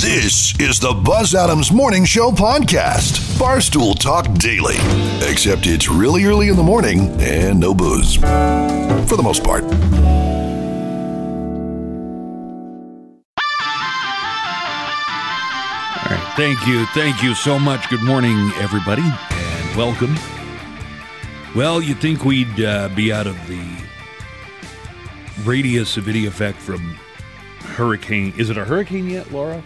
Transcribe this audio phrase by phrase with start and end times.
[0.00, 4.76] This is the Buzz Adams Morning Show podcast, Barstool Talk Daily.
[5.30, 8.14] Except it's really early in the morning and no booze.
[8.16, 9.62] For the most part.
[9.64, 9.68] All
[16.10, 16.32] right.
[16.36, 16.86] Thank you.
[16.94, 17.90] Thank you so much.
[17.90, 20.16] Good morning, everybody, and welcome.
[21.54, 23.62] Well, you'd think we'd uh, be out of the
[25.44, 26.96] radius of any effect from
[27.60, 28.32] hurricane.
[28.38, 29.62] Is it a hurricane yet, Laura?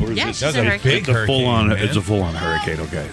[0.00, 0.98] Or is Yeah, it she's a hurricane.
[0.98, 1.68] It's a full on.
[1.68, 1.78] man.
[1.78, 2.80] It's a full on hurricane.
[2.86, 3.08] Okay.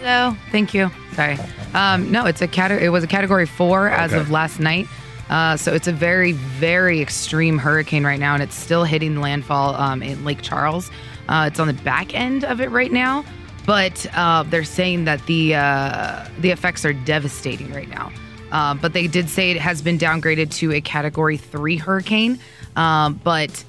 [0.00, 0.36] Hello.
[0.50, 0.90] Thank you.
[1.14, 1.38] Sorry.
[1.74, 2.70] Um, no, it's a cat.
[2.72, 4.88] It was a category four as of last night.
[5.30, 9.74] Uh, so it's a very, very extreme hurricane right now, and it's still hitting landfall
[9.76, 10.90] um, in Lake Charles.
[11.28, 13.24] Uh, it's on the back end of it right now,
[13.64, 18.12] but uh, they're saying that the uh, the effects are devastating right now.
[18.50, 22.38] Uh, but they did say it has been downgraded to a category three hurricane,
[22.76, 23.64] um, but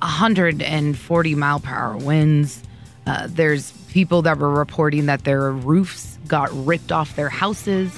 [0.00, 2.62] 140 mile per hour winds.
[3.06, 7.96] Uh, there's people that were reporting that their roofs got ripped off their houses.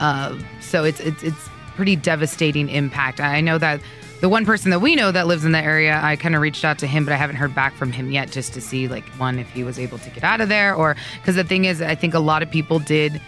[0.00, 3.20] Uh, so it's it's it's pretty devastating impact.
[3.20, 3.80] I know that
[4.20, 6.64] the one person that we know that lives in the area, I kind of reached
[6.64, 9.04] out to him, but I haven't heard back from him yet, just to see like
[9.18, 11.82] one if he was able to get out of there, or because the thing is,
[11.82, 13.20] I think a lot of people did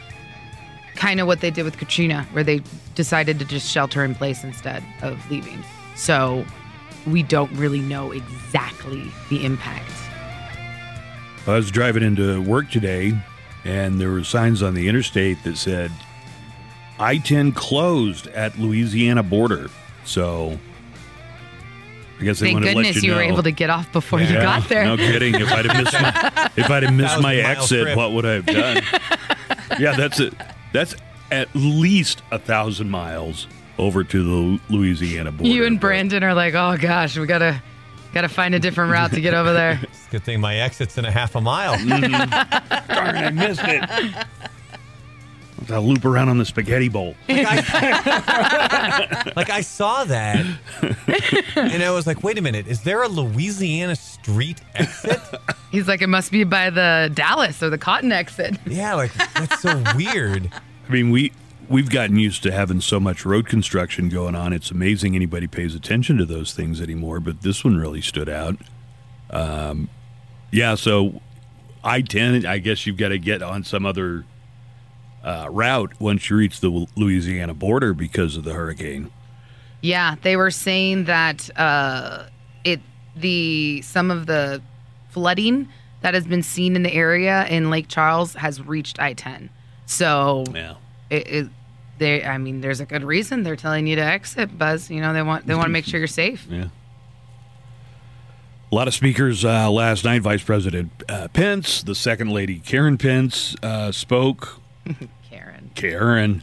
[0.95, 2.63] kind of what they did with Katrina, where they
[2.95, 5.63] decided to just shelter in place instead of leaving.
[5.97, 6.45] So
[7.07, 9.93] we don't really know exactly the impact.
[11.47, 13.13] I was driving into work today,
[13.65, 15.93] and there were signs on the interstate that said
[16.99, 19.71] I-10 closed at Louisiana border.
[20.05, 20.59] So
[22.19, 23.93] I guess they Thank wanted to goodness let you, you, were able to get off
[23.93, 24.85] before you got there.
[24.85, 25.35] No kidding.
[25.35, 27.97] If I'd have missed my if I'd have missed my exit, trip.
[27.97, 28.83] what would I have done?
[29.79, 30.35] yeah, that's it.
[30.73, 30.95] That's
[31.31, 33.47] at least a thousand miles
[33.79, 35.49] over to the Louisiana border.
[35.53, 37.63] you and Brandon are like, oh gosh, we gotta
[38.15, 39.81] gotta find a different route to get over there.
[39.91, 41.77] It's a good thing my exit's in a half a mile.
[41.77, 42.93] Mm-hmm.
[42.95, 44.27] Darn, I missed it.
[45.69, 47.17] I'll loop around on the spaghetti bowl.
[47.29, 47.65] like
[49.51, 50.47] I saw that,
[51.57, 55.21] and I was like, "Wait a minute, is there a Louisiana street exit?"
[55.73, 58.57] He's like, it must be by the Dallas or the Cotton exit.
[58.67, 60.51] Yeah, like that's so weird.
[60.89, 61.33] I mean, we
[61.69, 64.53] we've gotten used to having so much road construction going on.
[64.53, 67.21] It's amazing anybody pays attention to those things anymore.
[67.21, 68.57] But this one really stood out.
[69.31, 69.89] Um,
[70.53, 71.21] yeah, so
[71.83, 72.47] I ten.
[72.47, 74.25] I guess you've got to get on some other
[75.25, 79.11] uh, route once you reach the Louisiana border because of the hurricane.
[79.83, 82.27] Yeah, they were saying that uh,
[82.65, 82.81] it
[83.17, 84.63] the some of the
[85.11, 85.69] flooding
[86.03, 89.49] that has been seen in the area in Lake Charles has reached I-10.
[89.87, 90.75] So Yeah.
[91.11, 91.49] it, it
[91.99, 94.91] they I mean there's a good reason they're telling you to exit, Buzz.
[94.91, 96.47] You know they want they want to make sure you're safe.
[96.51, 96.69] Yeah.
[98.71, 100.23] A lot of speakers uh, last night.
[100.23, 104.61] Vice President uh, Pence, the Second Lady Karen Pence uh, spoke.
[105.31, 105.71] Karen.
[105.75, 106.43] Karen,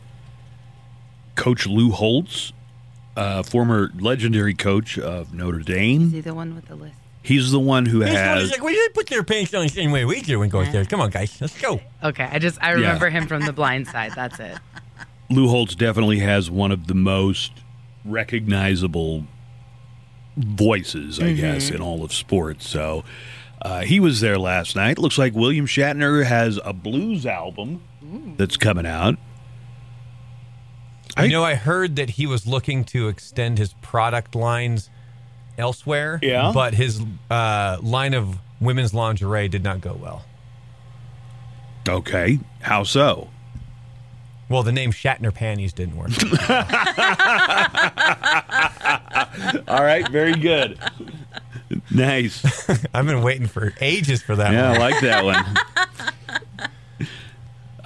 [1.36, 2.54] Coach Lou Holtz,
[3.18, 6.10] uh, former legendary coach of Notre Is Dame.
[6.12, 6.96] he the one with the list?
[7.22, 8.52] He's the one who He's has.
[8.52, 10.84] like, "Well, you put their pants on the same way we do and go there.
[10.86, 14.12] Come on, guys, let's go." Okay, I just I remember him from the blind side.
[14.16, 14.58] That's it.
[15.34, 17.52] Lou Holtz definitely has one of the most
[18.06, 19.26] recognizable
[20.38, 22.68] voices, I guess, in all of sports.
[22.68, 23.04] So
[23.62, 24.98] uh, he was there last night.
[24.98, 27.82] Looks like William Shatner has a blues album
[28.38, 29.16] that's coming out.
[31.16, 34.90] I- you know, I heard that he was looking to extend his product lines
[35.58, 36.20] elsewhere.
[36.24, 36.52] Yeah.
[36.54, 40.26] but his uh, line of women's lingerie did not go well.
[41.88, 43.30] Okay, how so?
[44.50, 46.12] Well, the name Shatner panties didn't work.
[49.68, 50.78] All right, very good.
[51.90, 52.70] nice.
[52.94, 54.54] I've been waiting for ages for that one.
[54.54, 55.46] Yeah, I like that one.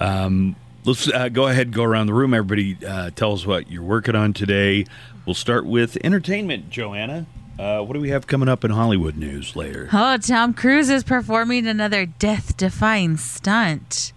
[0.00, 2.34] um, let's uh, go ahead and go around the room.
[2.34, 4.84] Everybody, uh, tell us what you're working on today.
[5.26, 7.26] We'll start with entertainment, Joanna.
[7.58, 9.88] Uh, what do we have coming up in Hollywood news later?
[9.92, 14.12] Oh, Tom Cruise is performing another death defying stunt.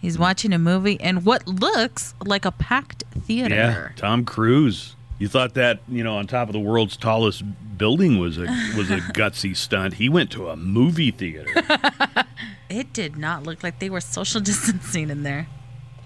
[0.00, 3.54] He's watching a movie in what looks like a packed theater.
[3.54, 4.96] Yeah, Tom Cruise.
[5.18, 7.42] You thought that you know on top of the world's tallest
[7.76, 8.42] building was a
[8.76, 9.94] was a gutsy stunt.
[9.94, 11.46] He went to a movie theater.
[12.70, 15.48] It did not look like they were social distancing in there.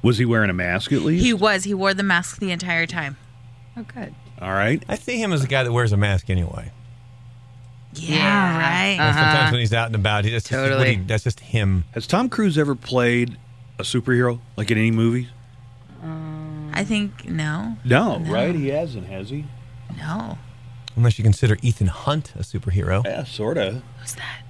[0.02, 1.22] Was he wearing a mask at least?
[1.22, 1.64] He was.
[1.64, 3.18] He wore the mask the entire time.
[3.76, 4.14] Oh, good.
[4.40, 4.82] All right.
[4.88, 6.72] I see him as a guy that wears a mask anyway.
[7.92, 8.58] Yeah, Yeah.
[8.58, 8.96] right.
[8.98, 10.94] And Sometimes when he's out and about, he, that's, just what Totally.
[10.96, 11.84] he, that's just him.
[11.92, 13.36] Has Tom Cruise ever played
[13.78, 15.28] a superhero like in any movie?
[16.76, 18.54] I think no, No, right?
[18.54, 19.46] He hasn't, has he?
[19.96, 20.38] no.
[20.96, 23.04] Unless you consider Ethan Hunt a superhero.
[23.04, 23.82] Yeah, sort of.
[24.00, 24.42] Who's that?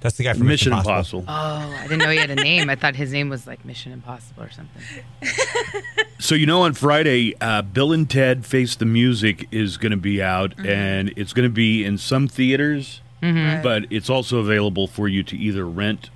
[0.00, 1.24] That's the guy from Mission Impossible.
[1.26, 2.68] Oh, I didn't know he had a name.
[2.68, 4.82] I thought his name was like Mission Impossible or something.
[6.24, 9.98] So you know, on Friday, uh, Bill and Ted Face the Music is going to
[9.98, 10.66] be out, mm-hmm.
[10.66, 13.56] and it's going to be in some theaters, mm-hmm.
[13.56, 13.62] Right.
[13.62, 16.08] but it's also available for you to either rent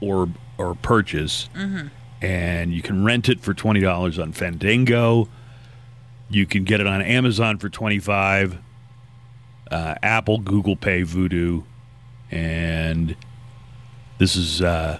[0.00, 0.28] or
[0.58, 1.48] or purchase.
[1.56, 1.88] Mm-hmm.
[2.20, 5.28] And you can rent it for twenty dollars on Fandango.
[6.30, 8.58] You can get it on Amazon for twenty five.
[9.70, 11.62] Uh, Apple, Google Pay, Vudu,
[12.30, 13.14] and
[14.18, 14.98] this is uh,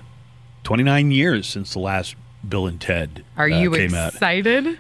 [0.63, 2.15] twenty nine years since the last
[2.49, 4.13] Bill and Ted Are uh, you came out.
[4.13, 4.79] excited?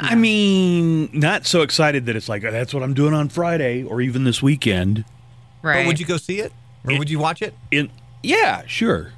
[0.00, 3.82] I mean, not so excited that it's like "Oh, that's what I'm doing on Friday
[3.84, 5.04] or even this weekend.
[5.62, 5.82] Right.
[5.82, 6.52] But would you go see it?
[6.84, 7.54] Or It- would you watch it?
[7.70, 7.90] In
[8.22, 9.12] yeah, sure,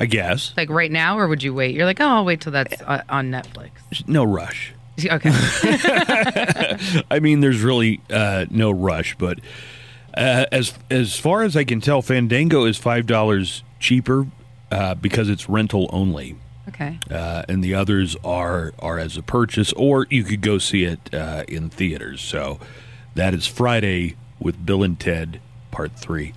[0.00, 1.74] I guess like right now, or would you wait?
[1.74, 3.70] You're like, oh, I'll wait till that's uh, on Netflix.
[4.08, 4.72] no rush.
[5.04, 5.30] Okay.
[7.10, 9.40] I mean, there's really uh, no rush, but
[10.14, 14.26] uh, as as far as I can tell, Fandango is five dollars cheaper
[14.70, 16.36] uh, because it's rental only,
[16.68, 16.98] okay.
[17.10, 21.14] uh, and the others are are as a purchase, or you could go see it
[21.14, 22.20] uh, in theaters.
[22.22, 22.58] So
[23.14, 26.32] that is Friday with Bill and Ted Part Three.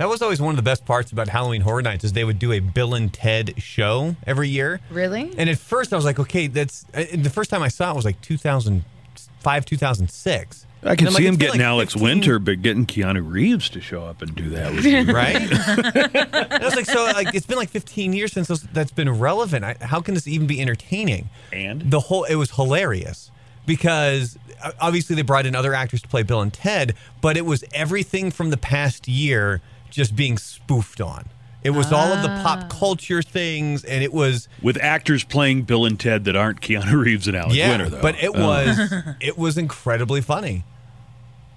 [0.00, 2.38] That was always one of the best parts about Halloween Horror Nights is they would
[2.38, 4.80] do a Bill and Ted show every year.
[4.88, 5.30] Really?
[5.36, 7.96] And at first I was like, okay, that's uh, the first time I saw it
[7.96, 10.66] was like 2005, 2006.
[10.84, 13.82] I can see like, him getting like Alex 15 Winter, but getting Keanu Reeves to
[13.82, 15.02] show up and do that with you.
[15.12, 15.36] right?
[15.36, 19.66] I was like, so like it's been like 15 years since those, that's been relevant.
[19.66, 21.28] I, how can this even be entertaining?
[21.52, 21.82] And?
[21.90, 23.30] the whole it was hilarious
[23.66, 27.44] because uh, obviously they brought in other actors to play Bill and Ted, but it
[27.44, 31.26] was everything from the past year just being spoofed on.
[31.62, 35.84] It was all of the pop culture things, and it was with actors playing Bill
[35.84, 38.00] and Ted that aren't Keanu Reeves and Alex yeah, Winter, though.
[38.00, 40.64] but it Uh, was it was incredibly funny.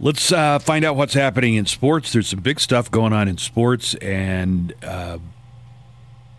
[0.01, 2.12] let's uh, find out what's happening in sports.
[2.12, 5.19] There's some big stuff going on in sports, and uh,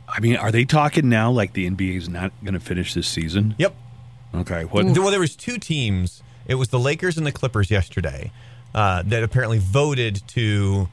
[0.09, 3.09] I mean, are they talking now like the NBA is not going to finish this
[3.09, 3.55] season?
[3.59, 3.75] Yep.
[4.35, 4.85] Okay, what?
[4.85, 6.23] Well, there was two teams.
[6.47, 8.31] It was the Lakers and the Clippers yesterday
[8.75, 10.91] uh, that apparently voted to just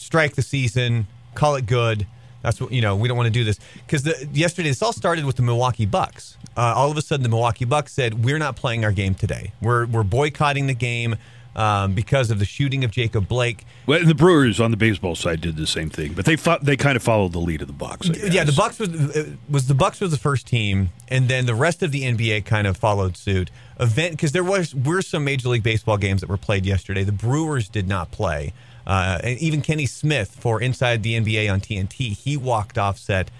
[0.00, 2.06] strike the season, call it good.
[2.42, 2.96] That's what you know.
[2.96, 6.38] We don't want to do this because yesterday this all started with the Milwaukee Bucks.
[6.56, 9.52] Uh, all of a sudden, the Milwaukee Bucks said, "We're not playing our game today.
[9.60, 11.16] We're we're boycotting the game
[11.54, 15.14] um, because of the shooting of Jacob Blake." Well, and the Brewers on the baseball
[15.16, 17.66] side did the same thing, but they fought, they kind of followed the lead of
[17.66, 18.08] the Bucks.
[18.08, 18.52] Yeah, the.
[18.52, 21.92] Bucks was uh, was the Bucks was the first team, and then the rest of
[21.92, 23.50] the NBA kind of followed suit.
[23.78, 27.04] Event because there was were some Major League Baseball games that were played yesterday.
[27.04, 28.54] The Brewers did not play,
[28.86, 33.30] uh, and even Kenny Smith for Inside the NBA on TNT, he walked off set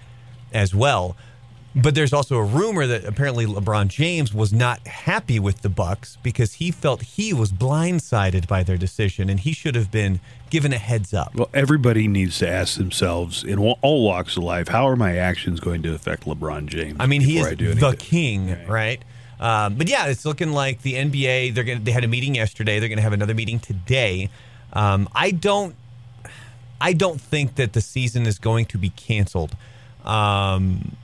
[0.53, 1.15] as well.
[1.73, 6.17] But there's also a rumor that apparently LeBron James was not happy with the Bucks
[6.21, 10.73] because he felt he was blindsided by their decision, and he should have been given
[10.73, 11.33] a heads up.
[11.33, 15.61] Well, everybody needs to ask themselves in all walks of life, how are my actions
[15.61, 16.97] going to affect LeBron James?
[16.99, 19.01] I mean, he is the king, right?
[19.39, 21.55] Um, but yeah, it's looking like the NBA.
[21.55, 21.79] They're gonna.
[21.79, 22.79] They had a meeting yesterday.
[22.79, 24.29] They're gonna have another meeting today.
[24.73, 25.75] Um, I don't.
[26.79, 29.55] I don't think that the season is going to be canceled.
[30.03, 30.95] Um,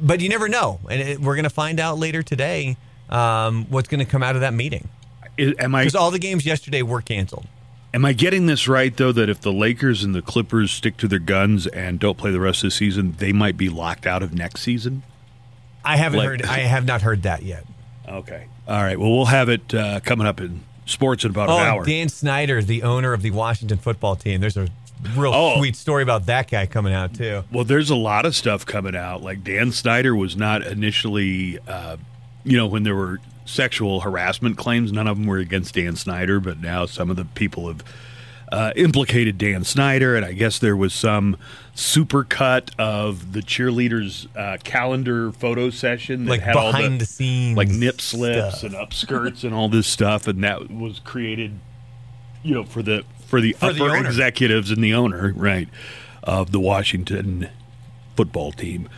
[0.00, 2.76] but you never know, and it, we're gonna find out later today
[3.08, 4.88] um, what's going to come out of that meeting.
[5.38, 7.46] Am I Because all the games yesterday were canceled.
[7.94, 11.08] Am I getting this right though that if the Lakers and the Clippers stick to
[11.08, 14.22] their guns and don't play the rest of the season, they might be locked out
[14.22, 15.02] of next season?
[15.84, 16.42] I haven't Like- heard.
[16.46, 17.64] I have not heard that yet.
[18.08, 18.46] Okay.
[18.66, 18.98] All right.
[18.98, 21.84] Well, we'll have it uh, coming up in sports in about Oh, an hour.
[21.84, 24.40] Dan Snyder, the owner of the Washington football team.
[24.40, 24.68] There's a
[25.16, 25.56] real Oh.
[25.58, 27.44] sweet story about that guy coming out too.
[27.52, 29.22] Well, there's a lot of stuff coming out.
[29.22, 31.96] Like Dan Snyder was not initially, uh,
[32.44, 36.38] you know, when there were sexual harassment claims, none of them were against Dan Snyder,
[36.40, 37.82] but now some of the people have
[38.52, 41.36] uh, implicated Dan Snyder, and I guess there was some
[41.74, 47.06] super cut of the cheerleaders' uh, calendar photo session, that Like had all behind the
[47.06, 48.62] scenes like nip slips stuff.
[48.64, 51.58] and upskirts and all this stuff, and that was created,
[52.42, 54.06] you know, for the for the For upper owner.
[54.06, 55.68] executives and the owner, right,
[56.22, 57.48] of the Washington
[58.16, 58.88] football team.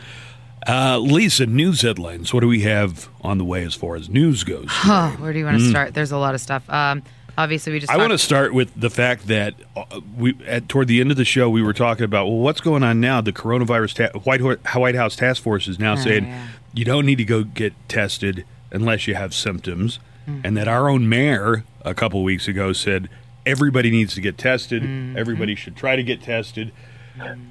[0.66, 2.33] Uh, Lisa, news headlines.
[2.33, 4.66] What do we have on the way as far as news goes?
[4.87, 5.93] Oh, where do you want to start?
[5.95, 6.69] There's a lot of stuff.
[6.71, 7.02] Um,
[7.38, 7.93] obviously, we just.
[7.93, 11.17] I want to start with the fact that uh, we at toward the end of
[11.17, 14.41] the show we were talking about well what's going on now the coronavirus ta- White
[14.41, 16.47] Ho- White House task force is now Oh, saying yeah.
[16.73, 19.99] you don't need to go get tested unless you have symptoms
[20.29, 20.41] Mm-hmm.
[20.43, 23.11] and that our own mayor a couple weeks ago said
[23.45, 25.19] everybody needs to get tested Mm-hmm.
[25.19, 26.73] everybody should try to get tested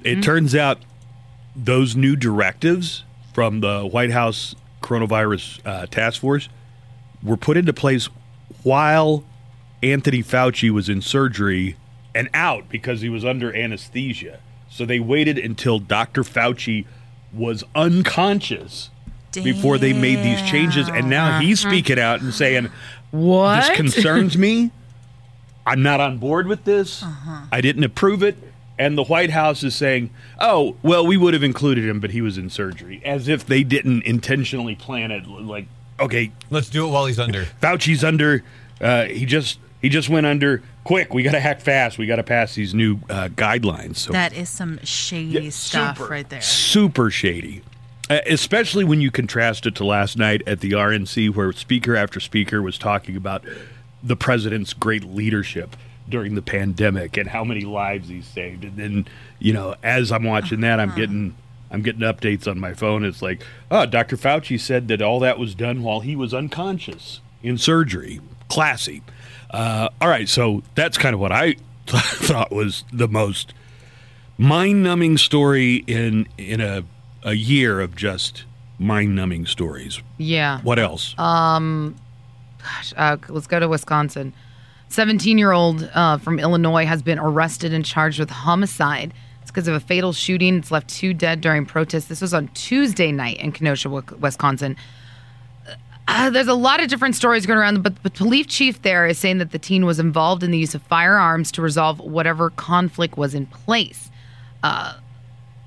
[0.02, 0.78] it turns out
[1.54, 6.48] those new directives from the White House coronavirus uh, task force
[7.22, 8.08] were put into place
[8.64, 9.22] while
[9.84, 11.76] Anthony Fauci was in surgery
[12.14, 14.40] and out because he was under anesthesia.
[14.70, 16.22] So they waited until Dr.
[16.22, 16.86] Fauci
[17.32, 18.90] was unconscious
[19.32, 20.88] before they made these changes.
[20.88, 22.70] And now he's speaking out and saying,
[23.10, 23.68] What?
[23.68, 24.70] This concerns me.
[25.66, 27.04] I'm not on board with this.
[27.52, 28.36] I didn't approve it.
[28.78, 30.10] And the White House is saying,
[30.40, 33.62] oh, well, we would have included him, but he was in surgery, as if they
[33.62, 35.28] didn't intentionally plan it.
[35.28, 35.66] Like,
[36.00, 37.44] okay, Let's do it while he's under.
[37.62, 38.42] Fauci's under.
[38.80, 40.62] Uh, he just he just went under.
[40.84, 41.98] Quick, we got to hack fast.
[41.98, 43.96] We got to pass these new uh, guidelines.
[43.96, 46.40] So That is some shady Yeah, stuff super, right there.
[46.40, 47.60] Super shady.
[48.08, 52.18] Uh, especially when you contrast it to last night at the RNC, where speaker after
[52.18, 53.44] speaker was talking about
[54.02, 55.76] the president's great leadership
[56.08, 58.64] during the pandemic and how many lives he saved.
[58.64, 59.06] And then,
[59.38, 61.36] you know, as I'm watching that, I'm getting
[61.70, 63.04] I'm getting updates on my phone.
[63.04, 64.16] It's like, oh, Dr.
[64.16, 68.22] Fauci said that all that was done while he was unconscious in surgery.
[68.48, 69.02] Classy.
[69.50, 73.54] Uh, all right, so that's kind of what I thought was the most
[74.38, 76.84] mind-numbing story in in a
[77.22, 78.44] a year of just
[78.78, 80.00] mind-numbing stories.
[80.18, 80.60] yeah.
[80.60, 81.14] What else?
[81.18, 81.94] Um,
[82.62, 84.34] gosh, uh, let's go to Wisconsin.
[84.88, 89.14] 17 year old uh, from Illinois has been arrested and charged with homicide.
[89.42, 90.56] It's because of a fatal shooting.
[90.56, 92.06] It's left two dead during protests.
[92.06, 94.76] This was on Tuesday night in Kenosha, Wisconsin.
[96.06, 99.18] Uh, there's a lot of different stories going around, but the police chief there is
[99.18, 103.16] saying that the teen was involved in the use of firearms to resolve whatever conflict
[103.16, 104.10] was in place.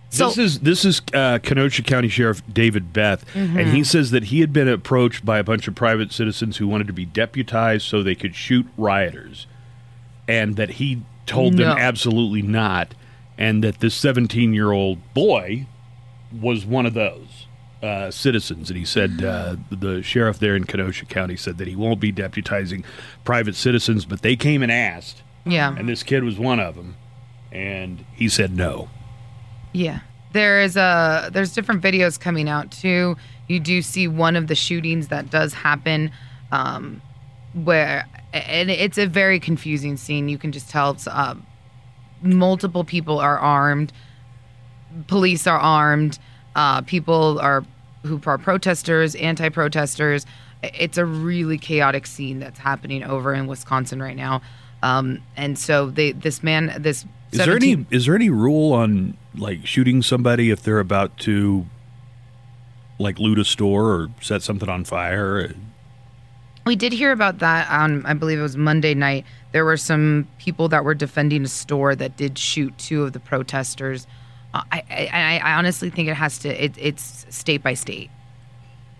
[0.09, 3.59] So- this is this is uh, Kenosha County Sheriff David Beth, Mm-hmm.
[3.59, 6.67] and he says that he had been approached by a bunch of private citizens who
[6.67, 9.47] wanted to be deputized so they could shoot rioters,
[10.27, 11.65] and that he told No.
[11.65, 12.93] them absolutely not,
[13.37, 15.65] and that this 17 year old boy
[16.31, 17.26] was one of those
[17.83, 18.69] uh, citizens.
[18.69, 22.11] And he said uh, the sheriff there in Kenosha County said that he won't be
[22.11, 22.83] deputizing
[23.23, 25.75] private citizens, but they came and asked, Yeah.
[25.77, 26.95] and this kid was one of them,
[27.51, 28.89] and he said no.
[29.73, 29.99] Yeah.
[30.33, 33.15] There is a there's different videos coming out too.
[33.47, 36.11] You do see one of the shootings that does happen
[36.51, 37.01] um
[37.53, 40.27] where and it's a very confusing scene.
[40.29, 41.35] You can just tell it's uh,
[42.21, 43.93] multiple people are armed.
[45.07, 46.19] Police are armed.
[46.57, 47.63] Uh people are
[48.03, 50.25] who are protesters, anti-protesters.
[50.63, 54.41] It's a really chaotic scene that's happening over in Wisconsin right now.
[54.83, 59.15] Um and so they this man this Is there any is there any rule on
[59.35, 61.65] like shooting somebody if they're about to
[62.99, 65.53] like loot a store or set something on fire?
[66.65, 69.23] We did hear about that on, I believe it was Monday night.
[69.53, 73.21] There were some people that were defending a store that did shoot two of the
[73.21, 74.05] protesters.
[74.71, 76.63] I, I, I I honestly think it has to.
[76.63, 78.09] It, it's state by state.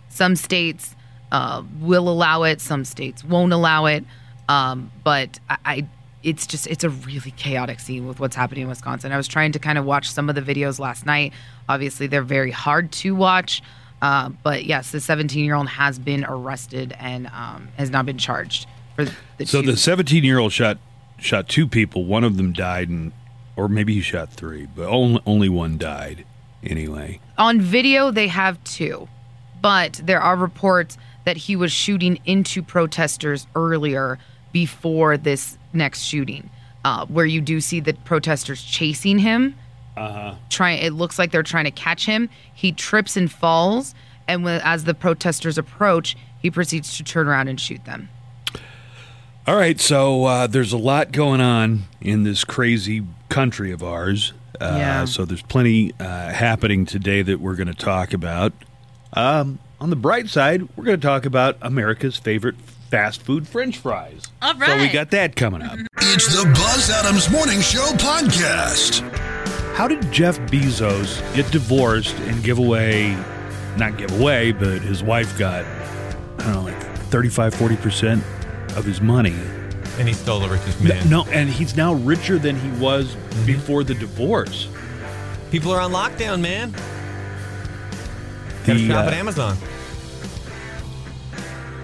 [0.10, 0.96] Some states
[1.32, 2.62] uh, will allow it.
[2.62, 4.04] Some states won't allow it.
[4.50, 5.88] Um, but I, I,
[6.24, 9.12] it's just it's a really chaotic scene with what's happening in Wisconsin.
[9.12, 11.34] I was trying to kind of watch some of the videos last night.
[11.70, 13.62] Obviously, they're very hard to watch.
[14.02, 18.18] Uh, but yes, the 17 year old has been arrested and um, has not been
[18.18, 19.06] charged for
[19.38, 19.72] the So two.
[19.72, 20.78] the 17 year old shot
[21.20, 22.06] shot two people.
[22.06, 23.12] One of them died, and
[23.58, 26.24] or maybe he shot three, but only only one died.
[26.64, 29.10] Anyway, on video they have two
[29.62, 34.18] but there are reports that he was shooting into protesters earlier
[34.52, 36.50] before this next shooting
[36.86, 39.56] uh, where you do see the protesters chasing him
[39.96, 40.36] uh-huh.
[40.50, 43.94] trying it looks like they're trying to catch him he trips and falls
[44.28, 48.10] and when, as the protesters approach he proceeds to turn around and shoot them
[49.48, 49.80] all right.
[49.80, 54.34] So uh, there's a lot going on in this crazy country of ours.
[54.60, 55.05] Uh, Yeah.
[55.05, 58.53] So there's plenty uh, happening today that we're going to talk about.
[59.13, 62.55] Um, on the bright side, we're going to talk about America's favorite
[62.89, 64.24] fast food French fries.
[64.41, 65.77] All So we got that coming up.
[66.00, 69.01] It's the Buzz Adams Morning Show podcast.
[69.75, 73.15] How did Jeff Bezos get divorced and give away,
[73.77, 75.65] not give away, but his wife got,
[76.39, 79.36] I don't know, like 35, 40% of his money?
[79.98, 81.10] And he's still the richest man.
[81.10, 84.68] No, and he's now richer than he was before the divorce.
[85.51, 86.72] People are on lockdown, man.
[88.66, 89.58] Gotta The, shop uh, at Amazon.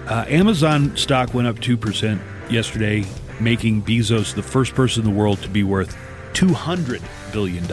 [0.06, 3.04] Uh, Amazon stock went up 2% yesterday,
[3.40, 5.96] making Bezos the first person in the world to be worth
[6.34, 7.00] $200
[7.32, 7.64] billion,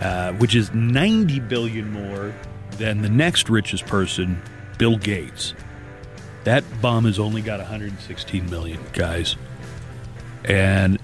[0.00, 2.34] uh, which is 90 billion more
[2.72, 4.42] than the next richest person,
[4.76, 5.54] Bill Gates.
[6.44, 9.36] That bomb has only got 116 million, guys.
[10.44, 10.98] And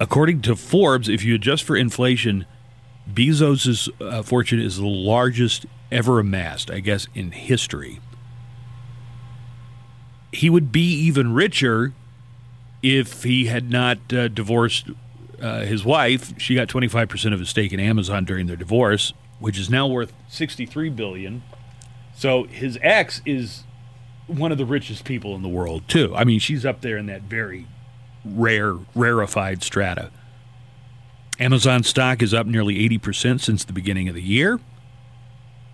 [0.00, 2.46] according to Forbes, if you adjust for inflation,
[3.12, 8.00] Bezos' uh, fortune is the largest ever amassed, I guess, in history.
[10.32, 11.92] he would be even richer
[12.82, 14.86] if he had not uh, divorced
[15.40, 16.38] uh, his wife.
[16.40, 20.12] She got 25% of his stake in Amazon during their divorce, which is now worth
[20.28, 21.42] 63 billion.
[22.14, 23.64] So his ex is
[24.30, 26.14] one of the richest people in the world too.
[26.14, 27.66] I mean, she's up there in that very
[28.24, 30.10] rare, rarefied strata.
[31.38, 34.60] Amazon stock is up nearly 80% since the beginning of the year.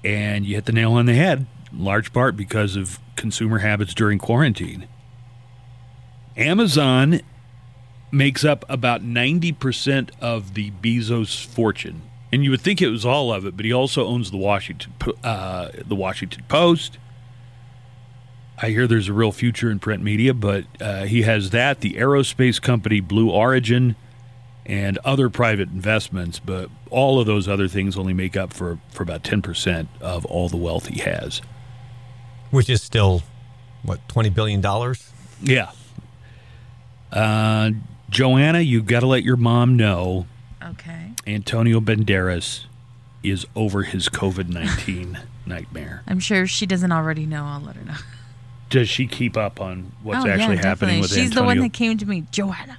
[0.04, 3.92] And you hit the nail on the head, in large part because of consumer habits
[3.92, 4.86] during quarantine.
[6.36, 7.20] Amazon
[8.12, 12.02] makes up about 90% of the Bezos fortune.
[12.32, 14.92] And you would think it was all of it, but he also owns the Washington
[15.24, 16.98] uh, the Washington Post.
[18.60, 21.94] I hear there's a real future in print media, but uh, he has that, the
[21.94, 23.96] aerospace company Blue Origin,
[24.64, 26.38] and other private investments.
[26.38, 30.48] But all of those other things only make up for, for about 10% of all
[30.48, 31.42] the wealth he has.
[32.50, 33.22] Which is still,
[33.82, 34.62] what, $20 billion?
[35.42, 35.70] Yeah.
[37.12, 37.72] Uh,
[38.08, 40.26] Joanna, you got to let your mom know
[40.70, 41.12] Okay.
[41.26, 42.64] Antonio Banderas
[43.22, 46.02] is over his COVID 19 nightmare.
[46.06, 47.44] I'm sure she doesn't already know.
[47.44, 47.94] I'll let her know.
[48.68, 51.40] Does she keep up on what's oh, actually yeah, happening with She's Antonio?
[51.40, 52.78] the one that came to me, Joanna.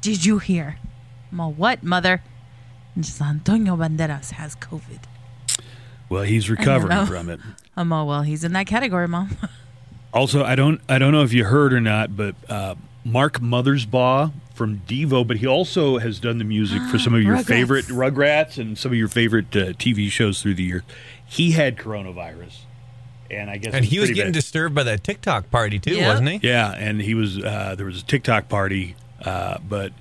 [0.00, 0.78] Did you hear?
[1.32, 2.22] I'm all, what, mother?
[2.94, 5.00] And she's Antonio Banderas has COVID.
[6.08, 7.40] well, he's recovering from it.
[7.76, 9.36] I'm all, well, he's in that category, mom.
[10.12, 14.32] Also, I don't I don't know if you heard or not, but uh, Mark Mothersbaugh
[14.54, 17.46] from Devo, but he also has done the music for some of your Rugrats.
[17.46, 20.84] favorite Rugrats and some of your favorite uh, TV shows through the year.
[21.26, 22.58] He had coronavirus,
[23.30, 24.34] and I guess And he was getting bad.
[24.34, 26.06] disturbed by that TikTok party, too, Yep.
[26.06, 26.40] wasn't he?
[26.48, 29.92] Yeah, and he was uh, there was a TikTok party, uh, but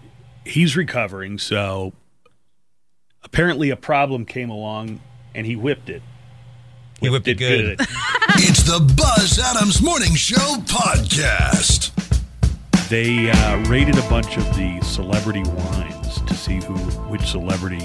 [0.46, 1.38] he's recovering.
[1.39, 1.94] So
[3.24, 5.00] apparently, a problem came along,
[5.36, 6.01] and he whipped it.
[7.01, 7.80] He whipped it good.
[8.36, 11.92] It's the Buzz Adams Morning Show podcast.
[12.89, 16.74] they uh, rated a bunch of the celebrity wines to see who
[17.12, 17.77] which celebrity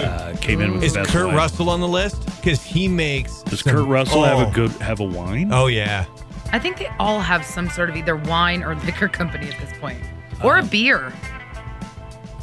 [0.00, 1.36] uh, came in with Is the best Kurt wine.
[1.36, 2.24] Russell on the list?
[2.36, 3.42] Because he makes.
[3.42, 5.50] Does some- Kurt Russell have a good have a wine?
[5.52, 6.04] Oh, yeah.
[6.52, 9.76] I think they all have some sort of either wine or liquor company at this
[9.78, 9.98] point,
[10.42, 11.12] or a beer.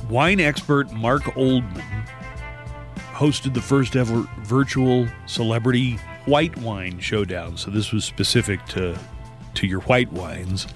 [0.09, 2.05] Wine expert Mark Oldman
[3.13, 5.93] hosted the first ever virtual celebrity
[6.25, 7.55] white wine showdown.
[7.55, 8.97] So this was specific to
[9.53, 10.67] to your white wines.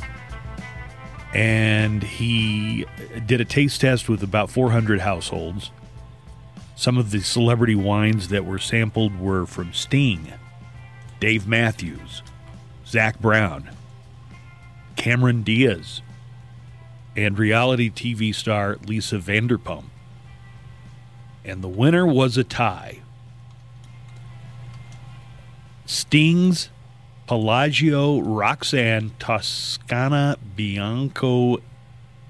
[1.34, 2.86] And he
[3.26, 5.72] did a taste test with about 400 households.
[6.76, 10.34] Some of the celebrity wines that were sampled were from Sting,
[11.22, 12.22] Dave Matthews,
[12.86, 13.70] Zac Brown,
[14.98, 16.02] Cameron Diaz,
[17.16, 19.86] and reality TV star Lisa Vanderpump.
[21.46, 23.00] And the winner was a tie.
[25.86, 26.70] Sting's
[27.28, 31.60] Pelagio Roxanne Toscana Bianco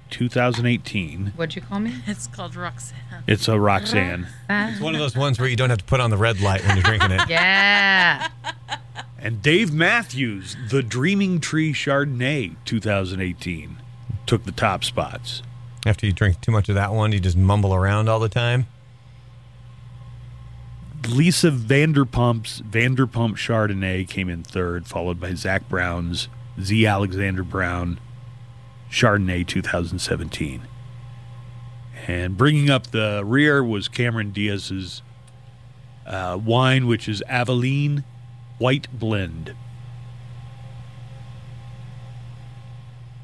[0.09, 1.33] 2018.
[1.35, 1.93] What'd you call me?
[2.07, 3.23] it's called Roxanne.
[3.27, 4.27] It's a Roxanne.
[4.49, 6.65] It's one of those ones where you don't have to put on the red light
[6.65, 7.21] when you're drinking it.
[7.29, 8.29] Yeah.
[9.17, 13.77] And Dave Matthews, the Dreaming Tree Chardonnay 2018,
[14.27, 15.41] took the top spots.
[15.85, 18.67] After you drink too much of that one, you just mumble around all the time.
[21.09, 26.27] Lisa Vanderpump's Vanderpump Chardonnay came in third, followed by Zac Brown's
[26.59, 26.85] Z.
[26.85, 27.99] Alexander Brown
[28.95, 30.61] Chardonnay 2017.
[32.07, 35.01] And bringing up the rear was Cameron Diaz's
[36.05, 38.05] uh, wine, which is Avaline
[38.57, 39.53] White Blend.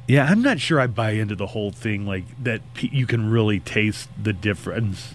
[0.10, 2.62] Yeah, I'm not sure I buy into the whole thing like that.
[2.82, 5.14] You can really taste the difference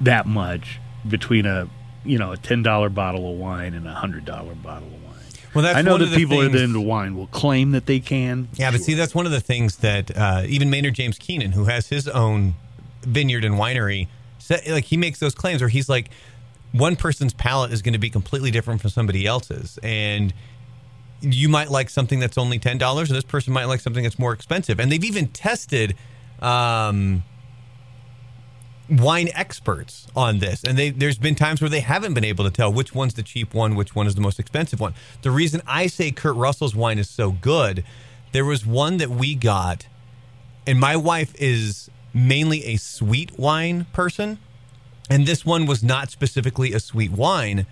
[0.00, 1.68] that much between a
[2.06, 4.99] you know a ten dollar bottle of wine and a hundred dollar bottle.
[5.54, 8.00] Well, that's I know that people things- that are into wine will claim that they
[8.00, 8.48] can.
[8.54, 11.64] Yeah, but see, that's one of the things that uh, even Maynard James Keenan, who
[11.64, 12.54] has his own
[13.02, 14.08] vineyard and winery,
[14.68, 16.10] like he makes those claims where he's like,
[16.72, 20.32] one person's palate is going to be completely different from somebody else's, and
[21.20, 24.18] you might like something that's only ten dollars, and this person might like something that's
[24.18, 24.78] more expensive.
[24.78, 25.96] And they've even tested
[26.40, 27.22] um,
[28.90, 32.50] wine experts on this, and they, there's been times where they haven't been able to
[32.50, 34.94] tell which one's the cheap one, which one is the most expensive one.
[35.22, 37.84] The reason I say Kurt Russell's wine is so good,
[38.32, 39.86] there was one that we got,
[40.66, 44.38] and my wife is mainly a sweet wine person,
[45.08, 47.66] and this one was not specifically a sweet wine,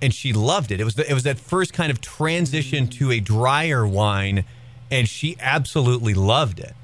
[0.00, 0.80] and she loved it.
[0.80, 4.44] It was the, it was that first kind of transition to a drier wine,
[4.90, 6.74] and she absolutely loved it.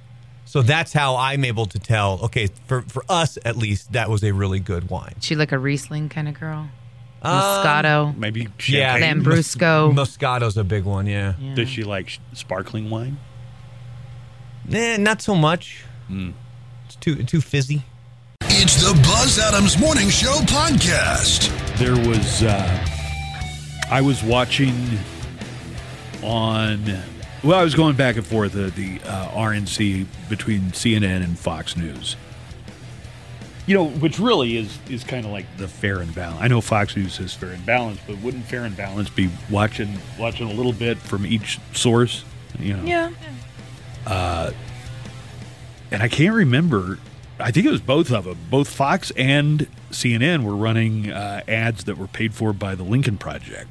[0.55, 2.21] So that's how I'm able to tell.
[2.27, 5.17] Okay, for for us at least, that was a really good wine.
[5.21, 6.69] She like a Riesling kind of girl.
[7.25, 9.25] Moscato, Maybe Yeah, champagne.
[9.25, 9.93] Lambrusco.
[9.93, 11.09] Moscato's a big one.
[11.09, 11.35] Yeah.
[11.57, 13.17] Does she like sparkling wine?
[14.71, 15.83] Eh, not so much.
[16.07, 16.31] Hmm.
[16.87, 17.83] It's too too fizzy.
[18.43, 21.51] It's the Buzz Adams Morning Show podcast.
[21.79, 22.87] There was, uh,
[23.90, 25.01] I was watching
[26.23, 26.85] on,
[27.45, 31.77] well, I was going back and forth uh, the uh, RNC between CNN and Fox
[31.77, 32.17] News.
[33.67, 36.41] You know, which really is is kind of like the fair and balance.
[36.41, 39.99] I know Fox News says fair and balance, but wouldn't fair and balance be watching
[40.19, 42.25] watching a little bit from each source?
[42.59, 43.11] You know, yeah.
[44.07, 44.53] Uh,
[45.91, 46.99] and I can't remember.
[47.39, 48.39] I think it was both of them.
[48.51, 53.17] Both Fox and CNN were running uh, ads that were paid for by the Lincoln
[53.17, 53.69] Project.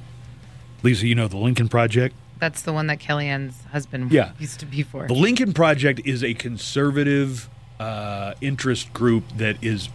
[0.82, 2.16] Lisa, you know the Lincoln Project.
[2.44, 4.32] That's the one that Kellyanne's husband Yeah.
[4.38, 5.08] used to be for.
[5.08, 9.88] The Lincoln Project is a conservative uh, interest group that is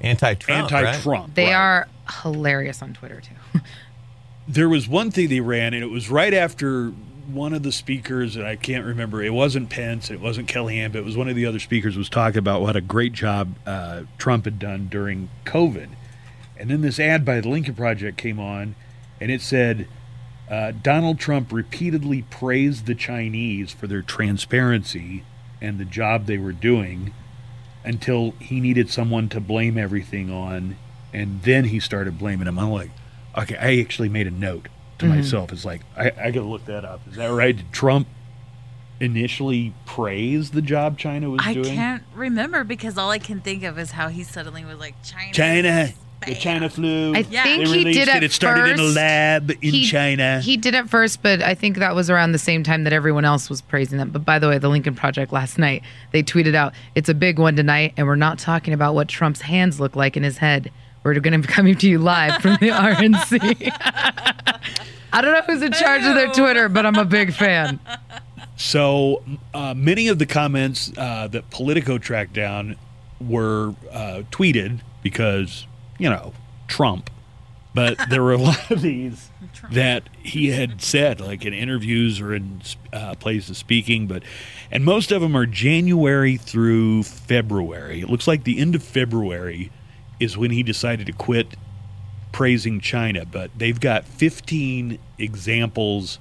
[0.00, 0.72] Anti-Trump.
[0.72, 1.34] anti-Trump.
[1.34, 1.52] They Right.
[1.54, 1.88] are
[2.22, 3.60] hilarious on Twitter too.
[4.48, 6.88] there was one thing they ran, and it was right after
[7.30, 9.22] one of the speakers, and I can't remember.
[9.22, 12.08] It wasn't Pence, it wasn't Kellyanne, but it was one of the other speakers was
[12.08, 15.88] talking about what a great job uh, Trump had done during COVID.
[16.56, 18.74] And then this ad by the Lincoln Project came on,
[19.20, 19.86] and it said
[20.50, 25.24] uh, Donald Trump repeatedly praised the Chinese for their transparency
[25.60, 27.12] and the job they were doing
[27.84, 30.76] until he needed someone to blame everything on,
[31.12, 32.58] and then he started blaming them.
[32.58, 32.90] I'm like,
[33.38, 35.52] okay, I actually made a note to myself.
[35.52, 37.00] It's like I, I got to look that up.
[37.08, 37.56] Is that right?
[37.56, 38.06] Did Trump
[39.00, 41.72] initially praise the job China was I doing?
[41.72, 45.02] I can't remember because all I can think of is how he suddenly was like
[45.02, 45.32] China.
[45.32, 45.88] China,
[46.26, 46.34] the.
[46.34, 47.14] China flu.
[47.14, 47.42] I Yeah.
[47.44, 48.14] think They he did it.
[48.16, 48.96] at It started in a first.
[48.96, 50.40] lab in he, China.
[50.40, 53.24] He did it first, but I think that was around the same time that everyone
[53.24, 54.10] else was praising them.
[54.10, 57.38] But by the way, the Lincoln Project last night, they tweeted out, it's a big
[57.38, 60.70] one tonight, and we're not talking about what Trump's hands look like in his head.
[61.02, 63.72] We're going to be coming to you live from the RNC.
[65.12, 67.80] I don't know who's in charge of their Twitter, but I'm a big fan.
[68.56, 69.22] So
[69.54, 72.76] uh, many of the comments uh, that Politico tracked down
[73.20, 75.66] were uh, tweeted because,
[76.00, 76.32] you know,
[76.66, 77.10] Trump.
[77.72, 79.30] But there were a lot of these
[79.70, 84.08] that he had said, like in interviews or in uh, places speaking.
[84.08, 84.24] But
[84.72, 88.00] and most of them are January through February.
[88.00, 89.70] It looks like the end of February
[90.18, 91.54] is when he decided to quit
[92.32, 93.24] praising China.
[93.24, 96.18] But they've got 15 examples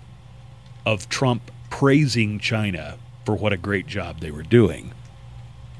[0.85, 4.93] of Trump praising China for what a great job they were doing.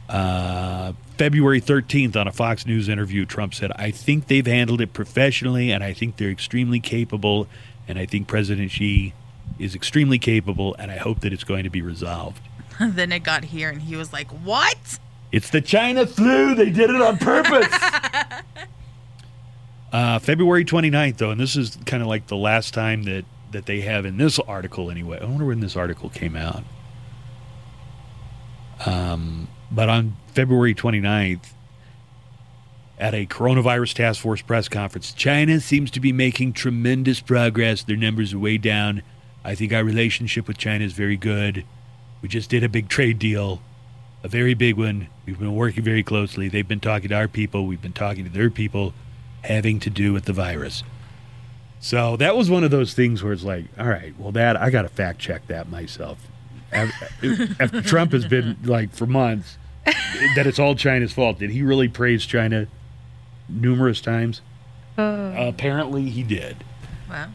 [0.10, 4.92] Uh, February 13th, on a Fox News interview, Trump said, I think they've handled it
[4.92, 7.48] professionally, and I think they're extremely capable,
[7.88, 9.14] and I think President Xi
[9.60, 12.42] is extremely capable, and I hope that it's going to be resolved.
[12.80, 15.00] then it got here and he was like, What?
[15.32, 16.56] It's the China flu.
[16.56, 17.68] They did it on purpose.
[19.94, 23.68] uh, February 29th, though, and this is kind of like the last time that, that
[23.68, 25.20] they have in this article, anyway.
[25.22, 26.64] I wonder when this article came out.
[28.88, 31.54] Um, but on February 29th,
[32.98, 37.84] at a coronavirus task force press conference, China seems to be making tremendous progress.
[37.84, 39.04] Their numbers are way down.
[39.44, 41.66] I think our relationship with China is very good.
[42.22, 43.62] We just did a big trade deal
[44.24, 45.08] a very big one.
[45.26, 46.50] We've been working very closely.
[46.50, 47.66] They've been talking to our people.
[47.66, 48.94] We've been talking to their people
[49.44, 50.84] having to do with the virus.
[51.80, 54.70] So that was one of those things where it's like, all right, well, that I
[54.70, 56.28] got to fact check that myself.
[56.72, 59.58] After, Trump has been like for months
[60.36, 61.40] that it's all China's fault.
[61.40, 62.68] Did he really praise China
[63.48, 64.42] numerous times?
[64.98, 65.48] Oh.
[65.48, 66.58] Apparently, he did.
[67.10, 67.30] Well,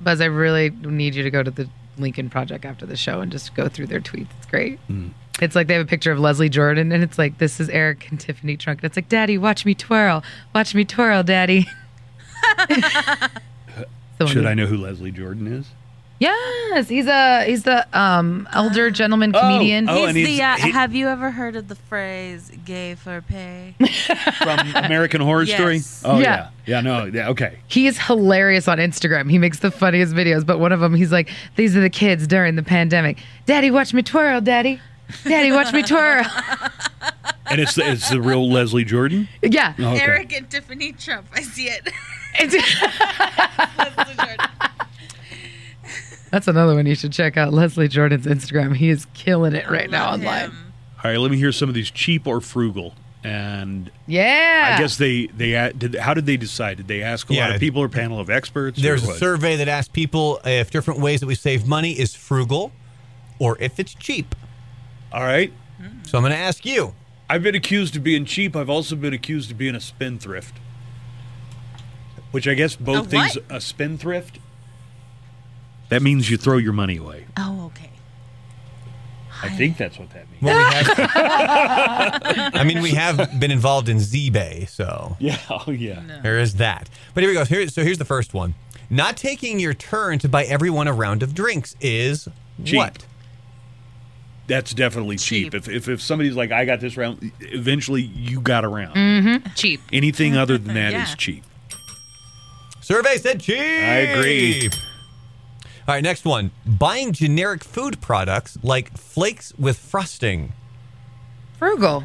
[0.00, 3.30] Buzz, I really need you to go to the Lincoln Project after the show and
[3.30, 4.28] just go through their tweets.
[4.38, 4.78] It's great.
[4.88, 5.10] Mm.
[5.40, 8.08] It's like they have a picture of Leslie Jordan, and it's like, this is Eric
[8.10, 8.80] and Tiffany Trump.
[8.80, 10.22] And it's like, Daddy, watch me twirl.
[10.54, 11.66] Watch me twirl, Daddy.
[14.26, 15.66] Should I know who Leslie Jordan is?
[16.18, 19.88] Yes, he's a he's the um elder gentleman comedian.
[19.88, 20.42] oh, he's and the.
[20.42, 23.74] Uh, he- have you ever heard of the phrase "gay for pay"?
[24.38, 25.80] From American Horror Story?
[26.04, 26.22] Oh, Yeah.
[26.22, 26.48] yeah.
[26.66, 27.58] Yeah, no, yeah, okay.
[27.68, 29.30] He is hilarious on Instagram.
[29.30, 32.26] He makes the funniest videos, but one of them he's like, "These are the kids
[32.26, 33.18] during the pandemic.
[33.44, 34.80] Daddy, watch me twirl, Daddy.
[35.24, 36.24] Daddy, watch me twirl."
[37.48, 39.28] And it's the, it's the real Leslie Jordan?
[39.40, 39.74] yeah.
[39.78, 40.02] Oh, okay.
[40.02, 41.28] Eric and Tiffany Trump.
[41.32, 41.88] I see it.
[42.40, 42.56] That's
[46.32, 47.52] another one you should check out.
[47.52, 48.74] Leslie Jordan's Instagram.
[48.76, 50.40] He is killing it right now Love online.
[50.50, 50.72] him.
[51.04, 52.94] All right, let me hear some of these cheap or frugal.
[53.24, 54.74] And Yeah.
[54.76, 55.94] I guess they they a- did.
[55.96, 56.76] How did they decide?
[56.76, 57.54] Did they ask a lot Yeah.
[57.54, 58.78] of people or panel of experts?
[58.78, 59.16] or There's a what?
[59.18, 62.70] survey that asks people if different ways that we save money is frugal
[63.38, 64.34] or if it's cheap.
[65.12, 65.52] All right.
[66.04, 66.94] So I'm going to ask you.
[67.28, 68.54] I've been accused of being cheap.
[68.54, 70.54] I've also been accused of being a spendthrift.
[72.30, 73.32] Which I guess both A what?
[73.32, 74.38] things a spendthrift.
[75.88, 77.26] That means you throw your money away.
[77.36, 77.90] Oh, okay.
[79.42, 80.42] I think that's what that means.
[80.42, 86.20] Well, we have, I mean, we have been involved in Z-Bay, so Yeah, oh yeah.
[86.22, 86.88] there is that.
[87.14, 87.44] But here we go.
[87.44, 88.54] Here, so here's the first one.
[88.88, 92.28] Not taking your turn to buy everyone a round of drinks is
[92.64, 92.76] Cheap.
[92.76, 93.06] what?
[94.46, 95.52] That's definitely cheap.
[95.52, 95.54] Cheap.
[95.54, 98.94] If, if if somebody's like, I got this round, eventually you got a round.
[98.96, 99.52] Mm-hmm.
[99.54, 99.80] Cheap.
[99.92, 101.14] Anything other than that is Yeah.
[101.16, 101.44] cheap.
[102.80, 103.58] Survey said cheap.
[103.58, 103.60] I
[104.14, 104.70] agree.
[105.88, 106.50] All right, next one.
[106.66, 110.52] Buying generic food products like flakes with frosting.
[111.58, 112.04] Frugal.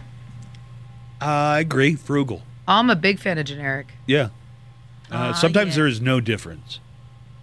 [1.20, 1.96] I agree.
[1.96, 2.44] Frugal.
[2.67, 3.94] I'm a big fan of generic.
[4.06, 4.30] Yeah.
[5.12, 5.76] Uh, Ah, sometimes yeah.
[5.78, 6.80] there is no difference.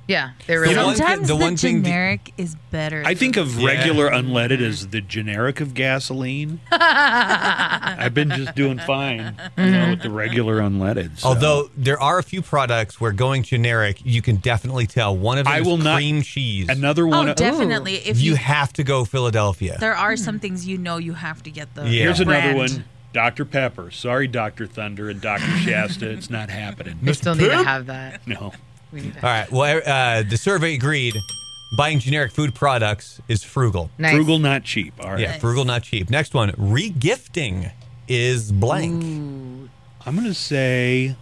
[0.08, 0.74] Yeah, they really.
[0.74, 3.02] The one thing- Sometimes the the, one thing the- generic is better.
[3.04, 3.66] I think than- of Yeah.
[3.66, 6.60] regular unleaded as the generic of gasoline.
[6.72, 9.90] I've been just doing fine, you know, mm-hmm.
[9.90, 11.18] with the regular unleaded.
[11.18, 11.28] so.
[11.28, 15.44] Although there are a few products where going generic, you can definitely tell one of
[15.44, 16.70] them I is will not- cream cheese.
[16.70, 17.28] another oh, one.
[17.28, 17.96] Oh, definitely.
[17.96, 19.76] If you you, have to go Philadelphia.
[19.78, 20.16] there are hmm.
[20.16, 21.82] some things you know you have to get the.
[21.82, 22.04] Yeah.
[22.04, 22.56] Here's another brand.
[22.56, 22.84] one.
[23.12, 23.44] Dr.
[23.44, 23.90] Pepper.
[23.90, 24.66] Sorry, Dr.
[24.66, 25.44] Thunder and Dr.
[25.58, 26.10] Shasta.
[26.10, 26.98] It's not happening.
[27.02, 28.26] we still need to have that.
[28.26, 28.52] No.
[28.92, 29.50] We need to All right.
[29.50, 31.14] Well, uh, the survey agreed.
[31.76, 33.90] Buying generic food products is frugal.
[33.98, 34.14] Nice.
[34.14, 34.94] Frugal, not cheap.
[35.00, 35.20] All right.
[35.20, 36.08] Yeah, frugal, not cheap.
[36.08, 36.50] Next one.
[36.52, 37.70] Regifting
[38.08, 39.02] is blank.
[40.06, 41.14] I'm going to say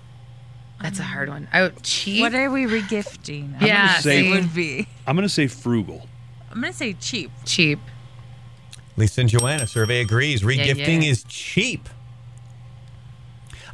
[0.80, 1.48] That's a hard one.
[1.52, 2.20] Oh, cheap.
[2.20, 3.56] What are we regifting?
[3.60, 4.30] I'm Yeah, gonna say see.
[4.30, 4.86] would be.
[5.06, 6.06] I'm going to say frugal.
[6.52, 7.30] I'm gonna say cheap.
[7.44, 7.80] cheap.
[8.96, 10.42] Lisa and Joanna, survey agrees.
[10.42, 11.10] Regifting yeah.
[11.10, 11.88] is cheap.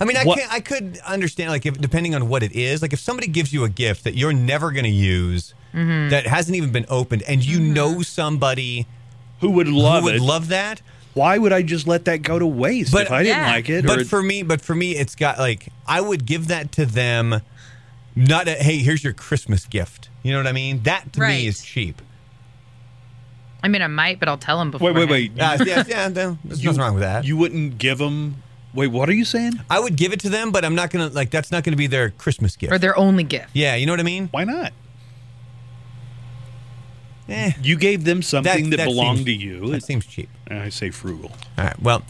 [0.00, 0.52] I mean, I What- can't.
[0.52, 3.64] I could understand, like, if depending on what it is, like if somebody gives you
[3.64, 6.11] a gift that you're never going to use, Mm-hmm.
[6.11, 8.87] that hasn't even been opened, and you know somebody
[9.40, 10.20] Who would love who would it?
[10.22, 10.83] love that.
[11.14, 13.50] Why would I just let that go to waste But- if I didn't Yeah.
[13.52, 13.87] like it?
[13.87, 16.85] But or- for me, but for me, it's got like I would give that to
[16.87, 17.40] them.
[18.14, 20.11] Not a hey, here's your Christmas gift.
[20.22, 20.83] You know what I mean?
[20.83, 21.40] That to Right.
[21.40, 22.02] me is cheap.
[23.62, 24.92] I mean, I might, but I'll tell them before.
[24.92, 25.40] wait, wait, wait.
[25.40, 27.24] Uh, yeah, yeah, no, there's You- nothing wrong with that.
[27.24, 28.42] You wouldn't give them.
[28.74, 29.61] Wait, what are you saying?
[29.68, 31.87] I would give it to them, but I'm not gonna like that's not gonna be
[31.87, 32.72] their Christmas gift.
[32.72, 33.50] Or their only gift.
[33.52, 34.28] yeah, you know what I mean?
[34.30, 34.72] Why not?
[37.28, 39.70] Eh, You gave them something that, belonged seems- to you.
[39.70, 40.28] That seems cheap.
[40.50, 41.30] I say frugal.
[41.56, 41.80] All right.
[41.80, 42.02] Well,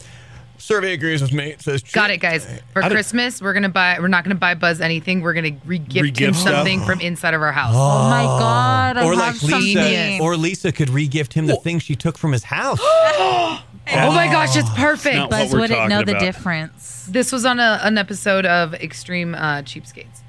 [0.57, 1.49] survey agrees with me.
[1.51, 1.93] It says cheap.
[1.93, 2.45] Got it, guys.
[2.73, 3.97] For I don't- Christmas, we're gonna buy.
[3.99, 5.21] We're not gonna buy Buzz anything.
[5.21, 6.53] We're gonna re-gift him Re-gift stuff?
[6.55, 7.73] something from inside of our house.
[7.77, 8.97] Oh my god!
[8.97, 10.21] I Or have like Lisa, something.
[10.21, 12.79] or Lisa could regift him the thing she took from his house.
[13.91, 15.15] Oh my gosh, it's perfect.
[15.15, 16.21] not- Buzz we're wouldn't know talking the about.
[16.21, 17.05] difference.
[17.09, 20.21] This was on a, an episode of Extreme uh, Cheapskates.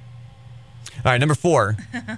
[1.04, 1.76] All right, number four.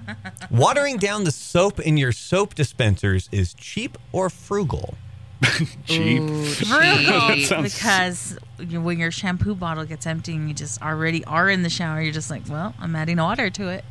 [0.51, 4.95] Watering down the soap in your soap dispensers is cheap or frugal?
[5.85, 6.23] Cheap.
[6.23, 11.49] Frugal, sounds- because you- when your shampoo bottle gets empty and you just already are
[11.49, 13.85] in the shower, you're just like, well, I'm adding water to it.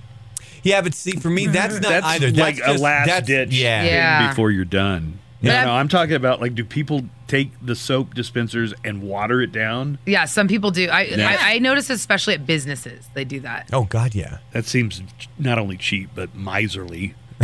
[0.64, 2.30] Yeah, but see, for me, that's not That's either.
[2.32, 3.82] like That's a just- last that's- ditch Yeah.
[3.82, 4.28] thing Yeah.
[4.30, 5.20] before you're done.
[5.42, 9.02] No, But no, I'm- I'm talking about like, do people take the soap dispensers and
[9.02, 9.98] water it down?
[10.06, 10.88] Yeah, some people do.
[10.88, 11.36] I, Yeah.
[11.40, 13.68] I I notice especially at businesses they do that.
[13.72, 14.38] Oh God, yeah.
[14.52, 15.02] That seems
[15.38, 17.14] not only cheap but miserly.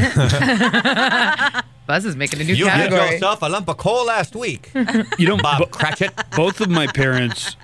[1.87, 3.11] Buzz is making a new You had category.
[3.14, 4.70] yourself a lump of coal last week,
[5.18, 6.12] You know, Bob Cratchit.
[6.37, 7.57] both of my parents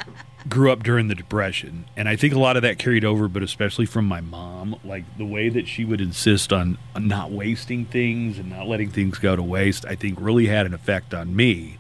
[0.49, 3.43] grew up during the depression and i think a lot of that carried over but
[3.43, 7.85] especially from my mom like the way that she would insist on on not wasting
[7.85, 11.35] things and not letting things go to waste i think really had an effect on
[11.35, 11.79] me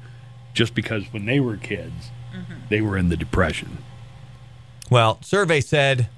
[0.52, 2.54] just because when they were kids mm-hmm.
[2.68, 3.78] they were in the depression.
[4.90, 6.08] Well, survey said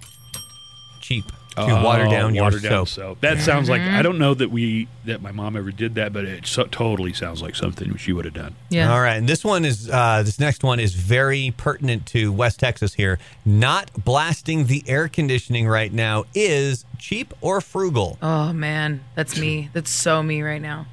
[1.01, 1.25] cheap
[1.68, 3.20] to water Oh, down your water down soap.
[3.20, 6.25] that sounds like i don't know that we that my mom ever did that but
[6.25, 8.92] it so, totally sounds like something she would have done Yeah.
[8.92, 12.61] All right, and this one is uh, this next one is very pertinent to West
[12.61, 13.18] Texas here.
[13.44, 18.16] Not blasting the air conditioning right now is cheap or frugal.
[18.23, 19.68] Oh man, that's me.
[19.75, 20.87] That's so me right now.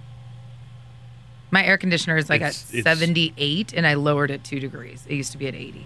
[1.52, 5.06] My air conditioner is like It's- at 78 and I lowered it 2 degrees.
[5.08, 5.86] It used to be at 80.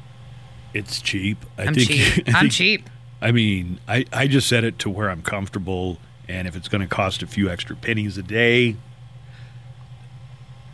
[0.73, 2.23] it's cheap i I'm think cheap.
[2.27, 2.89] I I'm think- cheap.
[3.21, 6.81] I mean, I, I just set it to where I'm comfortable, and if it's going
[6.81, 8.75] to cost a few extra pennies a day,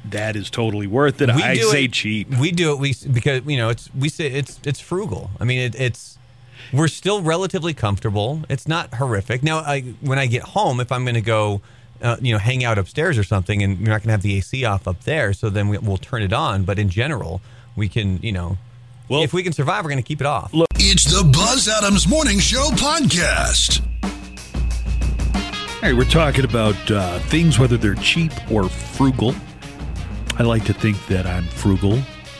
[0.05, 1.29] that is totally worth it.
[1.29, 2.29] I say it- cheap.
[2.37, 5.31] We do it we because you know it's we say it's it's frugal.
[5.39, 6.17] I mean it, it's
[6.71, 8.43] we're still relatively comfortable.
[8.49, 9.43] It's not horrific.
[9.43, 11.61] Now I when I get home if I'm going to go
[12.01, 14.37] uh, you know hang out upstairs or something and we're not going to have the
[14.37, 17.41] AC off up there so then we, we'll turn it on but in general
[17.75, 18.57] we can you know
[19.09, 20.53] Well- if we can survive we're going to keep it off.
[20.53, 20.67] Look.
[20.79, 23.81] It's the Buzz Adams Morning Show podcast.
[25.81, 29.33] Hey, we're talking about uh, things, whether they're cheap or frugal.
[30.37, 31.99] I like to think that I'm frugal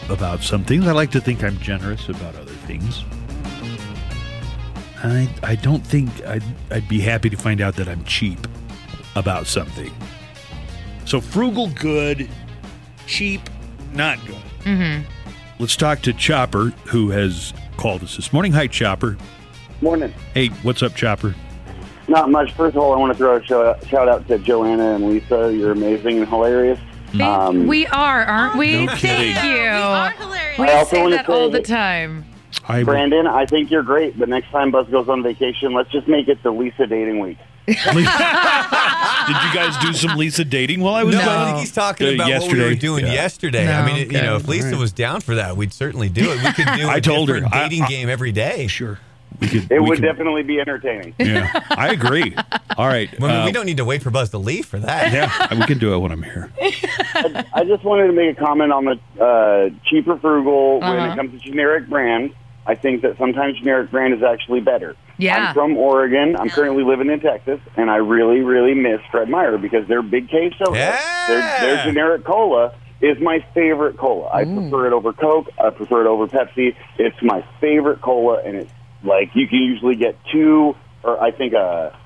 [0.09, 0.87] about some things.
[0.87, 3.03] I like to think I'm generous about other things.
[5.03, 8.47] I I don't think I'd I'd be happy to find out that I'm cheap
[9.15, 9.93] about something.
[11.05, 12.27] So frugal, good.
[13.05, 13.41] Cheap,
[13.93, 14.35] not good.
[14.63, 15.09] Mm-hmm.
[15.59, 18.51] Let's talk to Chopper, who has called us this morning.
[18.51, 19.17] Hi, Chopper.
[19.81, 20.13] Morning.
[20.35, 21.33] Hey, what's up, Chopper?
[22.07, 22.53] Not much.
[22.53, 25.51] First of all, I want to throw a shout out, to Joanna and Lisa.
[25.51, 26.79] You're amazing and hilarious.
[27.19, 28.85] Um, we are, aren't we?
[28.85, 29.33] No kidding.
[29.33, 29.61] Thank you.
[29.61, 30.59] We are hilarious.
[30.59, 32.25] We I also say wanna that all the time.
[32.67, 36.07] I Brandon, I think you're great, but next time Buzz goes on vacation, let's just
[36.07, 37.37] make it the Lisa dating week.
[39.27, 41.37] Did you guys do some Lisa dating while I was No, gone?
[41.37, 43.13] I think he's talking Uh, about what we were doing Yeah.
[43.13, 43.69] yesterday.
[43.71, 46.41] I mean, it, you know, if Lisa was down for that, we'd certainly do it.
[46.43, 47.35] We could do a I told her.
[47.35, 48.67] different I- dating I- game every day.
[48.67, 48.99] Sure.
[49.41, 49.69] We could.
[49.71, 51.13] It we would could- definitely be entertaining.
[51.19, 52.33] Yeah, I agree.
[52.77, 53.09] All right.
[53.13, 55.11] I mean, uh, we don't need to wait for Buzz to leave for that.
[55.11, 56.49] Yeah, we can do it when I'm here.
[57.53, 61.11] I just wanted to make a comment on the uh, cheaper frugal when Uh-huh.
[61.11, 62.33] it comes to generic brands.
[62.67, 64.95] I think that sometimes generic brand is actually better.
[65.17, 65.47] Yeah.
[65.49, 66.35] I'm from Oregon.
[66.37, 70.29] I'm currently living in Texas, and I really, really miss Fred Meyer because their Big
[70.29, 71.27] K soda, Yeah.
[71.27, 74.29] their, their generic cola, is my favorite cola.
[74.33, 75.47] I prefer it over Coke.
[75.63, 76.75] I prefer it over Pepsi.
[76.99, 78.71] It's my favorite cola, and it's
[79.03, 81.97] like you can usually get two, or I think a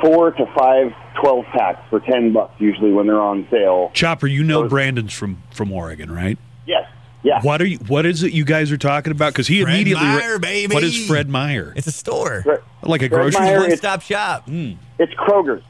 [0.00, 3.90] four to five 12 packs for 10 bucks usually when they're on sale.
[3.92, 4.68] Chopper, you know Oh.
[4.68, 6.38] Brandon's from from Oregon, right?
[6.66, 6.88] Yes.
[7.22, 7.40] Yeah.
[7.42, 7.78] What are you?
[7.86, 9.32] What is it you guys are talking about?
[9.32, 10.04] Because he Fred immediately.
[10.06, 10.72] Meyer, baby.
[10.74, 11.72] What is Fred Meyer?
[11.76, 12.42] It's a store.
[12.42, 13.68] Fred- like a Fred grocery Meyer store.
[13.68, 14.44] One stop shop.
[14.46, 14.72] Hmm.
[14.98, 15.62] It's Kroger's.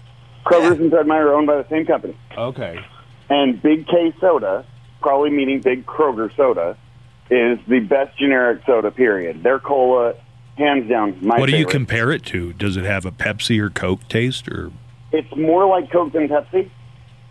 [0.46, 2.16] Kroger's and Fred Meyer are owned by the same company.
[2.36, 2.78] Okay.
[3.28, 4.64] And Big K soda,
[5.00, 6.76] probably meaning Big Kroger soda,
[7.30, 9.42] is the best generic soda, period.
[9.42, 10.14] Their cola,
[10.56, 12.52] hands down, my What do you compare it to?
[12.54, 14.70] Does it have a Pepsi or Coke taste, or
[15.12, 16.70] It's more like Coke than Pepsi,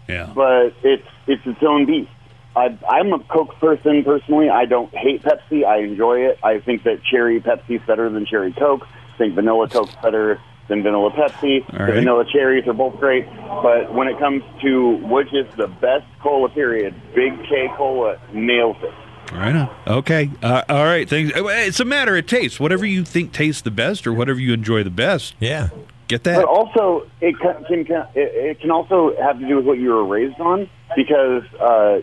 [0.08, 0.32] yeah?
[0.36, 2.10] but it's it's its own beast.
[2.56, 4.50] I, I'm a Coke person personally.
[4.50, 5.66] I don't hate Pepsi.
[5.66, 6.40] I enjoy it.
[6.44, 8.84] I think that cherry Pepsi's better than cherry Coke.
[9.14, 11.62] I think vanilla Coke's better than vanilla Pepsi.
[11.80, 13.26] All The vanilla cherries are both great.
[13.62, 18.78] But when it comes to which is the best cola, period, Big K Cola nails
[18.82, 18.94] it.
[19.34, 19.70] Right on.
[19.86, 20.32] Okay.
[20.42, 21.08] Uh, all right.
[21.08, 21.32] Thanks.
[21.36, 22.60] It's a matter of taste.
[22.60, 25.70] Whatever you think tastes the best, or whatever you enjoy the best, Yeah.
[26.08, 26.38] get that.
[26.38, 29.90] But also, it can, can it, it can also have to do with what you
[29.92, 32.00] were raised on because uh,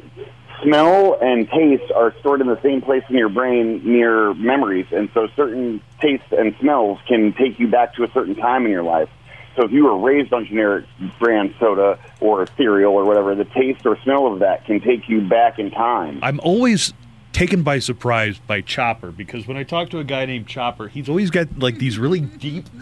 [0.63, 5.09] smell and taste are stored in the same place in your brain near memories, and
[5.15, 8.83] so certain tastes and smells can take you back to a certain time in your
[8.83, 9.09] life.
[9.57, 10.85] So if you were raised on generic
[11.19, 15.23] brand soda or cereal or whatever, the taste or smell of that can take you
[15.23, 16.19] back in time.
[16.23, 16.93] I'm always
[17.33, 21.09] taken by surprise by Chopper because when I talk to a guy named Chopper, he's
[21.09, 22.67] always got like these really deep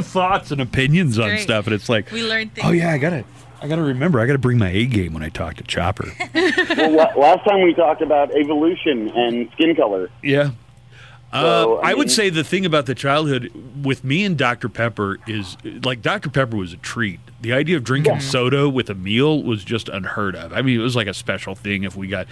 [0.00, 1.40] thoughts and opinions on Great.
[1.40, 2.66] stuff, and it's like, We learned oh, things.
[2.68, 3.24] oh yeah, I gotta,
[3.62, 6.12] I gotta remember, I gotta bring my A game when I talk to Chopper.
[6.34, 10.10] well, last time we talked about evolution and skin color.
[10.22, 10.50] yeah.
[11.32, 13.50] Uh, So, I, I would say the thing about the childhood
[13.82, 14.68] with me and Dr.
[14.68, 16.28] Pepper is like Dr.
[16.28, 17.20] Pepper was a treat.
[17.40, 20.52] The idea of drinking soda with a meal was just unheard of.
[20.52, 22.26] I mean, it was like a special thing if we got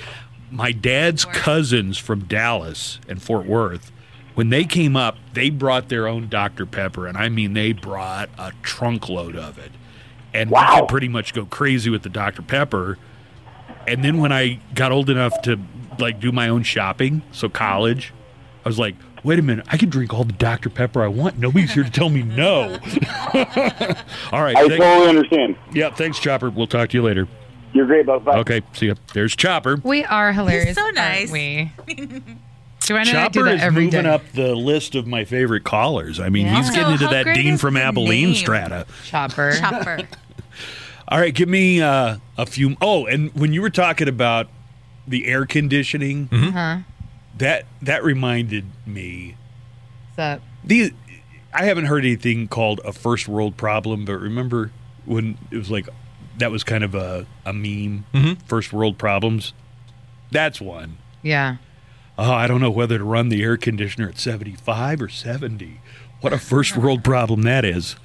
[0.51, 3.91] my dad's cousins from Dallas and Fort Worth.
[4.35, 6.67] When they came up, they brought their own Dr.
[6.67, 9.71] Pepper, and I mean, they brought a trunkload of it.
[10.35, 10.81] And we Wow.
[10.81, 12.43] could pretty much go crazy with the Dr.
[12.43, 12.99] Pepper.
[13.87, 15.59] And then when I got old enough to
[15.99, 18.13] like do my own shopping, so college,
[18.65, 20.71] I was like, wait a minute, I can drink all the Dr.
[20.71, 21.39] Pepper I want.
[21.39, 22.79] Nobody's here to tell me no.
[24.33, 24.57] all right.
[24.57, 25.57] I thank- totally understand.
[25.73, 26.51] yeah, thanks, Chopper.
[26.51, 27.27] We'll talk to you later.
[27.73, 28.23] You're great, Buzz.
[28.23, 28.39] Bye.
[28.39, 28.95] Okay, see ya.
[29.15, 29.77] There's Chopper.
[29.85, 30.75] We are hilarious.
[30.77, 31.31] so aren't nice.
[31.31, 31.73] We.
[32.91, 34.09] Joanna and I do Chopper that is every moving day.
[34.11, 36.19] up the list of my favorite callers.
[36.21, 36.57] I mean, Yeah.
[36.57, 38.35] he's getting So into that Dean from Abilene name?
[38.35, 38.87] strata.
[39.07, 39.53] Chopper.
[39.59, 40.01] Chopper.
[41.09, 42.77] All right, give me uh, a few.
[42.81, 44.49] Oh, and when you were talking about
[45.09, 46.79] the air conditioning, Uh-huh.
[47.39, 49.37] that that reminded me.
[50.11, 50.43] What's up?
[50.65, 50.93] The
[51.53, 54.71] I haven't heard anything called a first world problem, but remember
[55.05, 55.89] when it was like
[56.39, 58.05] that was kind of a a meme.
[58.47, 59.53] First world problems.
[60.31, 60.99] That's one.
[61.23, 61.57] Yeah.
[62.23, 65.81] Oh, I don't know whether to run the air conditioner at 75 or 70.
[66.21, 67.97] What a first world problem that is.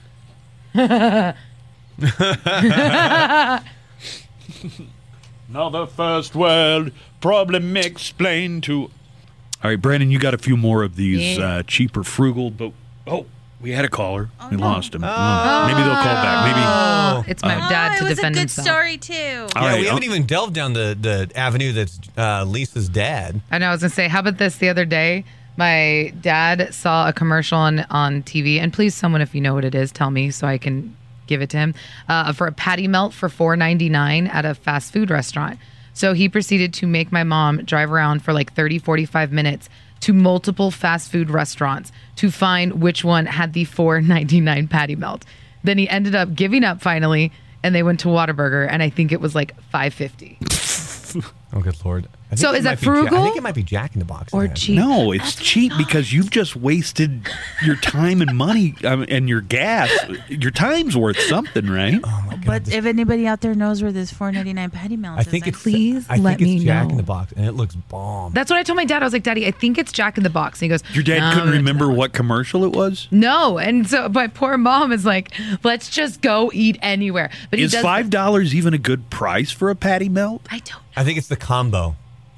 [5.49, 6.91] Another first world
[7.21, 8.83] problem explained to.
[8.83, 11.45] All right, Brandon, you got a few more of these Yeah.
[11.45, 12.71] uh, cheaper, frugal, but
[13.07, 13.25] oh,
[13.65, 14.29] we had a caller.
[14.51, 15.03] we lost him.
[15.03, 16.45] Oh, Maybe they'll call back.
[16.45, 16.63] Maybe.
[16.65, 18.67] Oh, it's my Oh, dad it to was defend a good himself.
[18.67, 19.47] story too.
[19.55, 23.41] All yeah, right, we haven't even delved down the, the avenue that's uh, Lisa's dad.
[23.49, 23.69] I know.
[23.69, 24.57] I was gonna say, how about this?
[24.57, 25.25] The other day,
[25.57, 29.65] my dad saw a commercial on on TV, and please, someone, if you know what
[29.65, 30.95] it is, tell me so I can
[31.25, 31.73] give it to him
[32.07, 35.57] uh, for a patty melt for four ninety nine at a fast food restaurant.
[35.95, 39.69] So he proceeded to make my mom drive around for like 30, 45 minutes
[40.01, 45.25] to multiple fast food restaurants to find which one had the 4.99 patty melt.
[45.63, 47.31] Then he ended up giving up finally,
[47.63, 51.31] and they went to Whataburger, and I think it was like 5.50.
[51.53, 52.09] Oh, good lord.
[52.35, 53.13] I think So it is that frugal?
[53.17, 54.33] Ja- I think it might be Jack in the Box.
[54.33, 54.75] Or cheap.
[54.77, 57.27] No, it's cheap because you've just wasted
[57.63, 59.89] your time and money um, and your gas.
[60.29, 61.99] Your time's worth something, right?
[62.03, 65.17] Oh my God, But this- if anybody out there knows where this 4.99 patty melt
[65.17, 66.91] I is, think I- it's Please I think let it's me Jack know.
[66.91, 68.33] in the Box, and it looks bomb.
[68.33, 69.01] That's what I told my dad.
[69.01, 70.59] I was like, Daddy, I think it's Jack in the Box.
[70.61, 73.07] And he goes, Your dad "No, couldn't it's remember not." what commercial it was.
[73.11, 75.31] No, and so my poor mom is like,
[75.63, 77.29] let's just go eat anywhere.
[77.49, 80.41] But he Is does five dollars even a good price for a patty melt?
[80.51, 80.81] I don't.
[80.97, 81.95] I think it's the combo.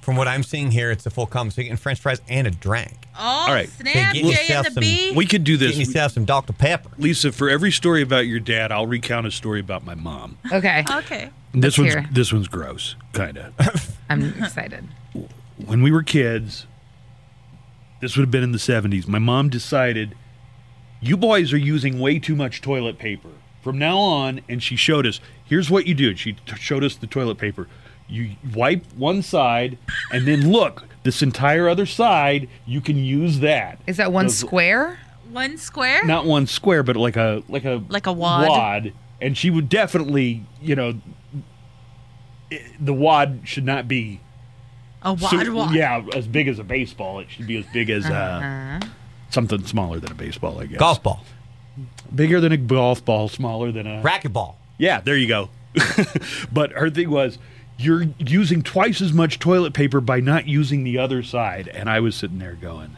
[0.07, 1.49] From what I'm seeing here, it's a full combo.
[1.49, 2.93] So you're getting French fries and a drink.
[3.13, 3.67] Oh, All right.
[3.67, 5.11] snap, Okay, get J yourself the some- B.
[5.13, 5.87] We could do Getting this.
[5.89, 6.53] yourself some Dr.
[6.53, 6.91] Pepper.
[6.97, 10.37] Lisa, for every story about your dad, I'll recount a story about my mom.
[10.49, 11.29] Okay, okay.
[11.53, 12.07] This one's hear.
[12.09, 13.97] this one's gross, kind of.
[14.09, 14.87] I'm excited.
[15.57, 16.67] when we were kids,
[17.99, 19.09] this would have been in the 70s.
[19.09, 20.15] My mom decided,
[21.01, 23.31] you boys are using way too much toilet paper.
[23.61, 26.15] From now on, and she showed us, here's what you do.
[26.15, 27.67] She t- showed us the toilet paper.
[28.09, 29.77] You wipe one side,
[30.11, 33.79] and then look, this entire other side, you can use that.
[33.85, 34.99] Is that one Those- square?
[35.31, 36.05] One square?
[36.05, 38.47] Not one square, but like a like a Like a wad?
[38.47, 40.93] Wad, and she would definitely, you know,
[42.51, 44.21] i- the wad should not be
[45.03, 45.75] A wad so- wad.
[45.75, 47.19] Yeah, as big as a baseball.
[47.19, 48.87] It should be as big as uh, Uh-huh.
[49.29, 50.79] something smaller than a baseball, I guess.
[50.79, 51.23] Golf ball.
[52.15, 54.01] Bigger than a golf ball, smaller than a.
[54.01, 54.55] Racquetball.
[54.77, 55.49] Yeah, there you go.
[56.51, 57.37] but her thing was,
[57.77, 61.67] you're using twice as much toilet paper by not using the other side.
[61.67, 62.97] And I was sitting there going,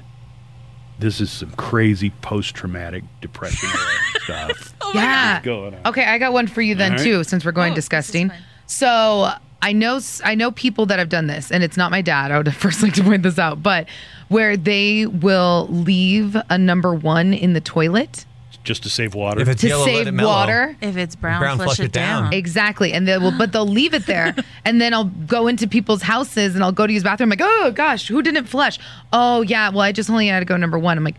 [1.00, 4.74] this is some crazy post traumatic depression era stuff.
[4.94, 5.42] yeah.
[5.42, 5.82] going on.
[5.88, 7.04] Okay, I got one for you then All right.
[7.04, 8.32] too, since we're going Oh, disgusting.
[8.68, 12.32] So I know I know people that have done this, and it's not my dad.
[12.32, 13.88] I would first like to point this out, but
[14.30, 18.26] where they will leave a number one in the toilet
[18.64, 19.40] Just to save water.
[19.42, 20.30] If it's to yellow, let save it mellow.
[20.30, 20.76] water.
[20.82, 22.34] If it's brown, Brown, flush, it down.
[22.34, 24.36] Exactly, and they will, but they'll leave it there,
[24.66, 27.30] and then I'll go into people's houses and I'll go to use bathroom.
[27.30, 28.78] like, oh gosh, who didn't flush?
[29.14, 30.98] Oh yeah, well I just only had to go number one.
[30.98, 31.16] I'm like,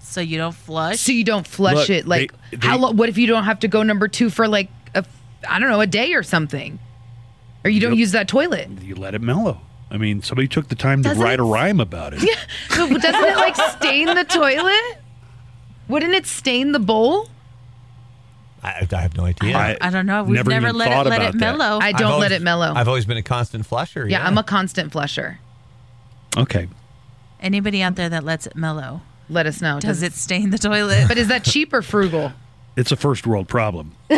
[0.00, 1.00] So you don't flush?
[1.00, 2.06] so you don't flush Look, it?
[2.06, 2.78] Like, they- they- how?
[2.78, 5.04] lo- What if you don't have to go number two for like a,
[5.48, 6.78] I don't know, a day or something,
[7.64, 7.98] or you don't Yep.
[7.98, 8.68] use that toilet?
[8.80, 9.60] you let it mellow.
[9.90, 12.22] I mean, somebody took the time to Doesn't write a it- rhyme about it.
[12.70, 14.98] So doesn't it like stain the toilet?
[15.88, 17.28] Wouldn't it stain the bowl?
[18.62, 19.56] I, I have no idea.
[19.56, 20.22] I- I don't know.
[20.24, 21.78] We've Never never, let it let it mellow.
[21.82, 22.72] I I've don't always- let it mellow.
[22.74, 24.08] I've always been a constant flusher.
[24.08, 25.38] yeah, Yeah, I'm a constant flusher.
[26.36, 26.68] Okay.
[27.40, 29.02] Anybody out there that lets it mellow?
[29.28, 29.80] Let us know.
[29.80, 31.04] Does it stain the toilet?
[31.08, 32.32] But is that cheap or frugal?
[32.76, 33.92] It's a first world problem.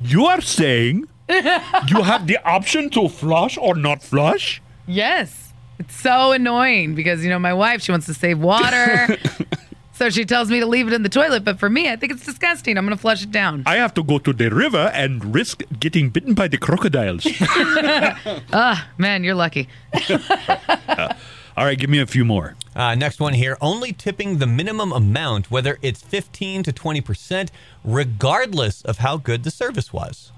[0.00, 1.08] you are saying
[1.88, 4.60] you have the option to flush or not flush?
[4.86, 5.52] Yes.
[5.78, 9.16] It's so annoying because, you know, my wife, she wants to save water.
[9.92, 11.42] so she tells me to leave it in the toilet.
[11.44, 12.76] But for me, I think it's disgusting.
[12.76, 13.62] I'm going to flush it down.
[13.64, 17.26] I have to go to the river and risk getting bitten by the crocodiles.
[18.52, 19.68] Ah, man, you're lucky.
[21.56, 22.56] All right, give me a few more.
[22.74, 23.56] Uh, next one here.
[23.60, 27.48] Only tipping the minimum amount, whether it's 15 to 20%,
[27.84, 30.32] regardless of how good the service was.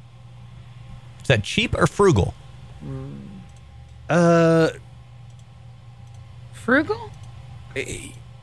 [1.23, 2.35] Is that cheap or frugal?
[4.09, 4.71] Uh,
[6.53, 7.11] Frugal?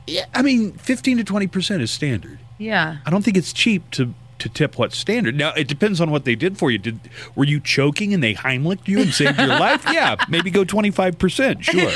[0.07, 2.39] Yeah, I mean, 15 to 20% is standard.
[2.57, 2.97] Yeah.
[3.05, 5.35] I don't think it's cheap to to tip what's standard.
[5.35, 6.77] Now it depends on what they did for you.
[6.77, 7.01] Did
[7.35, 9.83] were you choking and they Heimlicked you and saved your life?
[9.91, 11.65] Yeah, maybe go twenty five percent.
[11.65, 11.75] Sure.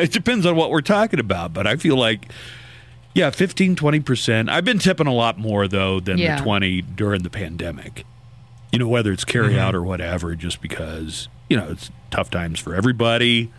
[0.00, 2.30] it depends on what we're talking about, but I feel like.
[3.14, 4.48] Yeah, 15, 20%.
[4.48, 6.36] I've been tipping a lot more, though, than Yeah.
[6.36, 8.06] the 20 during the pandemic.
[8.72, 12.58] You know, whether it's carry out or whatever, just because, you know, it's tough times
[12.58, 13.52] for everybody.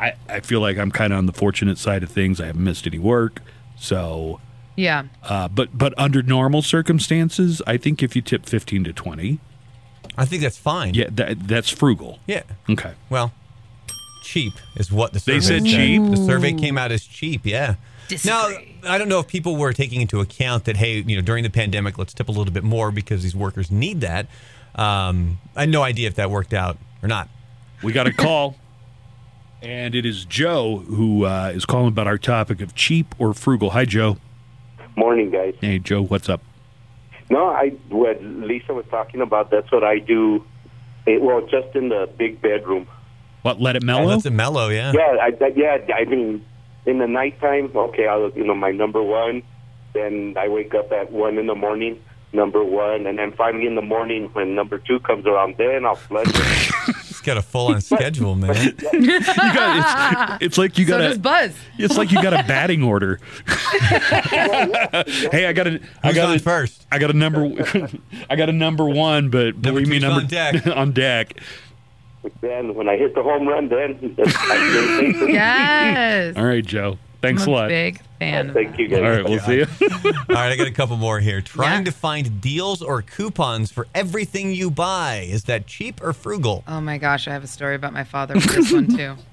[0.00, 2.40] I, I feel like I'm kind of on the fortunate side of things.
[2.40, 3.40] I haven't missed any work.
[3.76, 4.40] So,
[4.76, 5.04] Yeah.
[5.22, 9.38] uh, but but under normal circumstances, I think if you tip 15 to 20,
[10.16, 10.94] I think that's fine.
[10.94, 12.18] yeah, that, that's frugal.
[12.26, 12.44] Yeah.
[12.70, 12.94] Okay.
[13.10, 13.32] Well,
[14.22, 16.02] cheap is what the They survey said cheap?
[16.10, 17.42] The survey came out as cheap.
[17.44, 17.74] Yeah.
[18.24, 18.48] Now,
[18.86, 21.50] I don't know if people were taking into account that, hey, you know, during the
[21.50, 24.26] pandemic, let's tip a little bit more because these workers need that.
[24.74, 27.28] Um, I had no idea if that worked out or not.
[27.82, 28.56] We got a call,
[29.62, 33.70] and it is Joe who uh, is calling about our topic of cheap or frugal.
[33.70, 34.16] Hi, Joe.
[34.96, 35.54] Morning, guys.
[35.60, 36.40] Hey, Joe, what's up?
[37.30, 39.50] No, I what Lisa was talking about.
[39.50, 40.44] That's what I do.
[41.06, 42.86] It, well, just in the big bedroom.
[43.42, 44.08] What, let it mellow?
[44.08, 44.92] that's a mellow, yeah.
[44.94, 45.94] Yeah, I, I yeah.
[45.94, 46.44] I mean,
[46.86, 49.42] in the nighttime, okay, I'll you know my number one,
[49.92, 52.02] then I wake up at one in the morning,
[52.34, 55.94] number one, and then finally in the morning when number two comes around, then I'll
[55.94, 56.96] flush it.
[57.06, 58.54] He's got a full on schedule, man.
[58.92, 61.20] You got, it's, it's like you got does a.
[61.20, 61.54] Buzz.
[61.78, 63.20] It's like you got a batting order.
[65.32, 65.80] hey, I got a.
[66.02, 66.86] I Who's got on a, first?
[66.92, 67.50] I got a number.
[68.28, 70.66] I got a number one, but believe me, two's number on deck.
[70.66, 71.40] on deck.
[72.40, 75.30] then when I hit the home run, then I feel safer.
[75.30, 76.36] Yes.
[76.36, 76.98] All right, Joe.
[77.22, 77.68] Thanks I'm a a lot.
[77.68, 78.00] big
[78.30, 78.48] fan.
[78.48, 79.00] of Thank you guys.
[79.00, 79.66] All right, we'll see you.
[80.04, 81.40] All right, I got a couple more here.
[81.40, 81.90] Trying Yeah.
[81.90, 85.26] to find deals or coupons for everything you buy.
[85.28, 86.64] Is that cheap or frugal?
[86.68, 89.16] Oh my gosh, I have a story about my father with this one too.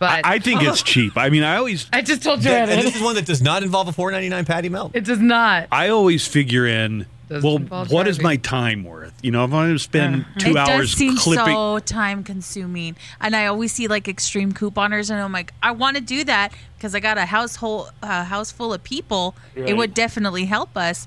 [0.00, 1.16] But I think it's cheap.
[1.16, 3.42] I mean, I always, I just told Th- Joanna and this is one that does
[3.42, 4.92] not involve a four ninety nine patty melt.
[4.94, 5.66] it does not.
[5.72, 7.06] I always figure in.
[7.28, 8.24] Doesn't well, involve what is driving.
[8.24, 9.12] my time worth?
[9.22, 12.24] You know, if I'm going to spend two it hours does seem clipping, so time
[12.24, 16.24] consuming and i always see like extreme couponers and i'm like i want to do
[16.24, 20.76] that because i got a household uh, house full of people it would definitely help
[20.76, 21.06] us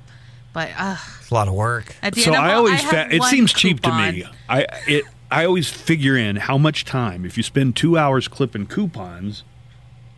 [0.53, 1.95] but uh, It's a lot of work.
[2.03, 3.89] at the so end of I all, always have fa- it one seems cheap to
[3.91, 4.26] me.
[4.49, 8.67] I it I always figure in how much time if you spend two hours clipping
[8.67, 9.43] coupons,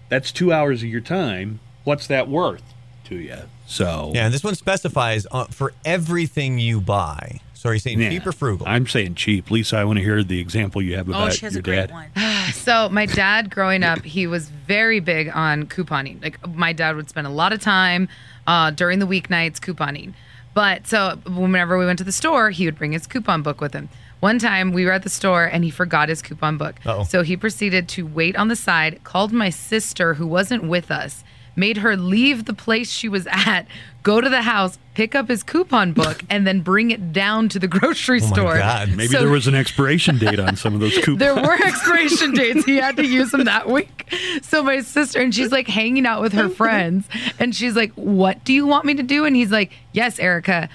[0.09, 1.59] that's two hours of your time.
[1.83, 2.63] What's that worth
[3.05, 3.37] to you?
[3.73, 7.41] So Yeah, and this one specifies uh, for everything you buy.
[7.55, 8.09] So are you saying yeah.
[8.09, 8.67] cheap or frugal?
[8.67, 9.49] I'm saying cheap.
[9.49, 11.63] Lisa, I want to hear the example you have oh about she has your a
[11.63, 11.91] great dad.
[11.91, 12.11] one
[12.53, 16.21] So my dad growing up, he was very big on couponing.
[16.21, 18.09] Like my dad would spend a lot of time
[18.45, 20.13] uh, during the weeknights couponing.
[20.53, 23.73] But so whenever we went to the store, he would bring his coupon book with
[23.73, 23.89] him.
[24.19, 26.75] One time we were at the store and he forgot his coupon book.
[26.85, 27.03] Uh-oh.
[27.05, 31.23] So he proceeded to wait on the side, called my sister who wasn't with us,
[31.55, 33.63] made her leave the place she was at,
[34.01, 37.59] go to the house, pick up his coupon book, and then bring it down to
[37.59, 38.57] the grocery Oh my store.
[38.57, 38.89] God.
[38.89, 41.19] Maybe So- there was an expiration date on some of those coupons.
[41.19, 42.65] there were expiration dates.
[42.65, 44.11] He had to use them that week.
[44.41, 47.07] So my sister and she's like hanging out with her friends,
[47.39, 50.69] and she's like, "What do you want me to do?" And he's like, "Yes, Erica,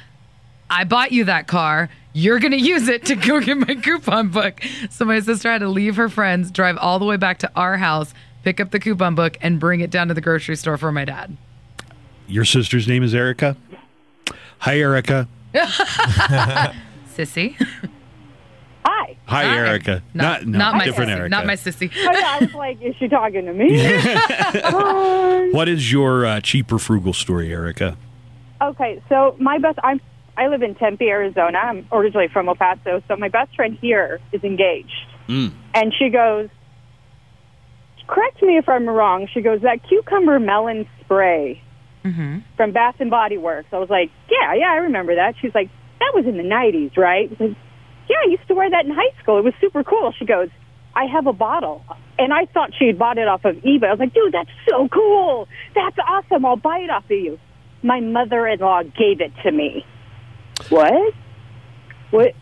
[0.70, 1.88] I bought you that car.
[2.14, 4.60] You're gonna use it to go get my coupon book."
[4.90, 7.76] So my sister had to leave her friends, drive all the way back to our
[7.76, 8.12] house,
[8.44, 11.04] pick up the coupon book, and bring it down to the grocery store for my
[11.04, 11.36] dad.
[12.26, 13.56] Your sister's name is Erica.
[14.60, 15.28] Hi, Erica.
[17.16, 17.54] Sissy,
[18.84, 19.16] Hi.
[19.26, 19.56] Hi, Hi.
[19.56, 20.02] Erica.
[20.14, 21.28] not no, not my different sissy, Erica.
[21.30, 21.90] not my sissy.
[21.96, 23.68] I, I was like, is she talking to me?
[25.52, 27.96] What is your uh, cheap or frugal story, Erica?
[28.60, 30.00] okay, so my best, I'm,
[30.36, 31.58] I live in Tempe, Arizona.
[31.58, 33.02] I'm originally from El Paso.
[33.08, 35.06] So my best friend here is engaged.
[35.28, 36.48] And she goes,
[38.08, 39.28] correct me if I'm wrong.
[39.32, 41.62] She goes, that cucumber melon spray
[42.04, 42.38] mm-hmm.
[42.56, 43.68] from Bath and Body Works.
[43.72, 45.34] I was like, yeah, yeah, I remember that.
[45.40, 47.30] She's like, that was in the 90s, right?
[47.30, 47.56] I like,
[48.08, 49.38] yeah, I used to wear that in high school.
[49.38, 50.12] It was super cool.
[50.18, 50.48] She goes,
[50.96, 51.84] I have a bottle.
[52.18, 53.84] And I thought she had bought it off of eBay.
[53.84, 55.46] I was like, dude, that's so cool.
[55.74, 56.44] That's awesome.
[56.44, 57.38] I'll buy it off of you.
[57.82, 59.86] My mother-in-law gave it to me.
[60.68, 61.14] What?
[62.10, 62.32] What?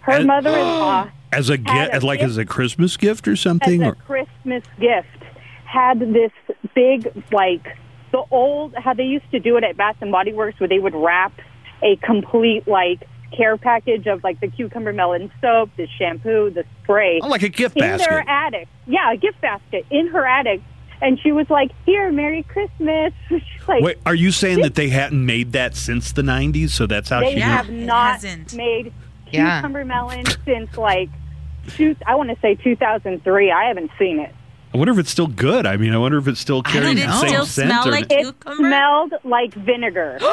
[0.00, 3.82] Her mother-in-law As a gift, a like gift- as a Christmas gift or as something?
[3.82, 5.06] a Or, Christmas gift
[5.64, 6.32] had this
[6.74, 7.76] big like
[8.12, 10.78] the old how they used to do it at Bath and Body Works where they
[10.78, 11.32] would wrap
[11.82, 13.02] a complete like
[13.36, 17.48] care package of like the cucumber melon soap, the shampoo, the spray oh, like a
[17.50, 18.08] gift in basket.
[18.08, 18.68] In their attic.
[18.86, 20.62] Yeah, a gift basket in her attic.
[21.00, 24.88] And she was like, "Here, Merry Christmas." She's like, Wait, are you saying that they
[24.88, 26.70] hadn't made that since the '90s?
[26.70, 27.42] So that's how they she knew?
[27.42, 28.54] have It hasn't.
[28.54, 28.92] made
[29.30, 29.58] Yeah.
[29.58, 31.10] cucumber melon since like
[31.68, 33.50] two, I want to say 2003.
[33.50, 34.34] I haven't seen it.
[34.72, 35.66] I wonder if it's still good.
[35.66, 37.68] I mean, I wonder if it's still carrying the same still scent.
[37.70, 38.56] smell or like It cucumber?
[38.56, 40.18] smelled like vinegar.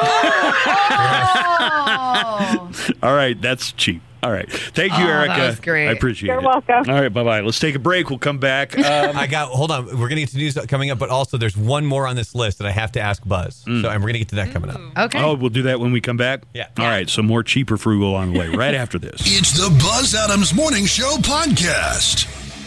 [3.02, 4.02] All right, that's cheap.
[4.22, 5.46] All right, thank you, Oh, that Erica.
[5.46, 5.88] was great.
[5.88, 6.32] I appreciate it.
[6.32, 6.84] You're welcome.
[6.90, 7.40] All right, bye bye.
[7.42, 8.10] Let's take a break.
[8.10, 8.74] We'll come back.
[8.86, 9.48] Um, I got.
[9.50, 9.86] Hold on.
[9.86, 12.58] We're gonna get to news coming up, but also there's one more on this list
[12.58, 13.56] that I have to ask Buzz.
[13.64, 14.80] So, and we're gonna get to that coming up.
[14.96, 15.22] Okay.
[15.22, 16.42] oh, we'll do that when we come back.
[16.54, 16.68] Yeah.
[16.78, 17.08] All right.
[17.10, 18.48] So more cheaper frugal on the way.
[18.48, 19.20] Right after this.
[19.26, 22.26] It's the Buzz Adams Morning Show podcast.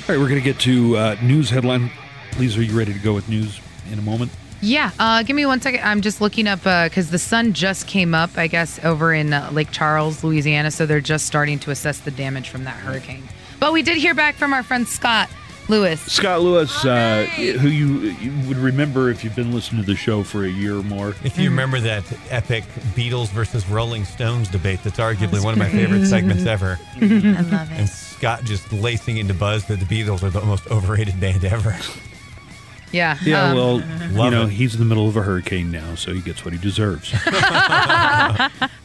[0.09, 1.91] All right, we're going to get to uh, news headline.
[2.39, 3.59] Lisa, are you ready to go with news
[3.91, 4.31] in a moment?
[4.59, 5.81] Yeah, uh, give me one second.
[5.83, 9.51] I'm just looking up because the sun just came up, I guess, over in uh,
[9.53, 10.71] Lake Charles, Louisiana.
[10.71, 13.21] So they're just starting to assess the damage from that hurricane.
[13.59, 15.29] But we did hear back from our friend Scott
[15.67, 16.01] Lewis.
[16.01, 20.23] Scott Lewis, uh, who you, you would remember if you've been listening to the show
[20.23, 21.09] for a year or more.
[21.23, 22.63] If you remember that epic
[22.95, 26.79] Beatles versus Rolling Stones debate, that's arguably one of my favorite segments ever.
[26.95, 28.08] I love And it.
[28.19, 31.73] Scott just lacing into Buzz that the Beatles are the most overrated band ever.
[32.91, 33.17] Yeah.
[33.23, 34.49] Yeah, um, well, you know, it.
[34.49, 37.13] he's in the middle of a hurricane now, so he gets what he deserves.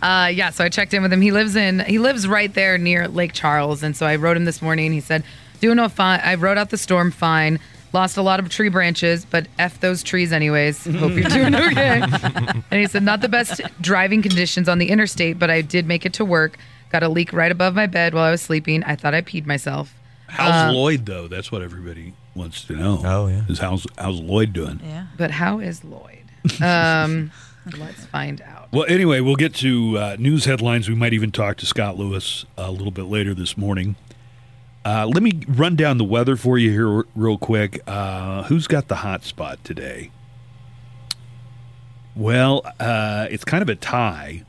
[0.03, 1.23] Uh, yeah, so I checked in with him.
[1.23, 4.45] He lives in he lives right there near Lake Charles, and so I wrote him
[4.45, 4.93] this morning.
[4.93, 5.25] He said,
[5.61, 6.21] "Doing no fine.
[6.23, 7.59] I wrote out the storm fine.
[7.95, 10.85] Lost a lot of tree branches, but F those trees anyways.
[10.99, 12.03] Hope you're doing okay.
[12.71, 16.05] and he said, not the best driving conditions on the interstate, but I did make
[16.05, 16.59] it to work.
[16.91, 18.85] Got a leak right above my bed while I was sleeping.
[18.85, 19.95] I thought I peed myself.
[20.29, 21.29] How's Lloyd though?
[21.29, 23.01] That's what everybody wants to know.
[23.05, 23.43] Oh, yeah.
[23.49, 24.81] Is how's how's Lloyd doing?
[24.85, 25.07] Yeah.
[25.17, 26.25] But how is Lloyd?
[26.63, 27.31] Um,
[27.79, 28.69] let's find out.
[28.73, 30.89] Well, anyway, we'll get to uh, news headlines.
[30.89, 33.97] We might even talk to Scott Lewis a little bit later this morning.
[34.85, 37.81] Uh, let me run down the weather for you here r- real quick.
[37.87, 40.11] Uh, who's got the hot spot today?
[42.17, 44.45] Well, uh, it's kind of a tie,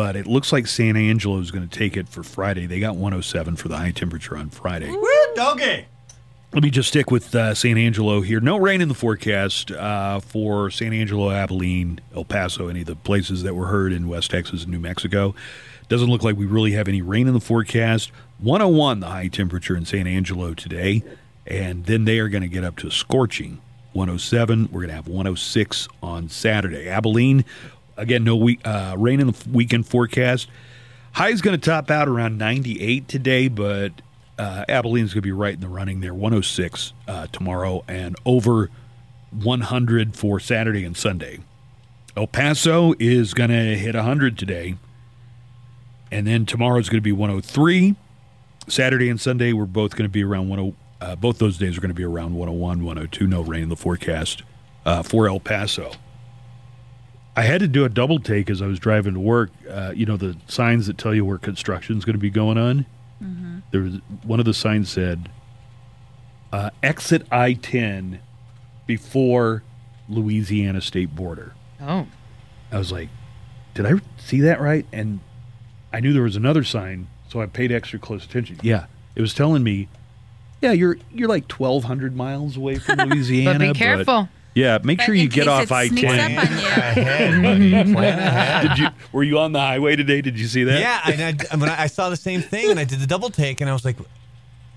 [0.00, 2.64] but it looks like San Angelo is going to take it for Friday.
[2.64, 4.90] They got 107 for the high temperature on Friday.
[4.90, 5.84] Woo, Doggy.
[6.54, 8.40] Let me just stick with uh, San Angelo here.
[8.40, 12.96] No rain in the forecast uh, for San Angelo, Abilene, El Paso, any of the
[12.96, 15.34] places that were heard in West Texas and New Mexico.
[15.90, 18.10] Doesn't look like we really have any rain in the forecast.
[18.38, 21.04] 101 the high temperature in San Angelo today,
[21.46, 23.60] and then they are going to get up to scorching
[23.92, 24.70] 107.
[24.72, 26.88] We're going to have 106 on Saturday.
[26.88, 27.44] Abilene,
[28.00, 30.48] again, no week, uh, rain in the weekend forecast.
[31.12, 33.92] High is going to top out around 98 today, but
[34.38, 36.14] uh, Abilene's going to be right in the running there.
[36.14, 38.70] 106 uh, tomorrow and over
[39.30, 41.40] 100 for Saturday and Sunday.
[42.16, 44.76] El Paso is going to hit 100 today.
[46.10, 47.94] And then tomorrow is going to be 103.
[48.66, 50.74] Saturday and Sunday, we're both going to be around 10.
[51.00, 53.26] Uh, both those days are going to be around 101, 102.
[53.26, 54.42] No rain in the forecast
[54.84, 55.92] uh, for El Paso.
[57.40, 59.50] I had to do a double take as I was driving to work.
[59.66, 62.58] Uh, you know, the signs that tell you where construction is going to be going
[62.58, 62.84] on.
[63.70, 65.30] There was one of the signs said,
[66.52, 68.18] uh, "Exit I-10
[68.86, 69.62] before
[70.06, 72.08] Louisiana state border." Oh,
[72.70, 73.08] I was like,
[73.72, 75.20] "Did I see that right?" And
[75.94, 78.58] I knew there was another sign, so I paid extra close attention.
[78.62, 78.84] Yeah,
[79.16, 79.88] it was telling me,
[80.60, 84.28] "Yeah, you're you're like 1,200 miles away from Louisiana." but be careful.
[84.54, 86.38] Yeah, make But sure you get off I sneaks up ten.
[86.38, 86.66] on you.
[86.68, 87.70] Ahead, buddy.
[87.94, 88.68] Plan ahead.
[88.70, 88.88] Did you?
[89.12, 90.20] Were you on the highway today?
[90.20, 90.80] Did you see that?
[90.80, 93.30] Yeah, and I, when I, I saw the same thing, and I did the double
[93.30, 93.96] take, and I was like,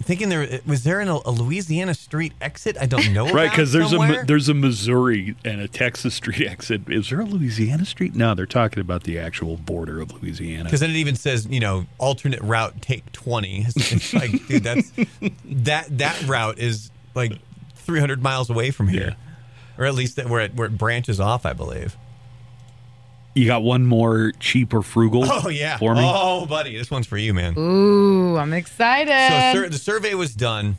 [0.04, 3.72] thinking there was there in a, a Louisiana street exit I don't know Right, because
[3.72, 4.10] there's a somewhere?
[4.22, 6.82] Mi- there's a Missouri and a Texas street exit.
[6.90, 8.14] Is there a Louisiana street?
[8.14, 10.66] No, they're talking about the actual border of Louisiana.
[10.66, 13.62] Because then it even says, you know, alternate route, take twenty.
[13.68, 14.92] It's, it's like, dude, that's
[15.46, 17.34] that that route is like
[17.76, 19.16] three hundred miles away from here,
[19.78, 21.98] or at least where it where it branches off, I believe.
[23.36, 25.24] You got one more cheap or frugal?
[25.28, 26.02] Oh yeah, for me.
[26.04, 27.58] Oh, buddy, this one's for you, man.
[27.58, 29.54] Ooh, I'm excited.
[29.54, 30.78] So sur- the survey was done,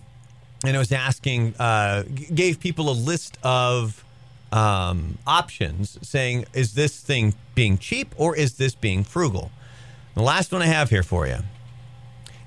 [0.65, 4.05] and it was asking, uh, g- gave people a list of
[4.53, 9.51] um, options, saying, is this thing being cheap or is this being frugal?
[10.15, 11.39] The last one I have here for you: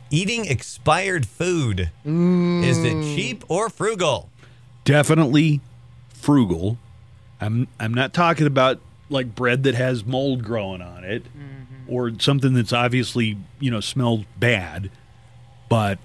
[0.09, 1.89] eating expired food.
[2.05, 4.29] Is it cheap or frugal?
[4.85, 5.59] Definitely
[6.27, 6.77] frugal.
[7.39, 11.89] I'm I'm not talking about like bread that has mold growing on it mm-hmm.
[11.89, 14.91] or something that's obviously, you know, smelled bad.
[15.69, 15.99] But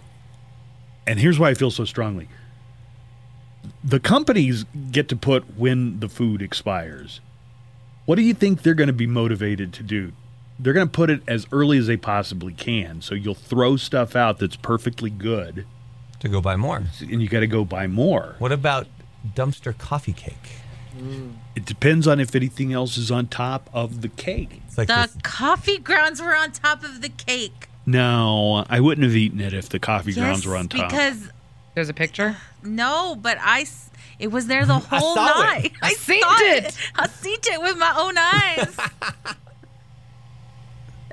[1.09, 2.29] and here's why I feel so strongly.
[3.83, 7.21] The companies get to put when the food expires.
[8.07, 10.13] What do you think they're going to be motivated to do?
[10.57, 13.03] They're going to put it as early as they possibly can.
[13.03, 15.67] So you'll throw stuff out that's perfectly good
[16.21, 16.85] To go buy more.
[17.01, 18.37] and you got to go buy more.
[18.39, 18.87] What about
[19.27, 20.57] dumpster coffee cake?
[20.97, 21.35] Mm.
[21.57, 24.61] It depends on if anything else is on top of the cake.
[24.67, 27.69] It's like The this, coffee grounds were on top of the cake.
[27.87, 30.91] No, I wouldn't have eaten it if the coffee grounds were on top.
[30.91, 31.31] Because
[31.75, 32.37] There's a picture.
[32.63, 33.67] no, but I.
[34.19, 35.63] It was there the whole saw it.
[35.63, 35.73] night.
[35.83, 36.77] I seen saw it.
[36.95, 38.77] I seen it with my own eyes.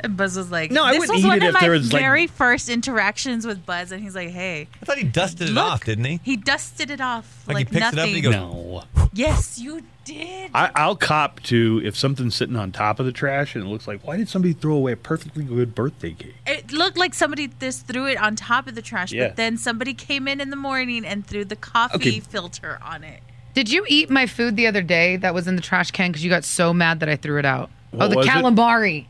[0.01, 1.59] And Buzz was like, No, I this wouldn't was eat one it of if my
[1.61, 5.03] there was, like- very first interactions with Buzz, and he's like, "Hey, I thought he
[5.03, 6.19] dusted it look." off, didn't he?
[6.23, 8.07] He dusted it off Like, like, he picks it up nothing.
[8.09, 8.83] and he goes, no,
[9.13, 10.51] yes, you did.
[10.53, 13.87] I, I'll cop to if something's sitting on top of the trash and it looks
[13.87, 16.35] like, why did somebody throw away a perfectly good birthday cake?
[16.47, 19.27] it looked like somebody just threw it on top of the trash, Yeah.
[19.27, 22.19] but then somebody came in in the morning and threw the coffee Okay.
[22.19, 23.19] filter on it.
[23.53, 26.23] Did you eat my food the other day that was in the trash can because
[26.23, 27.69] you got so mad that I threw it out?
[27.93, 28.29] Oh, what oh, the was it?
[28.29, 29.05] calamari.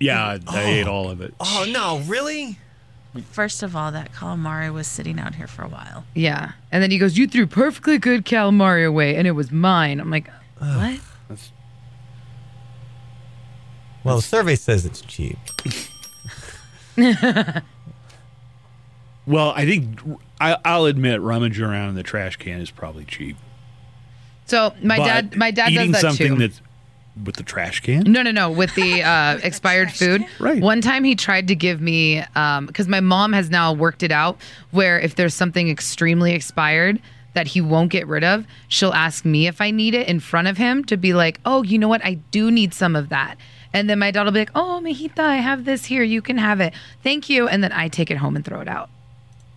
[0.00, 0.66] Yeah, I, I oh.
[0.66, 1.34] ate all of it.
[1.40, 2.58] "Oh no, really?"
[3.32, 6.04] First of all, that calamari was sitting out here for a while.
[6.14, 6.52] Yeah.
[6.70, 9.98] And then he goes, You threw perfectly good calamari away and it was mine.
[9.98, 11.00] I'm like, What?
[14.04, 15.38] Well, the survey says it's cheap.
[19.26, 20.00] Well, I think
[20.40, 23.36] I, I'll admit rummaging around in the trash can is probably cheap.
[24.46, 26.48] So my But dad my dad eating does that something too.
[26.48, 26.62] that's
[27.24, 28.04] with the trash can.
[28.04, 28.50] No, no, no.
[28.50, 30.24] With the uh, expired food.
[30.38, 30.62] Right.
[30.62, 32.22] One time he tried to give me,
[32.66, 34.38] because my mom has now worked it out
[34.70, 37.00] where if there's something extremely expired
[37.34, 40.48] that he won't get rid of, she'll ask me if I need it in front
[40.48, 42.04] of him to be like, oh, you know what?
[42.04, 43.36] I do need some of that.
[43.72, 46.02] And then my dad will be like, oh, mijita, I have this here.
[46.02, 46.72] You can have it.
[47.02, 47.46] Thank you.
[47.48, 48.88] And then I take it home and throw it out.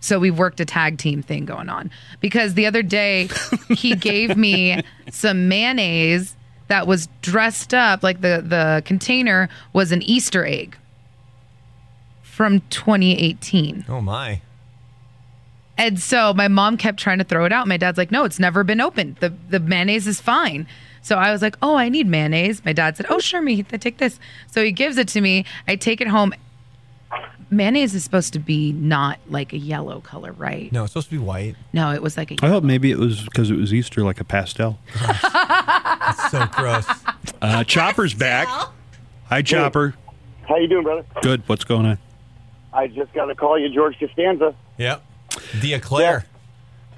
[0.00, 1.90] So we've worked a tag team thing going on
[2.20, 3.28] because the other day
[3.70, 6.36] he gave me some mayonnaise
[6.72, 10.78] that was dressed up like the the container was an Easter egg
[12.22, 13.84] from 2018.
[13.90, 14.40] Oh my.
[15.76, 17.68] And so my mom kept trying to throw it out.
[17.68, 19.16] My dad's like, "No, it's never been opened.
[19.20, 20.66] The the mayonnaise is fine."
[21.02, 23.98] So I was like, "Oh, I need mayonnaise." My dad said, "Oh, sure, me, take
[23.98, 25.44] this." So he gives it to me.
[25.68, 26.32] I take it home.
[27.52, 30.72] Mayonnaise is supposed to be not like a yellow color, right?
[30.72, 31.54] No, it's supposed to be white.
[31.74, 34.20] No, it was like a I thought maybe it was because it was Easter, like
[34.20, 34.78] a pastel.
[36.04, 36.84] It's so gross.
[37.40, 38.48] Uh, Chopper's back.
[39.26, 39.94] Hi, Chopper.
[40.48, 41.04] How you doing, brother?
[41.22, 41.44] Good.
[41.48, 41.98] What's going on?
[42.72, 44.54] I just got to call you George Costanza.
[44.78, 45.00] Yep.
[45.60, 46.26] The eclair.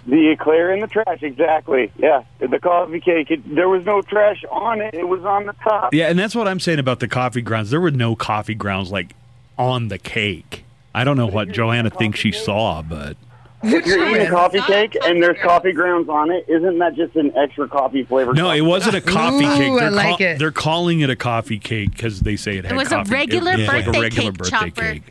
[0.07, 1.93] The eclair in the trash, exactly.
[1.99, 3.31] Yeah, the coffee cake.
[3.31, 4.95] It, there was no trash on it.
[4.95, 5.93] It was on the top.
[5.93, 7.71] Yeah, and that's what I'm saying about the coffee grounds.
[7.71, 9.15] There were no coffee grounds like
[9.59, 10.65] on the cake.
[10.95, 13.17] I don't know what Joanna thinks she saw, but
[13.63, 17.33] If you're eating coffee cake and there's coffee grounds on it, isn't that just an
[17.37, 18.33] extra coffee flavor?
[18.35, 19.73] no, it wasn't a coffee Ooh, cake.
[19.73, 20.39] I They're, like it.
[20.39, 23.53] they're calling it a coffee cake because they say it had It was a regular
[23.53, 24.93] it, it's like a birthday regular cake, birthday Chopper.
[24.93, 25.03] cake.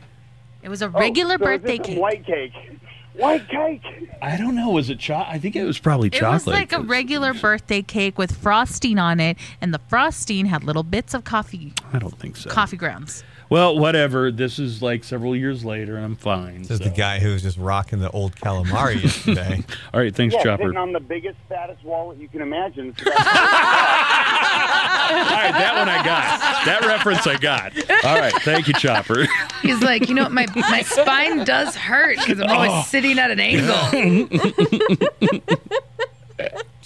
[0.62, 1.98] It was a Oh, regular so birthday cake.
[2.00, 2.54] White cake.
[3.16, 3.84] White cake.
[4.24, 4.70] I don't know.
[4.70, 5.36] Was it chocolate?
[5.36, 6.32] I think it was probably chocolate.
[6.32, 10.64] It was like a regular birthday cake with frosting on it, and the frosting had
[10.64, 12.50] little bits of coffee I don't think so.
[12.50, 13.24] coffee grounds.
[13.54, 14.32] Well, whatever.
[14.32, 16.64] This is like several years later, and I'm fine.
[16.64, 16.86] This is so.
[16.86, 19.64] the guy who was just rocking the old calamari yesterday.
[19.94, 20.64] All right, thanks, Yeah, Chopper.
[20.64, 22.96] sitting on the biggest, fattest wallet you can imagine.
[25.04, 26.66] So All right, that one I got.
[26.66, 27.74] That reference I got.
[28.06, 29.28] All right, thank you, Chopper.
[29.62, 33.40] He's like, you know, my my spine does hurt because I'm always sitting at an
[33.40, 33.76] angle.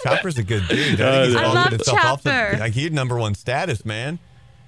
[0.03, 0.99] Chopper's a good dude.
[0.99, 2.57] Uh, I think he's I love himself off the- Chopper.
[2.59, 4.19] Like he's number one status, man.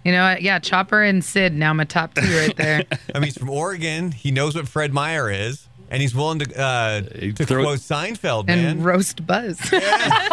[0.04, 0.42] You know what?
[0.42, 2.84] Yeah, Chopper and Sid now my top two right there.
[3.14, 4.12] I mean, he's from Oregon.
[4.12, 8.46] He knows what Fred Meyer is, and he's willing to uh, to throw- quote Seinfeld,
[8.48, 8.84] and man.
[8.84, 9.60] roast Buzz.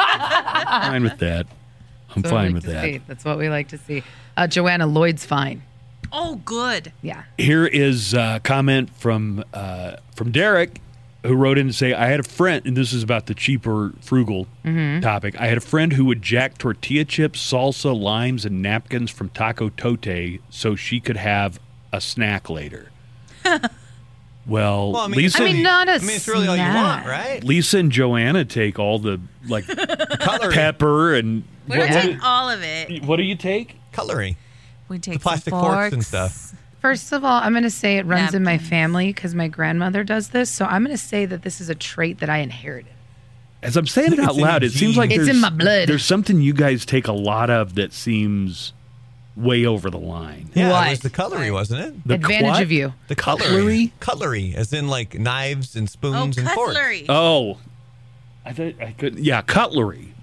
[0.07, 1.47] fine with that.
[2.15, 2.83] I'm That's what we fine like with to that.
[2.85, 2.99] see.
[3.07, 4.03] That's what we like to see.
[4.37, 5.63] Uh, Joanna Lloyd's fine.
[6.13, 6.93] Oh, good.
[7.03, 7.25] Yeah.
[7.37, 10.81] Here is a comment from uh, from Derek,
[11.27, 13.93] who wrote in to say, "I had a friend, and this is about the cheaper,
[14.01, 15.01] frugal mm-hmm.
[15.01, 15.39] topic.
[15.41, 19.69] I had a friend who would jack tortilla chips, salsa, limes, and napkins from Taco
[19.71, 21.59] Tote so she could have
[21.93, 22.91] a snack later."
[24.47, 26.63] well, Well, I mean- Lisa, I mean, not a I mean, it's really all you
[26.63, 27.07] want, snack.
[27.07, 27.45] right?
[27.45, 29.67] Lisa and Joanna take all the like
[30.53, 33.03] pepper and We what, don't what take all of it.
[33.05, 33.77] what do you take?
[33.93, 34.37] Cutlery.
[34.89, 36.55] We take The plastic some forks and stuff.
[36.87, 40.05] First of all, I'm going to say it runs in my family because my grandmother
[40.05, 40.49] does this.
[40.49, 42.93] So I'm going to say that this is a trait that I inherited.
[43.61, 45.11] As I'm saying it out loud, it seems like.
[45.11, 45.89] It's in my blood.
[45.89, 48.73] There's something you guys take a lot of that seems
[49.35, 50.51] way over the line.
[50.55, 50.87] Yeah, What?
[50.87, 52.07] it was the cutlery, wasn't it?
[52.07, 52.63] The Advantage what?
[52.63, 52.95] of you.
[53.09, 53.93] The Cutlery?
[53.99, 56.79] Cutlery, as in like knives and Oh, spoons and forks.
[57.09, 57.59] Oh,
[58.45, 59.19] I thought I could.
[59.19, 60.15] Yeah, cutlery.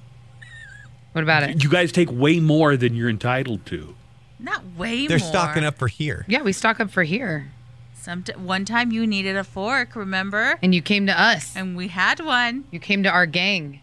[1.11, 1.61] What about it?
[1.61, 3.95] You guys take way more than you're entitled to.
[4.44, 5.08] Not way more.
[5.08, 5.28] They're more.
[5.28, 6.26] stocking up for here.
[6.28, 7.52] Yeah, we stock up for here.
[7.96, 10.60] Some one time you needed a fork, remember?
[10.62, 11.56] And you came to us.
[11.56, 12.66] And we had one.
[12.70, 13.80] You came to our gang.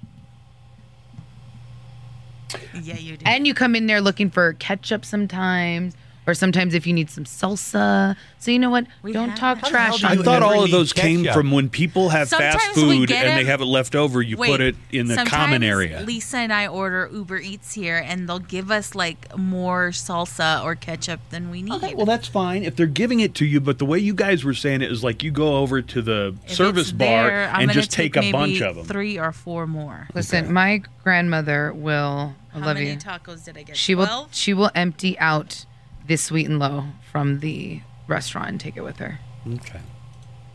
[2.74, 3.26] Yeah, you did.
[3.26, 5.94] And you come in there looking for ketchup sometimes.
[6.30, 8.14] Or sometimes if you need some salsa.
[8.38, 8.86] So you know what?
[9.02, 9.70] We Don't have talk that.
[9.70, 11.34] trash How I on do thought all of those came ketchup.
[11.34, 13.96] from when people have fast Sometimes we food get and they it- have it left
[13.96, 14.22] over.
[14.22, 16.02] You Wait, put it in the sometimes common area.
[16.06, 20.76] Lisa and I order Uber Eats here, and they'll give us like more salsa or
[20.76, 21.74] ketchup than we need.
[21.74, 23.60] Okay, well that's fine if they're giving it to you.
[23.60, 26.36] But the way you guys were saying it is like you go over to the
[26.46, 28.84] If service it's bar there, I'm and gonna just take, a maybe bunch of them.
[28.86, 30.06] Three or four more.
[30.14, 32.96] Listen, my grandmother will I How love many you.
[32.96, 33.76] tacos did I get?
[33.76, 35.66] She will she will empty out
[36.06, 39.18] this sweet and low from the restaurant and take it with her.
[39.54, 39.80] Okay.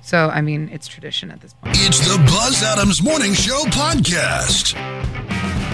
[0.01, 1.75] So I mean, it's tradition at this point.
[1.79, 4.75] It's the Buzz Adams Morning Show podcast.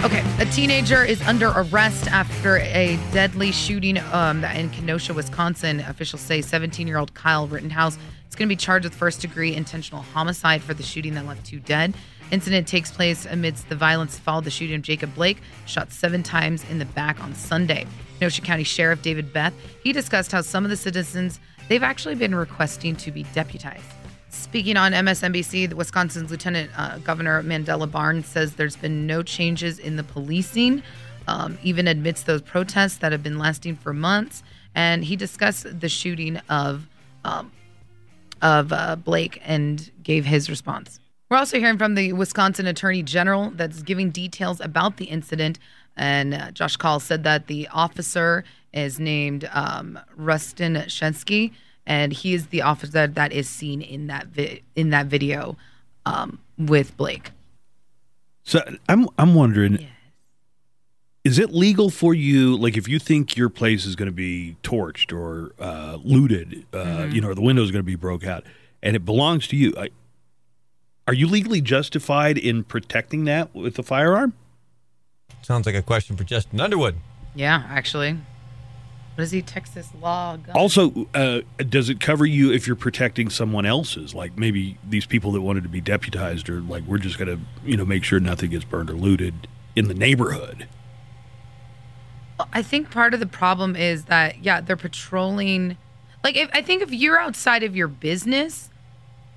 [0.04, 5.78] Okay, a teenager is under arrest after a deadly shooting um, in Kenosha, Wisconsin.
[5.80, 7.96] Officials say 17-year-old Kyle Rittenhouse
[8.28, 11.60] is going to be charged with first-degree intentional homicide for the shooting that left two
[11.60, 11.94] dead.
[12.32, 16.24] Incident takes place amidst the violence that followed the shooting of Jacob Blake, shot seven
[16.24, 17.86] times in the back on Sunday.
[18.18, 19.54] Kenosha County Sheriff David Beth
[19.84, 23.84] he discussed how some of the citizens they've actually been requesting to be deputized.
[24.30, 29.78] Speaking on MSNBC, the Wisconsin's Lieutenant uh, Governor Mandela Barnes says there's been no changes
[29.78, 30.82] in the policing
[31.28, 34.42] um, even amidst those protests that have been lasting for months.
[34.74, 36.88] And he discussed the shooting of
[37.24, 37.52] um,
[38.40, 40.98] of uh, Blake and gave his response.
[41.32, 45.58] We're also hearing from the Wisconsin Attorney General that's giving details about the incident.
[45.96, 51.52] And uh, Josh Kaul said that the officer is named um, Rusten Sheskey,
[51.86, 55.56] and he is the officer that is seen in that vi- in that video
[56.04, 57.30] um, with Blake.
[58.44, 58.60] So
[58.90, 59.88] I'm I'm wondering,
[61.24, 62.58] is it legal for you?
[62.58, 66.76] Like, if you think your place is going to be torched or uh, looted, uh,
[66.76, 67.14] Mm-hmm.
[67.14, 68.44] you know, or the window is going to be broke out,
[68.82, 69.88] and it belongs to you, I,
[71.06, 74.34] are you legally justified in protecting that with a firearm?
[75.42, 76.96] Sounds like a question for Justin Underwood.
[77.34, 78.18] Yeah, actually.
[79.14, 79.42] What is he?
[79.42, 80.36] Texas law.
[80.36, 80.56] gun?
[80.56, 84.14] Also, uh, does it cover you if you're protecting someone else's?
[84.14, 87.42] Like maybe these people that wanted to be deputized, or like we're just going to,
[87.64, 90.66] you know, make sure nothing gets burned or looted in the neighborhood.
[92.52, 95.76] I think part of the problem is that yeah, they're patrolling.
[96.24, 98.70] Like, if, I think if you're outside of your business,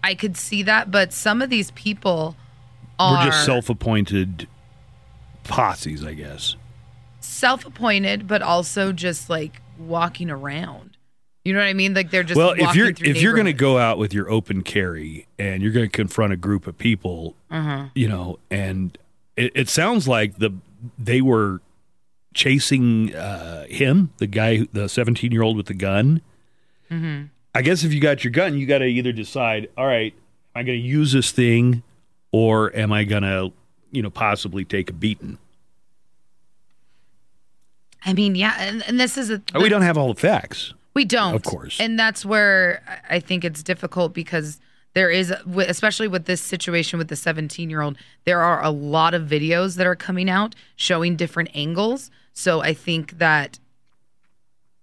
[0.06, 0.91] I could see that.
[0.91, 2.36] But some of these people
[2.99, 4.47] are We're just self-appointed
[5.43, 6.56] posses, I guess.
[7.20, 10.91] self-appointed, but also just like walking around.
[11.43, 11.93] You know what I mean?
[11.93, 14.64] Like they're just well, if you're if you're going to go out with your open
[14.64, 17.86] carry and you're going to confront a group of people, Uh-huh.
[17.93, 18.97] you know, and
[19.36, 20.51] it, it sounds like the
[20.97, 21.62] they were
[22.34, 26.22] chasing uh, him, the guy, the 17 year old with the gun.
[26.91, 27.26] Mm-hmm.
[27.56, 30.14] I guess if you got your gun, you got to either decide, all right,
[30.53, 31.84] am I going to use this thing,
[32.32, 33.51] or am I going to,
[33.91, 35.38] you know, possibly take a beating?
[38.06, 40.74] I mean, yeah, and, and this is a we don't have all the facts.
[40.93, 41.80] We don't, Of course.
[41.80, 44.60] and that's where I I think it's difficult because
[44.93, 49.14] there is, especially with this situation with the 17 year old, there are a lot
[49.14, 52.12] of videos that are coming out showing different angles.
[52.34, 53.60] So I think that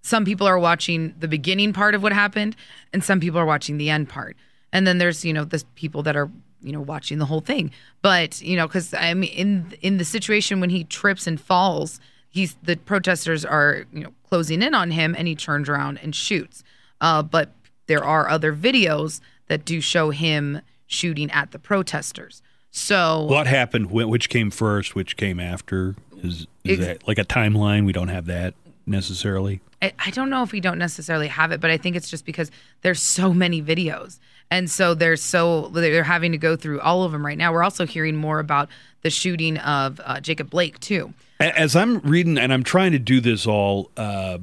[0.02, 2.56] some people are watching the beginning part of what happened,
[2.92, 4.36] and some people are watching the end part.
[4.72, 6.30] And then there's you know the people that are
[6.60, 7.70] you know watching the whole thing.
[8.02, 12.00] But you know because I mean in in the situation when he trips and falls,
[12.28, 16.14] he's the protesters are you know closing in on him, and he turns around and
[16.14, 16.62] shoots.
[17.00, 17.50] Uh, but
[17.86, 22.42] there are other videos that do show him shooting at the protesters.
[22.70, 23.90] So What happened?
[23.90, 24.94] Which came first?
[24.94, 25.94] Which came after?
[26.22, 27.84] Is, is Ex- that like a timeline?
[27.84, 28.54] We don't have that
[28.86, 29.60] necessarily.
[29.82, 32.50] I, don't know if we don't necessarily have it, but I think it's just because
[32.82, 34.18] there's so many videos.
[34.50, 37.52] And so they're so they're having to go through all of them right now.
[37.52, 38.68] We're also hearing more about
[39.00, 41.14] the shooting of uh, Jacob Blake too.
[41.40, 44.38] As I'm reading, and I'm trying to do this all uh,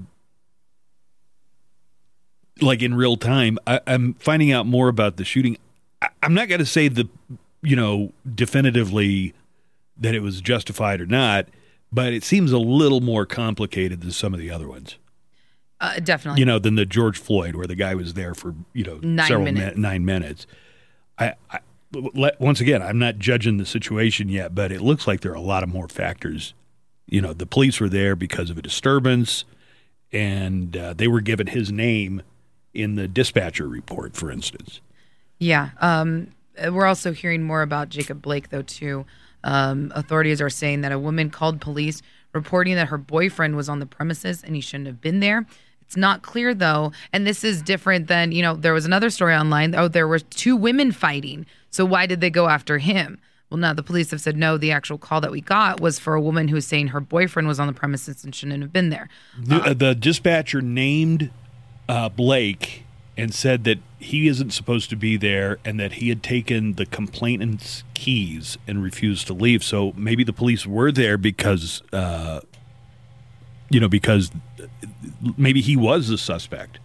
[2.61, 5.57] like in real time, I, I'm finding out more about the shooting.
[6.01, 7.07] I, I'm not going to say the,
[7.61, 9.33] you know, definitively
[9.97, 11.47] that it was justified or not,
[11.91, 14.97] but it seems a little more complicated than some of the other ones.
[15.81, 16.39] Uh, definitely.
[16.39, 19.27] you know, than the George Floyd, where the guy was there for you know Nine
[19.27, 19.77] several minutes.
[19.77, 20.45] mi- nine minutes.
[21.17, 21.59] I, I
[21.93, 25.35] let, once again, I'm not judging the situation yet, but it looks like there are
[25.35, 26.53] a lot of more factors.
[27.07, 29.43] You know, the police were there because of a disturbance,
[30.11, 32.21] and uh, they were given his name
[32.73, 34.81] in the dispatcher report, for instance.
[35.39, 35.69] Yeah.
[35.79, 36.27] Um,
[36.71, 39.05] we're also hearing more about Jacob Blake, though, too.
[39.43, 42.01] Um, authorities are saying that a woman called police
[42.33, 45.45] reporting that her boyfriend was on the premises and he shouldn't have been there.
[45.89, 46.91] It's not clear, though.
[47.11, 49.73] And this is different than, you know, there was another story online.
[49.73, 51.47] Oh, there were two women fighting.
[51.71, 53.19] So why did they go after him?
[53.49, 54.55] Well, now the police have said no.
[54.55, 57.47] The actual call that we got was for a woman who was saying her boyfriend
[57.47, 59.09] was on the premises and shouldn't have been there.
[59.35, 61.31] The, uh, the dispatcher named
[61.87, 62.83] uh, Blake
[63.17, 66.85] and said that he isn't supposed to be there and that he had taken the
[66.85, 69.63] complainant's keys and refused to leave.
[69.63, 72.41] So maybe the police were there because, uh,
[73.69, 74.31] you know, because
[75.37, 76.79] maybe he was the suspect.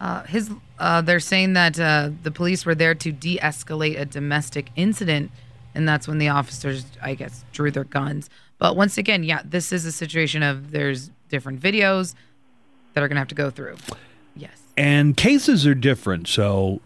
[0.00, 4.68] Uh, his, uh, they're saying that uh, the police were there to de-escalate a domestic
[4.74, 5.30] incident,
[5.74, 8.30] and that's when the officers, I guess, drew their guns.
[8.58, 12.14] But once again, yeah, this is a situation of there's different videos
[12.94, 13.76] that are gonna have to go through.
[14.36, 14.62] Yes.
[14.76, 16.28] and cases are different.
[16.28, 16.80] So,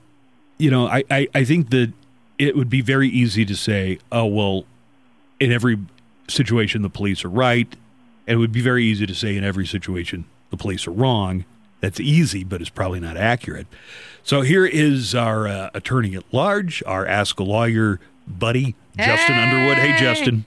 [0.58, 1.92] you know, I, I, I think that
[2.38, 4.64] it would be very easy to say, oh, well,
[5.38, 5.78] in every
[6.28, 7.72] situation, the police are right.
[8.26, 11.44] And it would be very easy to say, in every situation, the police are wrong.
[11.80, 13.66] That's easy, but it's probably not accurate.
[14.22, 19.76] So here is our uh, attorney at large, our Ask a Lawyer buddy, Justin Underwood.
[19.76, 20.00] Hey, Hey!
[20.00, 20.46] Justin.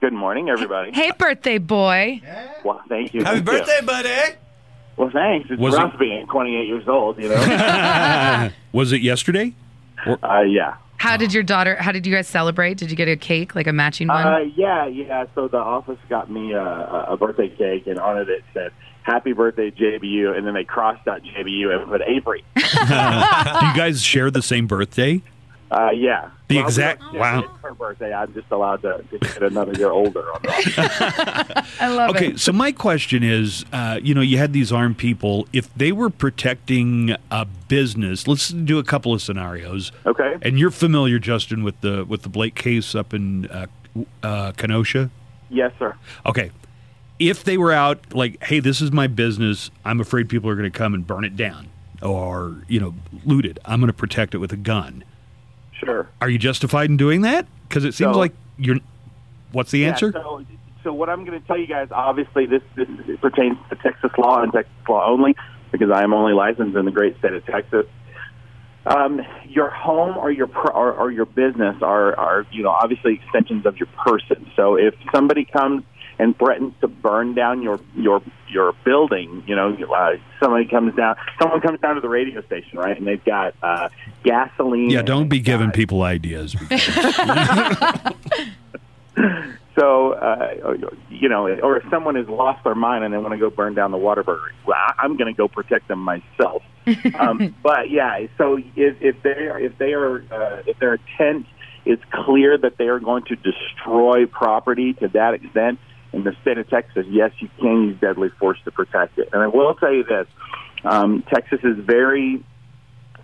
[0.00, 0.92] Good morning, everybody.
[0.92, 2.20] Hey, birthday boy.
[2.64, 3.24] Well, thank you.
[3.24, 3.58] Happy Thank you.
[3.66, 4.36] birthday, buddy!
[4.96, 5.48] Well, thanks.
[5.50, 8.50] It's Was it- rough being 28 years old, you know?
[8.72, 9.54] Was it yesterday?
[10.06, 10.74] uh, yeah.
[11.02, 11.74] How did your daughter?
[11.74, 12.78] How did you guys celebrate?
[12.78, 14.24] Did you get a cake, like a matching one?
[14.24, 15.26] Uh, yeah, yeah.
[15.34, 18.70] So the office got me a, a birthday cake, and on it it said
[19.02, 22.44] "Happy Birthday, JBU," and then they crossed out JBU and put Avery.
[22.54, 25.20] Do you guys share the same birthday?
[25.72, 26.28] Uh, yeah.
[26.48, 27.40] The Well, exact- wow.
[27.40, 28.12] It's her birthday.
[28.12, 31.66] I'm just allowed to, to get another year older on that.
[31.80, 32.40] I love Okay, it.
[32.40, 35.48] so my question is, uh, you know, you had these armed people.
[35.54, 39.92] If they were protecting a business, let's do a couple of scenarios.
[40.04, 40.36] Okay.
[40.42, 43.66] And you're familiar, Justin, with the with the Blake case up in uh,
[44.22, 45.08] uh, Kenosha.
[45.48, 45.96] Yes, sir.
[46.26, 46.50] Okay.
[47.18, 49.70] If they were out like, hey, this is my business.
[49.86, 51.68] I'm afraid people are going to come and burn it down
[52.02, 52.94] or, you know,
[53.24, 53.58] loot it.
[53.64, 55.04] I'm going to protect it with a gun.
[55.84, 56.08] Sure.
[56.20, 57.46] Are you justified in doing that?
[57.68, 58.76] Because it seems So- like you're.
[59.52, 60.12] What's the Yeah, answer?
[60.12, 60.42] so,
[60.82, 62.88] so what I'm going to tell you guys, obviously, this this
[63.20, 65.36] pertains to Texas law and Texas law only,
[65.70, 67.84] because I am only licensed in the great state of Texas.
[68.86, 73.14] Um, your home or your pro- or, or your business are are you know obviously
[73.22, 74.50] extensions of your person.
[74.56, 75.84] So if somebody comes
[76.18, 81.16] and threatens to burn down your your your building, you know, uh, somebody comes down,
[81.40, 83.88] someone comes down to the radio station, right, and they've got uh,
[84.24, 84.90] gasoline.
[84.90, 86.54] yeah, don't be giving got- people ideas.
[89.78, 90.76] So, uh,
[91.08, 93.74] you know, or if someone has lost their mind and they want to go burn
[93.74, 96.62] down the Whataburger, well, I- I'm going to go protect them myself.
[97.18, 101.46] um, but yeah, so if, if they are, if they are, uh, if their intent
[101.86, 105.78] is clear that they are going to destroy property to that extent,
[106.12, 109.30] in the state of Texas, yes, you can use deadly force to protect it.
[109.32, 110.26] And I will tell you this:
[110.84, 112.44] um, Texas is very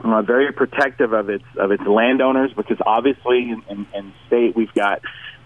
[0.01, 4.73] uh, very protective of its of its landowners because obviously in, in, in state we've
[4.75, 5.01] got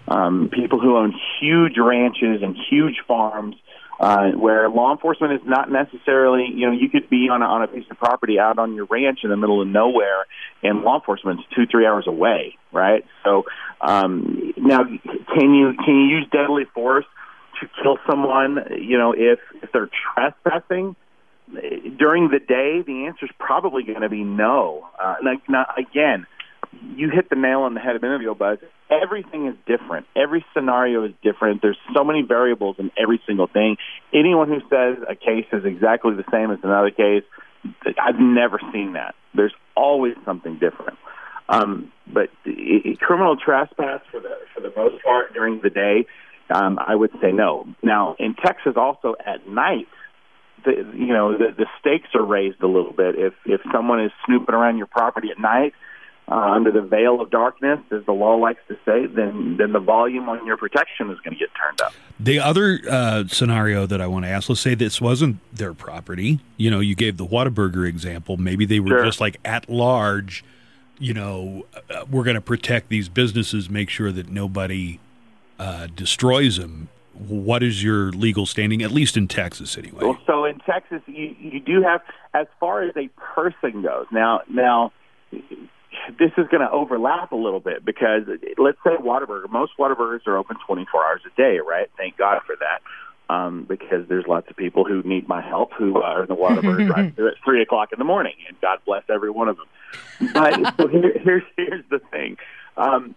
[0.09, 3.57] um, people who own huge ranches and huge farms
[4.01, 7.62] uh, where law enforcement is not necessarily you know you could be on a, on
[7.62, 10.26] a piece of property out on your ranch in the middle of nowhere
[10.62, 13.45] and law enforcement's two three hours away right so
[13.80, 17.07] um, now can you can you use deadly force
[17.63, 20.97] to kill someone you know if if they're trespassing
[21.99, 24.89] during the day, the answer is probably going to be no.
[25.03, 26.27] Uh, like, now, again,
[26.97, 28.59] you hit the nail on the head of interview, Buzz.
[28.91, 30.07] Everything is different.
[30.17, 31.63] Every scenario is different.
[31.63, 33.77] There's so many variables in every single thing.
[34.15, 37.25] Anyone who says a case is exactly the same as another case,
[38.01, 39.15] I've never seen that.
[39.35, 40.99] There's always something different.
[41.49, 46.07] Um, but i- i- criminal trespass for the for the most part during the day,
[46.53, 47.67] um, I would say no.
[47.83, 49.89] Now in Texas, also at night,
[50.65, 53.17] the you know the, the stakes are raised a little bit.
[53.19, 55.75] If if someone is snooping around your property at night
[56.29, 59.81] uh, under the veil of darkness, as the law likes to say, then then the
[59.81, 61.93] volume on your protection is going to get turned up.
[62.21, 66.39] The other uh, scenario that I want to ask, let's say this wasn't their property.
[66.57, 68.37] You know, you gave the Whataburger example.
[68.37, 69.05] Maybe they were Sure.
[69.05, 70.45] just like at large.
[70.99, 75.01] You know, uh, we're going to protect these businesses, make sure that nobody
[75.63, 76.89] uh, destroys them.
[77.15, 80.03] What is your legal standing, at least in Texas, anyway?
[80.03, 82.01] Well, so in Texas, you you do have
[82.35, 84.07] as far as a person goes.
[84.11, 84.91] Now, now
[85.31, 88.23] this is going to overlap a little bit because
[88.59, 89.49] let's say Whataburger.
[89.51, 91.89] Most Whataburgers are open 24 hours a day, right?
[91.97, 92.81] Thank God for that.
[93.33, 96.87] Um, because there's lots of people who need my help who are in the Whataburger
[96.93, 100.33] drive-thru at three o'clock in the morning, and God bless every one of them.
[100.35, 102.37] But so here, here's here's the thing:
[102.77, 103.15] um,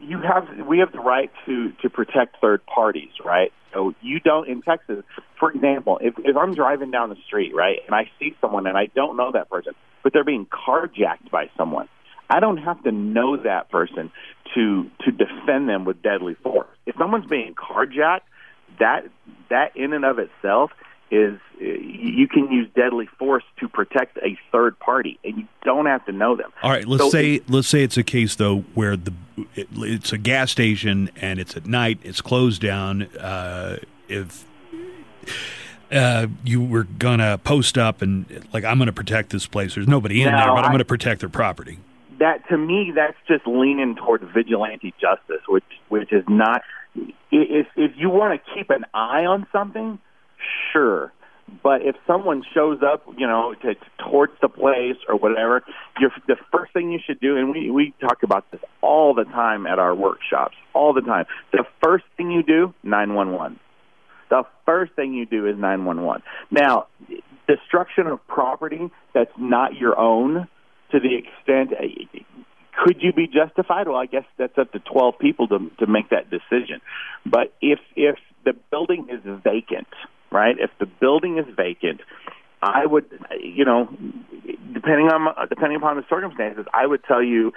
[0.00, 3.52] you have we have the right to to protect third parties, right?
[3.72, 5.04] So you don't in Texas,
[5.38, 8.76] for example, if if I'm driving down the street, right, and I see someone and
[8.76, 11.88] I don't know that person, but they're being carjacked by someone,
[12.28, 14.10] I don't have to know that person
[14.54, 16.68] to to defend them with deadly force.
[16.86, 18.20] If someone's being carjacked,
[18.78, 19.04] that
[19.50, 20.70] that in and of itself
[21.10, 26.04] is you can use deadly force to protect a third party, and you don't have
[26.06, 26.50] to know them.
[26.62, 29.12] All right, let's So say let's say it's a case though where the
[29.54, 33.02] it, it's a gas station and it's at night, it's closed down.
[33.16, 34.44] Uh, if
[35.92, 40.22] uh, you were gonna post up and like I'm gonna protect this place, there's nobody
[40.22, 41.78] in No, there, but I'm gonna protect their property.
[42.20, 46.62] that to me that's just leaning toward vigilante justice which which is not
[47.32, 49.98] if if you want to keep an eye on something
[50.72, 51.12] sure.
[51.62, 55.62] But if someone shows up you know to, towards the place or whatever
[55.98, 59.24] you're the first thing you should do and we we talk about this all the
[59.24, 61.26] time at our workshops all the time.
[61.52, 63.58] The first thing you do 911
[64.30, 66.86] the first thing you do is 911 now
[67.48, 70.46] destruction of property that's not your own
[70.92, 72.20] to the extent eh,
[72.84, 73.88] could you be justified?
[73.88, 76.80] Well i guess that's up to 12 people to to make that decision.
[77.26, 79.88] But if if the building is vacant
[80.30, 82.00] right if the building is vacant
[82.62, 83.06] i would
[83.40, 83.88] you know
[84.72, 87.52] depending on depending upon the circumstances i would tell you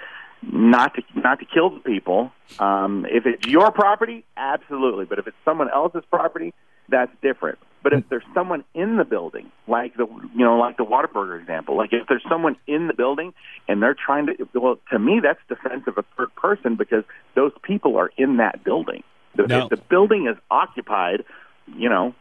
[0.52, 2.30] not to not to kill the people.
[2.58, 5.04] Um, if it's your property, absolutely.
[5.04, 6.52] But if it's someone else's property,
[6.88, 7.58] that's different.
[7.82, 11.76] But if there's someone in the building, like the you know like the Whataburger example,
[11.76, 13.34] like if there's someone in the building
[13.68, 17.04] and they're trying to, well, to me that's defense of a third person because
[17.34, 19.02] those people are in that building.
[19.36, 21.24] Now- if the building is occupied,
[21.66, 22.14] you know,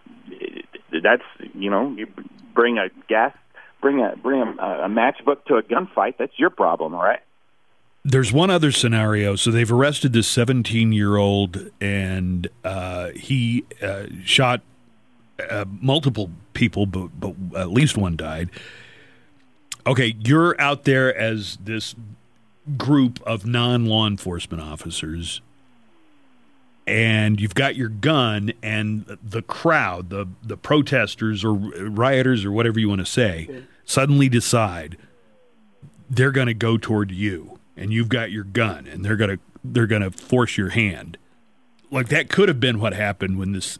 [0.91, 1.23] that's
[1.53, 2.07] you know you
[2.53, 3.35] bring a gas,
[3.81, 4.45] bring a bring a,
[4.85, 6.17] a matchbook to a gunfight.
[6.17, 7.21] That's your problem, all right?
[8.05, 9.37] There's one other scenario.
[9.37, 14.61] So they've arrested this 17 year old, and uh, he uh, shot
[15.49, 18.49] uh, multiple people, but, but at least one died.
[19.87, 21.95] Okay, you're out there as this
[22.77, 25.41] group of non law enforcement officers,
[26.85, 32.79] and you've got your gun, and the crowd, the, the protesters or rioters or whatever
[32.79, 34.97] you want to say, suddenly decide
[36.09, 39.39] they're going to go toward you and you've got your gun and they're going to
[39.63, 41.17] they're going to force your hand.
[41.89, 43.79] Like that could have been what happened when this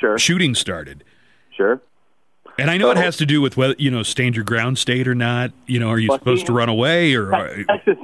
[0.00, 1.04] Sure, shooting started.
[1.56, 1.80] Sure.
[2.58, 5.06] and i know it has to do with whether you know stand your ground state
[5.08, 5.52] or not.
[5.66, 7.96] You know are you supposed to run away or Texas,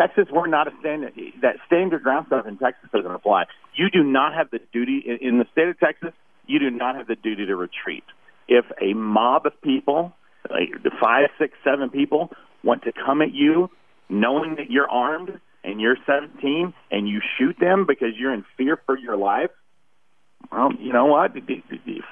[0.00, 1.04] Texas, we're not a stand
[1.42, 3.44] that stand your ground stuff in Texas doesn't apply.
[3.74, 6.12] You do not have the duty in, in the state of Texas.
[6.46, 8.04] You do not have the duty to retreat.
[8.48, 10.12] If a mob of people,
[10.50, 10.70] like
[11.00, 12.30] five, six, seven people,
[12.64, 13.70] want to come at you,
[14.08, 18.80] knowing that you're armed and you're 17, and you shoot them because you're in fear
[18.86, 19.50] for your life.
[20.50, 21.32] Well, you know what?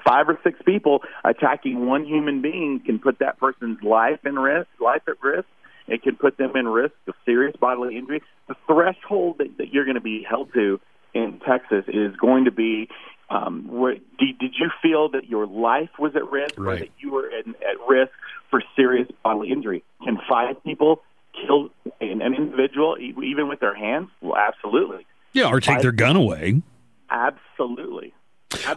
[0.07, 4.67] Five or six people attacking one human being can put that person's life in risk,
[4.79, 5.47] life at risk.
[5.89, 8.21] It can put them in risk of serious bodily injury.
[8.47, 10.79] The threshold that, that you're going to be held to
[11.13, 12.87] in Texas is going to be
[13.29, 17.11] um, where, did, did you feel that your life was at risk or that you
[17.11, 18.11] were in, at risk
[18.49, 19.83] for serious bodily injury?
[20.03, 21.03] Can five people
[21.45, 21.69] kill
[22.01, 24.09] an, an individual even with their hands?
[24.21, 25.05] Well, absolutely.
[25.33, 26.61] yeah or take their gun away
[27.09, 28.13] Absolutely.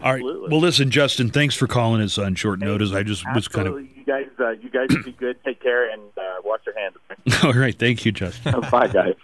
[0.02, 3.48] All right well listen justin thanks for calling us on short notice i just was
[3.48, 5.36] kind of You guys, uh, you guys be good.
[5.44, 6.96] Take care and uh, wash your hands.
[7.44, 9.14] all right thank you justin Bye, guys.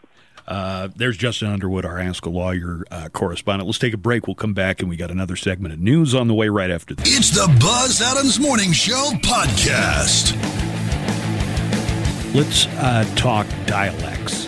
[0.46, 3.66] Uh, there's Justin Underwood, our Ask a Lawyer uh, correspondent.
[3.66, 4.26] Let's take a break.
[4.26, 6.94] We'll come back, and we got another segment of news on the way right after
[6.94, 7.18] this.
[7.18, 10.32] It's the Buzz Adams Morning Show podcast.
[12.34, 14.46] Let's uh, talk dialects.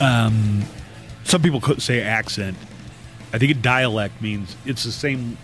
[0.00, 0.62] Um,
[1.24, 2.56] some people could say accent.
[3.32, 5.38] I think a dialect means it's the same.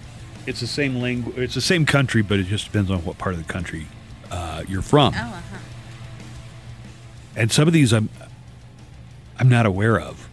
[0.47, 1.37] It's the same language.
[1.39, 3.87] It's the same country, but it just depends on what part of the country
[4.31, 5.15] uh, you're from.
[5.15, 5.59] Oh, uh-huh.
[7.37, 8.09] and some of these I'm
[9.39, 10.29] I'm not aware of.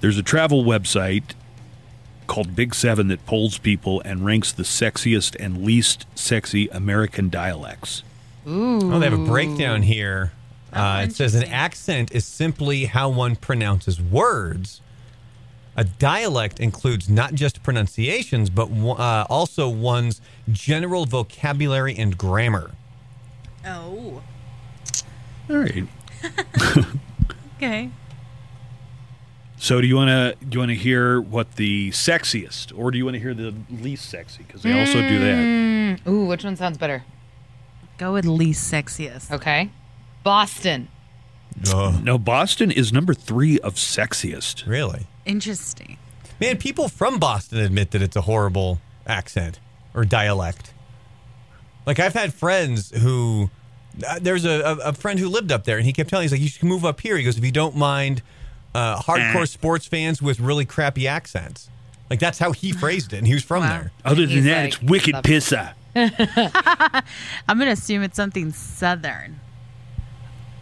[0.00, 1.34] There's a travel website
[2.26, 8.02] called Big Seven that polls people and ranks the sexiest and least sexy American dialects.
[8.46, 8.78] Ooh.
[8.92, 10.32] Oh, they have a breakdown here.
[10.72, 14.80] Oh, Uh, it says an accent is simply how one pronounces words.
[15.78, 20.20] A dialect includes not just pronunciations, but uh, also one's
[20.50, 22.72] general vocabulary and grammar.
[23.64, 24.20] Oh.
[25.48, 25.86] All right.
[27.58, 27.90] Okay.
[29.56, 32.98] So do you want to do you want to hear what the sexiest, or do
[32.98, 34.44] you want to hear the least sexy?
[34.44, 35.36] Because they also do that.
[35.36, 37.02] Mm, ooh, which one sounds better?
[37.98, 39.32] Go with least sexiest.
[39.32, 39.70] Okay.
[40.22, 40.86] Boston.
[42.02, 44.66] No, Boston is number three of sexiest.
[44.66, 45.06] Really?
[45.26, 45.96] Interesting.
[46.40, 49.58] Man, people from Boston admit that it's a horrible accent
[49.94, 50.72] or dialect.
[51.86, 53.50] Like I've had friends who
[54.06, 56.24] uh, there's a, a, a friend who lived up there, and he kept telling me,
[56.26, 57.16] he's like, you should move up here.
[57.16, 58.22] He goes, if you don't mind
[58.74, 61.68] uh, hardcore sports fans with really crappy accents.
[62.10, 63.68] Like that's how he phrased it, and he was from Wow.
[63.70, 63.92] there.
[64.04, 65.74] Other than He's that, like, it's wicked love- pissa.
[67.48, 69.40] I'm gonna assume it's something southern,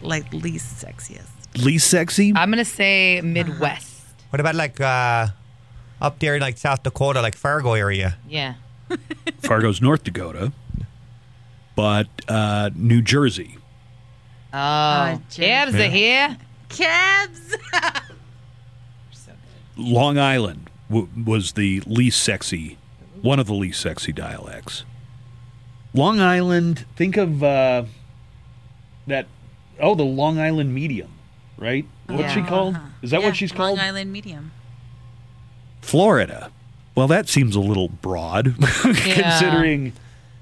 [0.07, 1.27] like least sexiest.
[1.63, 2.33] Least sexy?
[2.35, 4.03] I'm gonna say Midwest.
[4.29, 5.27] What about like uh,
[6.01, 8.17] up there in like South Dakota, like Fargo area?
[8.27, 8.55] Yeah.
[9.41, 10.51] Fargo's North Dakota,
[11.75, 13.57] but uh, New Jersey.
[14.53, 15.45] Oh, Jim.
[15.45, 16.37] cabs are here.
[16.69, 17.55] Cabs.
[19.75, 22.77] Long Island w- was the least sexy,
[23.21, 24.83] one of the least sexy dialects.
[25.93, 27.83] Long Island, think of uh,
[29.07, 29.27] that,
[29.79, 31.09] oh, the Long Island medium,
[31.57, 31.85] right?
[32.07, 32.75] What's she called?
[32.75, 32.87] Uh-huh.
[33.01, 33.77] Is that Yeah, what she's Long called?
[33.79, 34.51] Long Island medium.
[35.81, 36.51] Florida.
[36.95, 39.93] Well, that seems a little broad, considering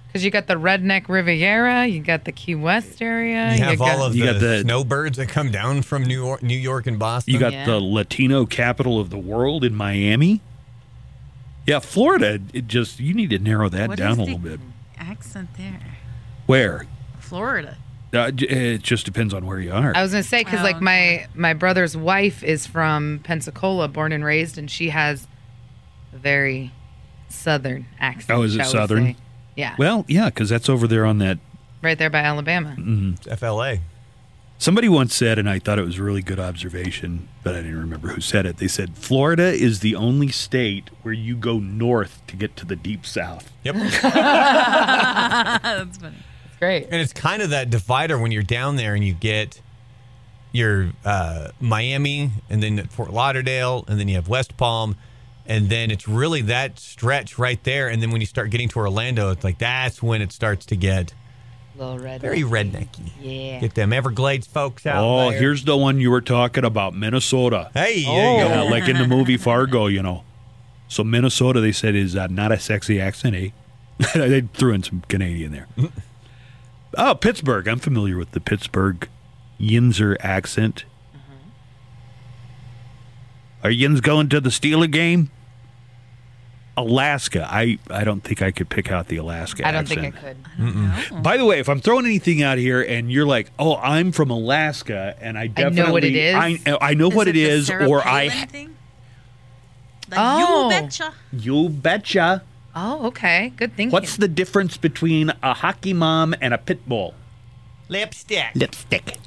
[0.08, 3.54] Because you got the redneck Riviera, you got the Key West area.
[3.56, 6.24] You have got, all of You the, got the- snowbirds that come down from New
[6.24, 7.34] York, New York and Boston.
[7.34, 7.66] you got Yeah.
[7.66, 10.40] the Latino capital of the world in Miami.
[11.68, 12.40] Yeah, Florida.
[12.54, 14.60] It just you need to narrow that What down is a the little bit.
[14.98, 15.98] Accent there.
[16.46, 16.86] Where?
[17.20, 17.78] Florida.
[18.16, 19.94] Uh, it just depends on where you are.
[19.96, 24.12] I was gonna say because Oh, like my my brother's wife is from Pensacola, born
[24.12, 25.28] and raised, and she has
[26.14, 26.72] a very
[27.30, 28.38] southern accent.
[28.40, 29.06] Oh, is it shall we southern?
[29.06, 29.16] say.
[29.56, 31.38] Yeah, well, yeah, because that's over there on that.
[31.82, 32.76] right there by Alabama.
[32.78, 33.26] Mm.
[33.26, 33.78] It's FLA.
[34.58, 37.78] Somebody once said, and I thought it was a really good observation, but I didn't
[37.80, 38.56] remember who said it.
[38.58, 42.78] They said Florida is the only state where you go north to get to the
[42.78, 43.52] deep south.
[43.66, 43.76] Yep.
[44.02, 46.16] That's funny.
[46.56, 46.88] It's great.
[46.90, 49.60] And it's kind of that divider when you're down there and you get
[50.54, 54.96] your uh, Miami and then Fort Lauderdale and then you have West Palm.
[55.46, 57.88] And then it's really that stretch right there.
[57.90, 60.76] And then when you start getting to Orlando, it's like that's when it starts to
[60.76, 61.14] get
[61.76, 62.22] Little red.
[62.22, 63.12] very rednecky.
[63.22, 63.60] Yeah.
[63.60, 65.04] Get them Everglades folks out.
[65.04, 65.40] Oh, there.
[65.40, 67.70] here's the one you were talking about, Minnesota.
[67.74, 68.38] Hey, Oh.
[68.38, 70.24] you Yeah, like in the movie Fargo, you know.
[70.88, 73.50] So Minnesota, they said, is uh, not a sexy accent, eh?
[74.16, 75.68] they threw in some Canadian there.
[76.98, 77.68] oh, Pittsburgh.
[77.68, 79.08] I'm familiar with the Pittsburgh
[79.60, 80.86] Yinzer accent.
[81.14, 81.50] Mm-hmm.
[83.64, 85.32] Are Yins going to the Steeler game?
[86.78, 87.48] Alaska.
[87.50, 90.14] I, I don't think I could pick out the Alaska I don't accent.
[90.14, 90.16] think
[90.60, 91.24] I could.
[91.24, 94.30] By the way, if I'm throwing anything out here and you're like, "Oh, I'm from
[94.30, 96.36] Alaska," and I definitely know what it is.
[96.36, 98.76] I, I know what it the is, Sarah or I Thing?
[100.12, 100.64] Like, Oh.
[100.66, 101.14] You betcha.
[101.32, 102.44] you betcha.
[102.76, 103.54] Oh, okay.
[103.56, 103.92] Good thinking.
[103.92, 107.14] What's the difference between a hockey mom and a pit bull?
[107.88, 108.52] Lipstick.
[108.56, 109.18] Lipstick.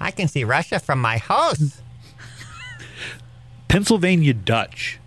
[0.00, 1.82] I can see Russia from my house.
[3.68, 4.98] Pennsylvania Dutch.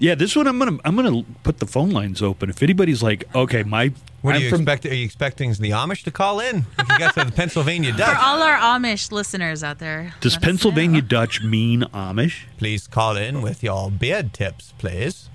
[0.00, 2.48] Yeah, this one I'm gonna I'm gonna put the phone lines open.
[2.50, 3.92] If anybody's like, okay, my
[4.22, 4.86] What I'm are you from expect?
[4.86, 6.66] Are you expecting the Amish to call in?
[6.78, 10.14] If you got to the Pennsylvania Dutch For all our Amish listeners out there.
[10.20, 11.08] does Pennsylvania know.
[11.08, 12.44] Dutch mean Amish?
[12.58, 15.28] please call in with your beard tips, please.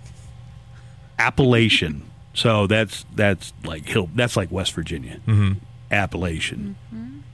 [1.20, 2.04] Appalachian.
[2.34, 4.10] So that's that's like hill.
[4.16, 5.20] That's like West Virginia.
[5.28, 5.54] Mm-hmm.
[5.92, 6.76] Appalachian.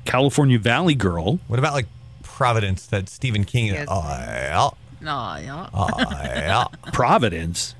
[0.06, 1.40] California Valley Girl.
[1.48, 1.88] What about like
[2.24, 3.68] Providence that Stephen King?
[3.68, 3.88] Yes.
[3.90, 4.70] Oh, yeah.
[5.02, 5.70] Oh, yeah.
[5.74, 6.66] Oh, yeah.
[6.94, 7.76] Providence.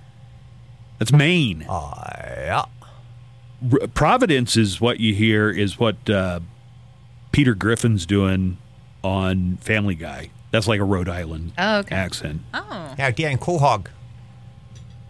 [1.00, 1.66] That's Maine.
[1.68, 2.66] Oh, yeah.
[3.74, 6.40] R- Providence is what you hear is what uh,
[7.32, 8.58] Peter Griffin's doing
[9.04, 10.30] on Family Guy.
[10.52, 11.96] That's like a Rhode Island Oh, okay.
[11.96, 12.42] accent.
[12.54, 12.96] Oh.
[12.98, 13.88] Yeah, Dan Quahog.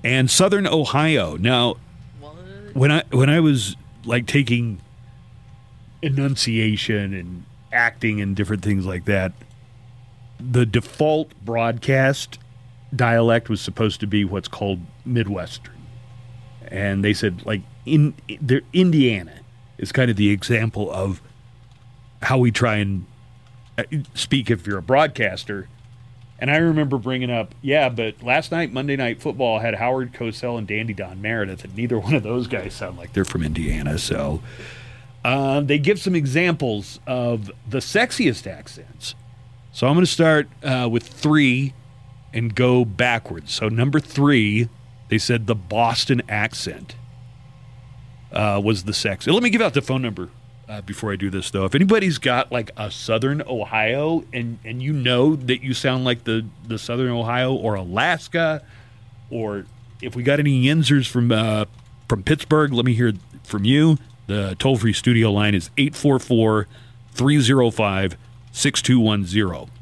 [0.03, 1.35] And Southern Ohio.
[1.38, 1.76] Now,
[2.19, 2.34] What?
[2.73, 4.80] when I when I was like taking
[6.01, 9.34] enunciation and acting and different things like that,
[10.39, 12.39] the default broadcast
[12.95, 15.76] dialect was supposed to be what's called Midwestern,
[16.67, 19.34] and they said like in there Indiana
[19.77, 21.21] is kind of the example of
[22.21, 23.05] how we try and
[23.77, 25.67] uh, speak if you're a broadcaster.
[26.40, 30.57] And I remember bringing up, yeah, but last night Monday Night Football had Howard Cosell
[30.57, 33.98] and Dandy Don Meredith, and neither one of those guys sound like they're from Indiana.
[33.98, 34.41] So
[35.24, 39.16] uh, they give some examples of the sexiest accents.
[39.72, 41.74] So I'm going to start uh, with three
[42.34, 43.53] and go backwards.
[43.53, 44.70] So number three,
[45.10, 46.95] they said the Boston accent
[48.32, 49.28] uh, was the sex.
[49.28, 50.30] Let me give out the phone number
[50.69, 51.65] uh, before I do this, though.
[51.65, 56.23] If anybody's got like a Southern Ohio and and you know that you sound like
[56.23, 58.63] the the Southern Ohio or Alaska,
[59.31, 59.65] or
[60.01, 61.65] if we got any Yinzers from uh,
[62.07, 63.13] from Pittsburgh, let me hear
[63.43, 63.97] from you.
[64.27, 66.67] The toll free studio line is 844
[67.13, 68.15] 305
[68.51, 69.73] 6210.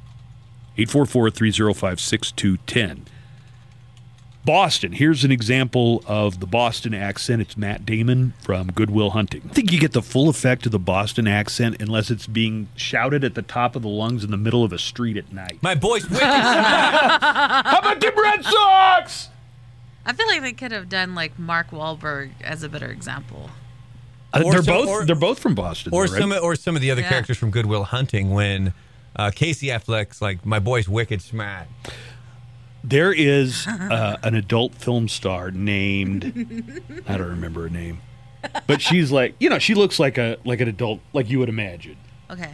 [0.78, 3.17] 844 305 6210.
[4.48, 4.94] Boston.
[4.94, 7.42] Here's an example of the Boston accent.
[7.42, 9.42] It's Matt Damon from Good Will Hunting.
[9.50, 13.26] I think you get the full effect of the Boston accent unless it's being shouted
[13.26, 15.60] at the top of the lungs in the middle of a street at night.
[15.62, 16.24] My boy's wicked.
[16.26, 19.28] How about the Red Sox?
[20.06, 23.50] I feel like they could have done like Mark Wahlberg as a better example.
[24.34, 25.94] Uh, they're some- both or- they're both from Boston.
[25.94, 26.20] or though, right?
[26.22, 27.10] some or some of the other Yeah.
[27.10, 28.74] characters from Good Will Hunting when
[29.14, 31.68] uh, Casey Affleck's like my boy's wicked smart.
[32.88, 38.00] There is uh, an adult film star named I don't remember her name,
[38.66, 41.50] but she's like you know she looks like a like an adult like you would
[41.50, 41.98] imagine.
[42.30, 42.52] Okay.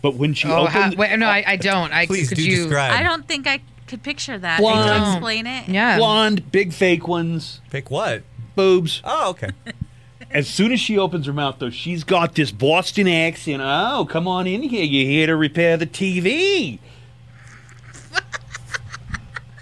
[0.00, 1.92] But when she Oh, how, opened, wait, no, I, I don't.
[1.92, 2.92] I Please could do you, describe.
[2.92, 4.58] I don't think I could picture that.
[4.58, 4.88] Blonde.
[4.88, 5.68] Can you explain it?
[5.68, 5.98] Yeah.
[5.98, 8.22] blonde, big fake ones, Pick what?
[8.56, 9.00] boobs.
[9.04, 9.50] Oh, okay.
[10.32, 13.60] As soon as she opens her mouth, though, she's got this Boston accent.
[13.62, 14.84] Oh, come on in here.
[14.84, 16.78] You're here to repair the TV.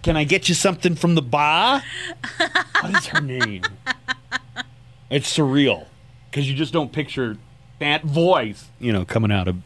[0.03, 1.83] Can I get you something from the bar?
[2.81, 3.63] What is her name?
[5.11, 5.85] It's surreal
[6.31, 7.37] because you just don't picture
[7.79, 9.57] that voice, you know, coming out of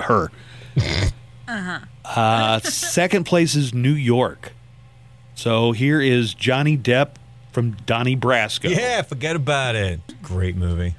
[0.00, 0.30] her.
[1.50, 2.60] Uh huh.
[2.60, 4.52] second place is New York.
[5.34, 7.12] So here is Johnny Depp
[7.52, 8.68] from Donnie Brasco.
[8.68, 10.00] Yeah, forget about it.
[10.22, 10.94] Great movie.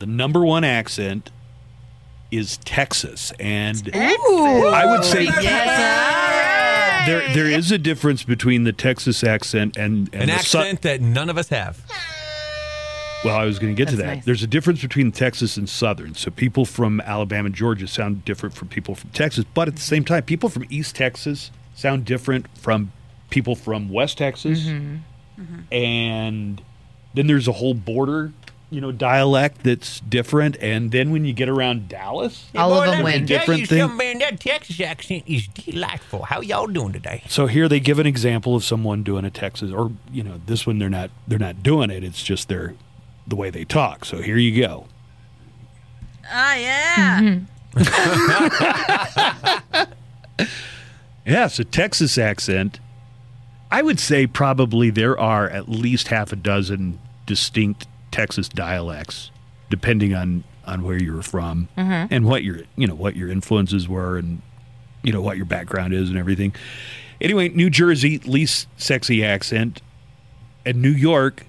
[0.00, 1.30] the number one accent
[2.32, 5.26] is Texas, and I would say
[7.08, 10.82] there there is a difference between the Texas accent and, and An the Sou- accent
[10.82, 11.82] that none of us have.
[13.24, 14.06] Well, I was going to get to that.
[14.06, 14.24] nice.
[14.24, 16.14] There's a difference between Texas and Southern.
[16.14, 19.82] So people from Alabama and Georgia sound different from people from Texas, but at the
[19.82, 22.92] same time, people from East Texas sound different from
[23.30, 24.60] people from West Texas.
[24.60, 25.72] Mm-hmm.
[25.72, 26.62] And
[27.14, 28.32] then there's a whole border,
[28.70, 30.56] you know, dialect that's different.
[30.60, 33.26] And then when you get around Dallas, All of them win.
[33.26, 33.96] Different thing.
[33.96, 34.18] man.
[34.18, 36.24] That Texas accent is delightful.
[36.24, 37.22] How y'all doing today?
[37.28, 40.66] So here they give an example of someone doing a Texas, or you know, this
[40.66, 42.04] one they're not they're not doing it.
[42.04, 42.74] It's just their
[43.26, 44.04] the way they talk.
[44.04, 44.86] So here you go.
[46.30, 47.38] Ah, yeah.
[51.26, 52.80] Yeah, so Texas accent.
[53.70, 59.30] I would say probably there are at least half a dozen distinct Texas dialects,
[59.70, 62.12] depending on on where you were from mm-hmm.
[62.12, 64.42] and what your you know what your influences were and
[65.02, 66.54] you know what your background is and everything.
[67.20, 69.82] Anyway, New Jersey least sexy accent,
[70.64, 71.46] and New York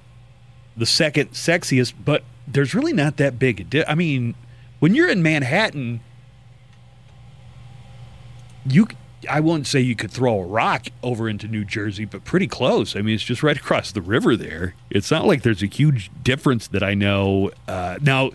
[0.79, 4.33] the second sexiest, but there's really not that big a di- I mean,
[4.79, 5.99] when you're in Manhattan,
[8.65, 8.87] you
[9.27, 12.95] I won't say you could throw a rock over into New Jersey, but pretty close.
[12.95, 14.75] I mean, it's just right across the river there.
[14.89, 17.51] It's not like there's a huge difference that I know.
[17.67, 18.31] Uh, now,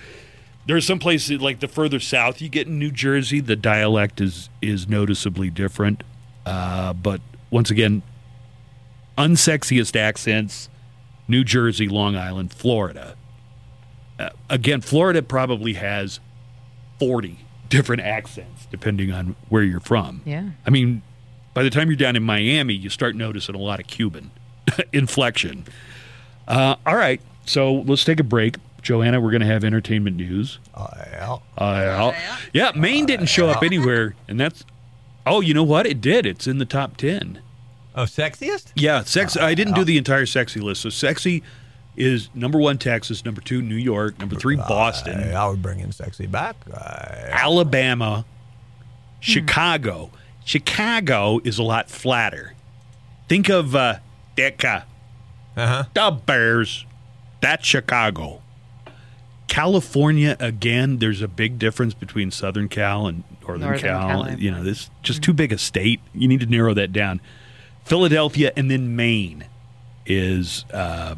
[0.67, 4.49] there's some places like the further south you get in New Jersey, the dialect is
[4.61, 6.03] is noticeably different.
[6.45, 7.21] Uh, but
[7.51, 8.03] once again,
[9.17, 10.69] unsexiest accents:
[11.29, 13.17] New Jersey, Long Island, Florida.
[14.19, 16.21] Uh, again, Florida probably has
[16.99, 20.23] forty different accents depending on where you're from.
[20.25, 20.51] Yeah.
[20.67, 21.03] I mean,
[21.55, 24.31] by the time you're down in Miami, you start noticing a lot of Cuban
[24.93, 25.65] inflection.
[26.47, 28.57] Uh, all right, so let's take a break.
[28.83, 30.59] Joanna, we're going to have entertainment news.
[30.75, 32.13] Uh, Uh,
[32.53, 34.65] yeah, Maine didn't show up anywhere, and that's.
[35.27, 35.87] Oh, you know what?
[35.87, 36.27] It did.
[36.27, 37.41] It's in the top ten.
[37.95, 38.73] oh, sexiest?
[38.75, 39.39] Yeah, sex.
[39.39, 40.83] I didn't do the entire sexy list.
[40.83, 41.43] So sexy
[41.97, 45.81] is number one Texas, number two New York, number three Boston, Uh, I would bring
[45.81, 46.57] in sexy back.
[46.73, 48.25] Uh, Alabama,
[49.21, 50.11] Chicago.
[50.45, 52.55] Chicago is a lot flatter.
[53.29, 53.97] Think of uh,
[54.37, 54.85] Ditka,
[55.57, 55.85] uh-huh.
[55.95, 56.85] the Bears.
[57.41, 58.43] That's Chicago.
[59.47, 60.99] California again.
[60.99, 64.25] There's a big difference between Southern Cal and Northern, Northern Cal.
[64.25, 64.39] Cal.
[64.39, 66.01] You know, this just too big a state.
[66.13, 67.21] You need to narrow that down.
[67.85, 69.45] Philadelphia and then Maine
[70.07, 70.65] is.
[70.73, 71.15] Uh,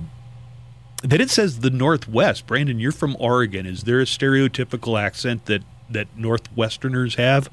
[1.03, 2.47] then it says the Northwest.
[2.47, 3.67] Brandon, you're from Oregon.
[3.67, 7.49] Is there a stereotypical accent that that Northwesterners have?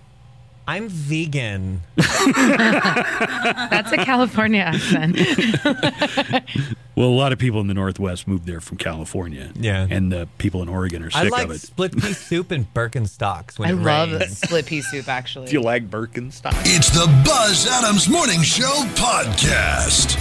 [0.66, 1.82] I'm vegan.
[1.98, 5.18] That's a California accent.
[6.96, 9.52] Well, a lot of people in the Northwest moved there from California.
[9.56, 9.88] Yeah.
[9.90, 11.60] and the people in Oregon are I sick like of it.
[11.62, 14.38] split pea soup and Birkenstocks when I it love rains.
[14.38, 15.48] split pea soup, actually.
[15.48, 16.54] Do you like Birkenstock?
[16.66, 20.20] It's the Buzz Adams Morning Show podcast.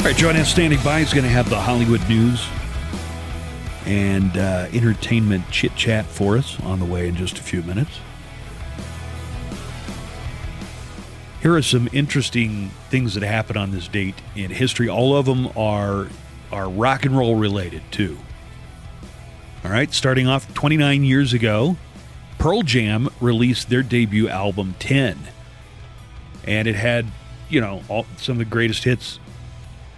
[0.00, 2.48] All right, Joanna's standing by is going to have the Hollywood news
[3.84, 7.90] and uh, entertainment chit chat for us on the way in just a few minutes.
[11.42, 14.88] Here are some interesting things that happened on this date in history.
[14.88, 16.08] All of them are
[16.50, 18.16] are rock and roll related too.
[19.62, 21.76] All right, starting off 29 years ago,
[22.38, 25.18] Pearl Jam released their debut album 10.
[26.44, 27.04] And it had,
[27.50, 29.20] you know, all, some of the greatest hits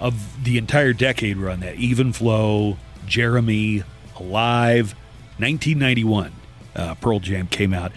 [0.03, 1.77] of the entire decade on that.
[1.77, 2.77] Even Flow,
[3.07, 3.85] Jeremy,
[4.17, 4.97] Alive,
[5.39, 6.33] 1991.
[6.75, 7.93] Uh, Pearl Jam came out.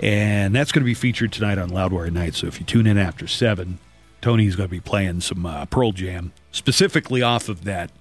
[0.00, 2.34] And that's going to be featured tonight on Loudwire Night.
[2.34, 3.78] So if you tune in after 7,
[4.20, 7.92] Tony's going to be playing some uh, Pearl Jam, specifically off of that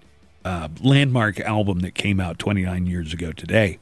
[0.44, 3.78] uh, landmark album that came out 29 years ago today.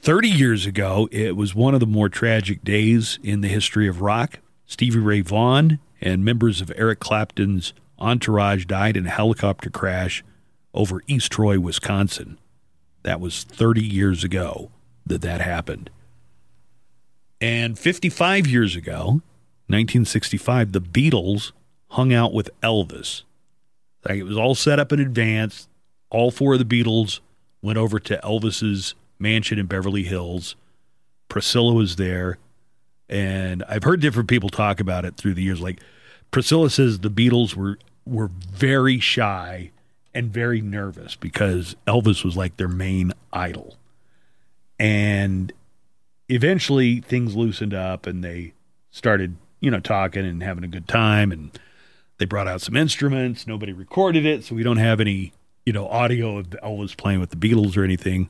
[0.00, 4.02] 30 years ago, it was one of the more tragic days in the history of
[4.02, 4.40] rock.
[4.66, 10.24] Stevie Ray Vaughan and members of Eric Clapton's entourage died in a helicopter crash
[10.72, 12.38] over East Troy, Wisconsin.
[13.02, 14.70] That was 30 years ago
[15.06, 15.90] that that happened.
[17.40, 19.20] And 55 years ago,
[19.66, 21.52] 1965, the Beatles
[21.90, 23.22] hung out with Elvis.
[24.08, 25.68] Like it was all set up in advance.
[26.10, 27.20] All four of the Beatles
[27.62, 30.56] went over to Elvis's mansion in Beverly Hills.
[31.28, 32.38] Priscilla was there.
[33.08, 35.60] And I've heard different people talk about it through the years.
[35.60, 35.80] Like
[36.34, 39.70] Priscilla says the Beatles were were very shy
[40.12, 43.76] and very nervous because Elvis was like their main idol.
[44.76, 45.52] And
[46.28, 48.52] eventually things loosened up and they
[48.90, 51.56] started, you know, talking and having a good time and
[52.18, 53.46] they brought out some instruments.
[53.46, 55.32] Nobody recorded it, so we don't have any
[55.64, 58.28] you know, audio of Elvis playing with the Beatles or anything.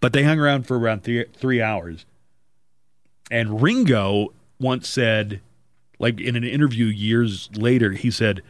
[0.00, 2.04] But they hung around for around three, three hours.
[3.30, 5.40] And Ringo once said,
[6.00, 8.42] like in an interview years later, he said,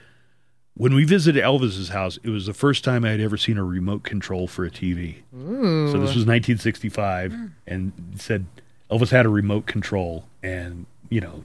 [0.74, 3.64] when we visited Elvis's house, it was the first time I had ever seen a
[3.64, 5.16] remote control for a TV.
[5.32, 7.34] So this was 1965,
[7.66, 8.46] and said
[8.90, 11.44] Elvis had a remote control, and you know,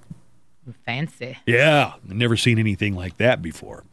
[0.86, 1.38] Fancy.
[1.45, 3.84] yeah, never seen anything like that before.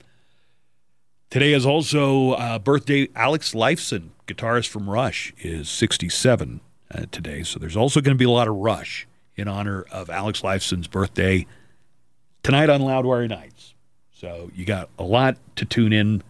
[1.30, 3.08] Today is also uh, birthday.
[3.16, 6.60] Alex Lifeson, guitarist from Rush, is 67
[6.90, 7.42] uh, today.
[7.42, 10.88] So there's also going to be a lot of Rush in honor of Alex Lifeson's
[10.88, 11.46] birthday
[12.42, 13.74] tonight on Loudwire Nights.
[14.12, 16.22] So you got a lot to tune in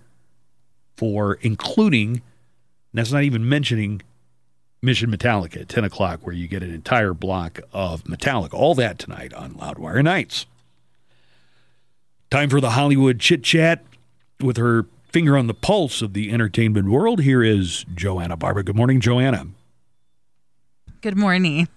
[0.97, 2.23] for, including,
[2.95, 4.03] that's not even mentioning
[4.83, 8.55] Mission Metallica at 10 o'clock, where you get an entire block of Metallica.
[8.55, 10.47] All that tonight on Loudwire Nights.
[12.31, 13.85] Time for the Hollywood chit chat
[14.41, 17.21] with her finger on the pulse of the entertainment world.
[17.21, 18.63] Here is Joanna Barber.
[18.63, 19.47] Good morning, Joanna.
[21.03, 21.69] Good morning.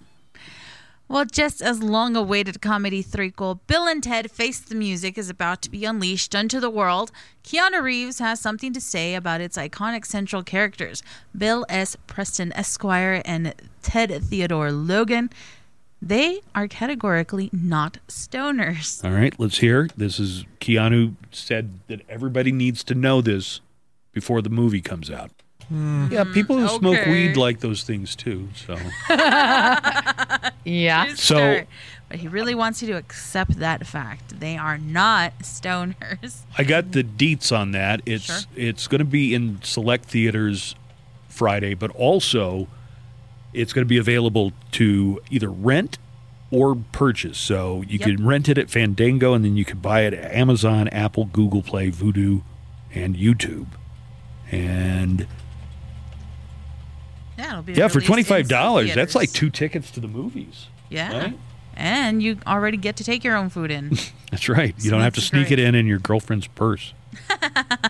[1.08, 5.62] Well, just as long awaited comedy threequel Bill and Ted Face the Music is about
[5.62, 7.12] to be unleashed unto the world,
[7.44, 11.04] Keanu Reeves has something to say about its iconic central characters,
[11.36, 11.96] Bill S.
[12.08, 15.30] Preston Esquire and Ted Theodore Logan.
[16.02, 19.04] They are categorically not stoners.
[19.04, 19.88] All right, let's hear.
[19.96, 23.60] This is Keanu said that everybody needs to know this
[24.12, 25.30] before the movie comes out.
[25.68, 26.06] Hmm.
[26.12, 28.48] Yeah, people who smoke weed like those things too.
[28.54, 28.76] So
[30.64, 31.14] Yeah.
[31.14, 31.62] So-
[32.08, 34.38] but he really wants you to accept that fact.
[34.38, 36.42] They are not stoners.
[36.56, 38.00] I got the deets on that.
[38.06, 38.38] It's Sure.
[38.54, 40.76] it's going to be in select theaters
[41.28, 42.68] Friday, but also
[43.52, 45.98] it's going to be available to either rent
[46.52, 47.38] or purchase.
[47.38, 48.02] So you Yep.
[48.08, 51.62] can rent it at Fandango, and then you can buy it at Amazon, Apple, Google
[51.62, 52.42] Play, Vudu,
[52.94, 53.66] and YouTube.
[54.52, 55.26] And
[57.56, 60.00] Yeah, it'll be yeah, for released twenty in five dollars, that's like two tickets to
[60.00, 60.66] the movies.
[60.88, 61.18] Yeah.
[61.18, 61.38] right?
[61.74, 63.98] And you already get to take your own food in.
[64.30, 64.74] That's right.
[64.78, 65.58] You don't have to sneak great.
[65.58, 66.94] it in in your girlfriend's purse.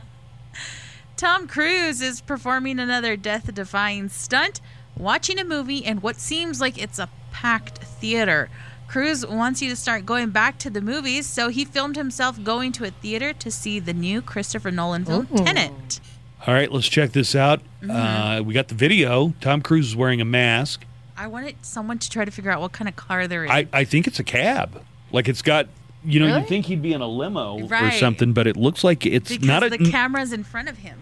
[1.16, 4.60] Tom Cruise is performing another death defying stunt,
[4.97, 8.51] watching a movie in what seems like it's a packed theater.
[8.88, 12.72] Cruise wants you to start going back to the movies, so he filmed himself going
[12.72, 16.01] to a theater to see the new Christopher Nolan film Tenet.
[16.46, 17.60] All right, let's check this out.
[17.82, 17.90] Mm-hmm.
[17.90, 19.34] Uh, we got the video.
[19.40, 20.84] Tom Cruise is wearing a mask.
[21.16, 23.50] I wanted someone to try to figure out what kind of car they're in.
[23.50, 24.82] I, I think it's a cab.
[25.12, 25.66] Like it's got,
[26.04, 26.40] you know, Really?
[26.40, 29.46] you think he'd be in a limo or something, but it looks like it's because
[29.46, 29.70] not a.
[29.70, 30.98] the camera's in front of him,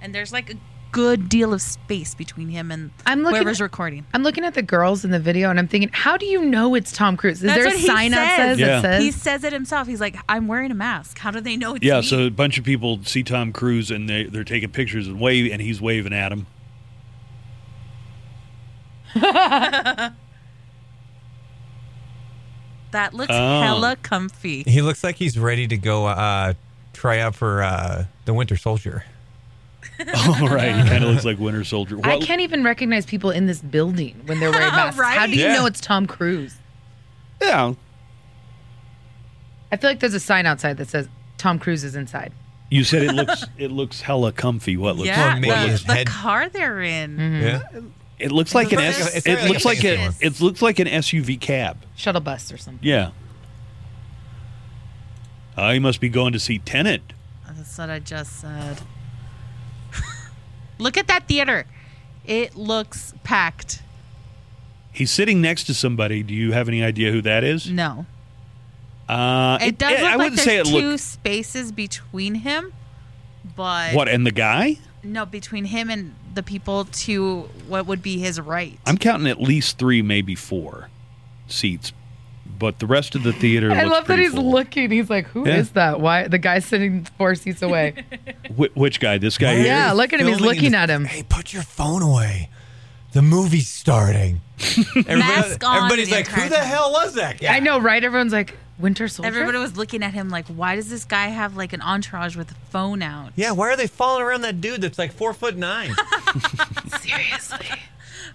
[0.00, 0.56] and there's like a
[0.92, 4.06] good deal of space between him and I'm looking whoever's at- recording.
[4.14, 6.74] I'm looking at the girls in the video and I'm thinking, how do you know
[6.74, 7.38] it's Tom Cruise?
[7.38, 8.36] Is That's there a what he sign out says.
[8.36, 8.66] says Yeah.
[8.66, 9.88] that says He says it himself.
[9.88, 11.18] He's like, I'm wearing a mask.
[11.18, 12.06] How do they know it's yeah, me?
[12.06, 15.50] so a bunch of people see Tom Cruise and they, they're taking pictures and wave,
[15.50, 16.46] and he's waving at him.
[22.92, 23.62] that looks Oh.
[23.62, 24.62] hella comfy.
[24.64, 26.54] He looks like he's ready to go uh,
[26.92, 29.04] try out for uh, the Winter Soldier.
[30.14, 30.72] oh, right.
[30.72, 31.98] Um, he kind of looks like Winter Soldier.
[32.04, 34.98] I can't even recognize people in this building when they're wearing masks.
[34.98, 35.18] Right?
[35.18, 35.54] How do you Yeah.
[35.54, 36.56] know it's Tom Cruise?
[37.40, 37.74] Yeah.
[39.70, 41.08] I feel like there's a sign outside that says
[41.38, 42.32] Tom Cruise is inside.
[42.70, 44.76] You said it looks it looks hella comfy.
[44.76, 45.08] What looks?
[45.08, 47.16] Yeah, Well, maybe what the, looks his the head- car they're in.
[47.18, 47.42] Mm-hmm.
[47.42, 47.80] Yeah.
[48.18, 49.04] it looks like an looks S.
[49.04, 49.96] like a- it's It like looks like a.
[49.96, 51.84] fancy It looks like an SUV cab.
[51.96, 52.86] Shuttle bus or something.
[52.86, 53.10] Yeah.
[55.56, 57.02] I must be going to see Tenet.
[57.46, 58.78] That's what I just said.
[60.82, 61.66] Look at that theater.
[62.26, 63.82] It looks packed.
[64.92, 66.22] He's sitting next to somebody.
[66.22, 67.70] Do you have any idea who that is?
[67.70, 68.04] No.
[69.08, 71.00] Uh, It, does look I wouldn't there's say it two looked.
[71.02, 72.72] spaces between him,
[73.56, 74.78] but What and the guy?
[75.02, 78.78] no, between him and the people to what would be his right.
[78.86, 80.88] I'm counting at least three, maybe four
[81.48, 81.92] seats,
[82.62, 83.70] but the rest of the theater.
[83.70, 84.50] I looks love that he's full.
[84.50, 84.90] looking.
[84.90, 85.72] He's like, "Who is Yeah.
[85.74, 86.00] that?
[86.00, 88.04] Why the guy sitting four seats away?"
[88.56, 89.18] Wh- which guy?
[89.18, 89.66] This guy here?
[89.66, 90.28] Yeah, look at him.
[90.28, 91.04] He's looking the- at him.
[91.04, 92.48] Hey, put your phone away.
[93.12, 94.40] The movie's starting.
[94.78, 97.54] Everybody- Mask on everybody's like, who the hell was that guy?
[97.56, 98.02] I know, right?
[98.02, 101.56] Everyone's like, "Winter Soldier." Everybody was looking at him like, why does this guy have
[101.56, 103.32] like an entourage with a phone out?
[103.36, 105.90] Yeah, why are they following around that dude that's like four foot nine?
[107.00, 107.66] seriously.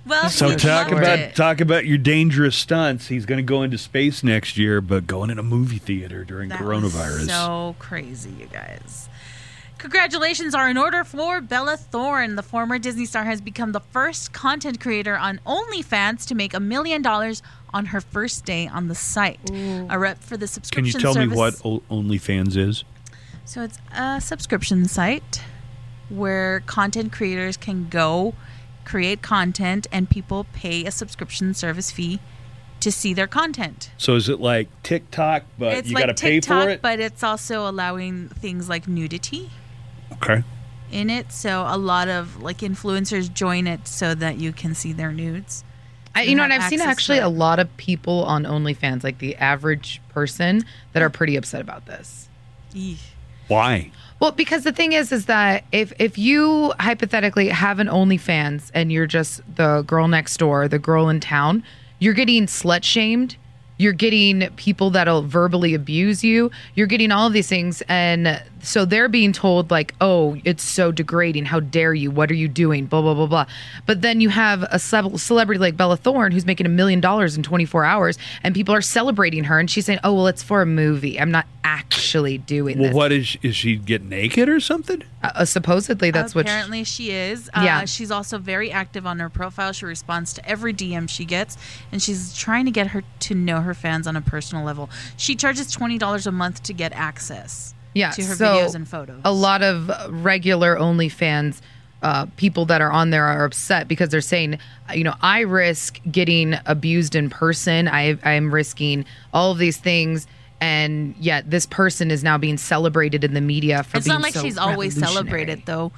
[0.07, 1.35] Well, So talk about it.
[1.35, 3.07] talk about your dangerous stunts.
[3.07, 6.49] He's going to go into space next year, but going in a movie theater during
[6.49, 7.27] That coronavirus.
[7.27, 9.09] so crazy, you guys.
[9.77, 12.35] Congratulations are in order for Bella Thorne.
[12.35, 16.59] The former Disney star has become the first content creator on OnlyFans to make a
[16.59, 17.43] million dollars
[17.73, 19.39] on her first day on the site.
[19.51, 20.99] A rep for the subscription.
[20.99, 22.85] Can you tell me what o- OnlyFans is?
[23.45, 25.43] So it's a subscription site.
[26.09, 28.33] where content creators can go
[28.87, 32.19] create content and people pay a subscription service fee
[32.79, 33.91] to see their content.
[33.97, 36.81] So is it like TikTok, but it's you like got to pay for it?
[36.81, 39.49] but it's also allowing things like nudity
[40.13, 40.43] okay.
[40.91, 41.31] in it.
[41.31, 45.65] So a lot of like influencers join it so that you can see their nudes.
[46.15, 49.19] I, So you know, and I've seen actually a lot of people on OnlyFans, like
[49.19, 52.29] the average person, that are pretty upset about this.
[52.73, 52.97] Eesh.
[53.49, 53.91] Why?
[54.19, 58.91] Well, because the thing is, is that if if you hypothetically have an OnlyFans and
[58.91, 61.63] you're just the girl next door, the girl in town,
[61.99, 63.37] you're getting slut shamed.
[63.79, 66.49] You're getting people that'll verbally abuse you.
[66.73, 70.91] You're getting all of these things, and so they're being told like, "Oh, it's so
[70.91, 71.45] degrading.
[71.45, 72.11] How dare you?
[72.11, 73.45] What are you doing?" Blah blah blah blah.
[73.85, 77.37] But then you have a celeb- celebrity like Bella Thorne who's making a million dollars
[77.37, 80.61] in 24 hours, and people are celebrating her, and she's saying, "Oh, well, it's for
[80.61, 81.17] a movie.
[81.17, 85.01] I'm not actually doing Well, this." what is is she get naked or something?
[85.23, 86.45] Uh, supposedly, that's what.
[86.45, 87.49] She, Apparently, she is.
[87.53, 87.85] Uh, Yeah.
[87.85, 89.71] She's also very active on her profile.
[89.71, 91.57] She responds to every DM she gets,
[91.91, 94.89] and she's trying to get her to know her fans on a personal level.
[95.15, 97.73] She charges twenty dollars a month to get access.
[97.97, 99.21] Yeah, to her so videos and photos.
[99.25, 99.89] A lot of
[100.23, 101.61] regular OnlyFans
[102.01, 104.59] uh, people that are on there are upset because they're saying,
[104.93, 107.87] you know, I risk getting abused in person.
[107.87, 110.27] I I'm risking all of these things.
[110.59, 114.23] And yet, this person is now being celebrated in the media for It's being not
[114.23, 115.91] like so she's always celebrated, though.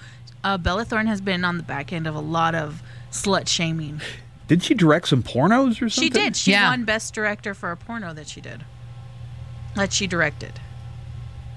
[0.44, 4.02] Uh, Bella Thorne has been on the back end of a lot of slut shaming.
[4.50, 6.04] Did she direct some pornos or something?
[6.04, 6.36] She did.
[6.36, 6.70] She Yeah.
[6.70, 8.66] won Best Director for a porno that she did,
[9.76, 10.60] that she directed.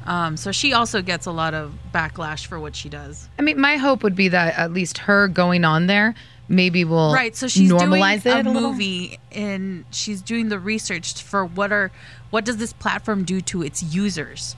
[0.07, 3.29] Um, so she also gets a lot of backlash for what she does.
[3.39, 6.15] I mean, my hope would be that at least her going on there
[6.49, 8.73] maybe will right so she's normalize doing it a, a, little.
[8.73, 11.91] movie and she's doing the research for what are
[12.31, 14.55] what does this platform do to its users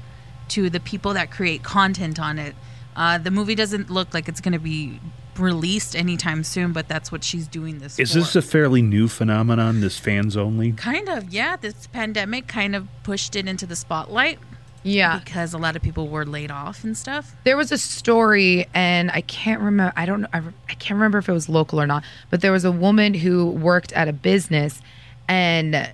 [0.49, 2.55] to the people that create content on it
[2.97, 4.99] uh, the movie doesn't look like it's going to be
[5.39, 8.19] released anytime soon but that's what she's doing this Is for.
[8.21, 9.81] this a fairly new phenomenon?
[9.81, 10.73] This fans only?
[10.73, 14.39] kind of yeah this pandemic kind of pushed it into the spotlight
[14.85, 15.19] Yeah.
[15.19, 19.11] because a lot of people were laid off and stuff There was a story, and
[19.11, 19.93] I can't remember.
[19.97, 20.27] I don't.
[20.33, 20.39] I,
[20.69, 22.05] I can't remember if it was local or not.
[22.31, 24.81] But there was a woman who worked at a business,
[25.29, 25.91] and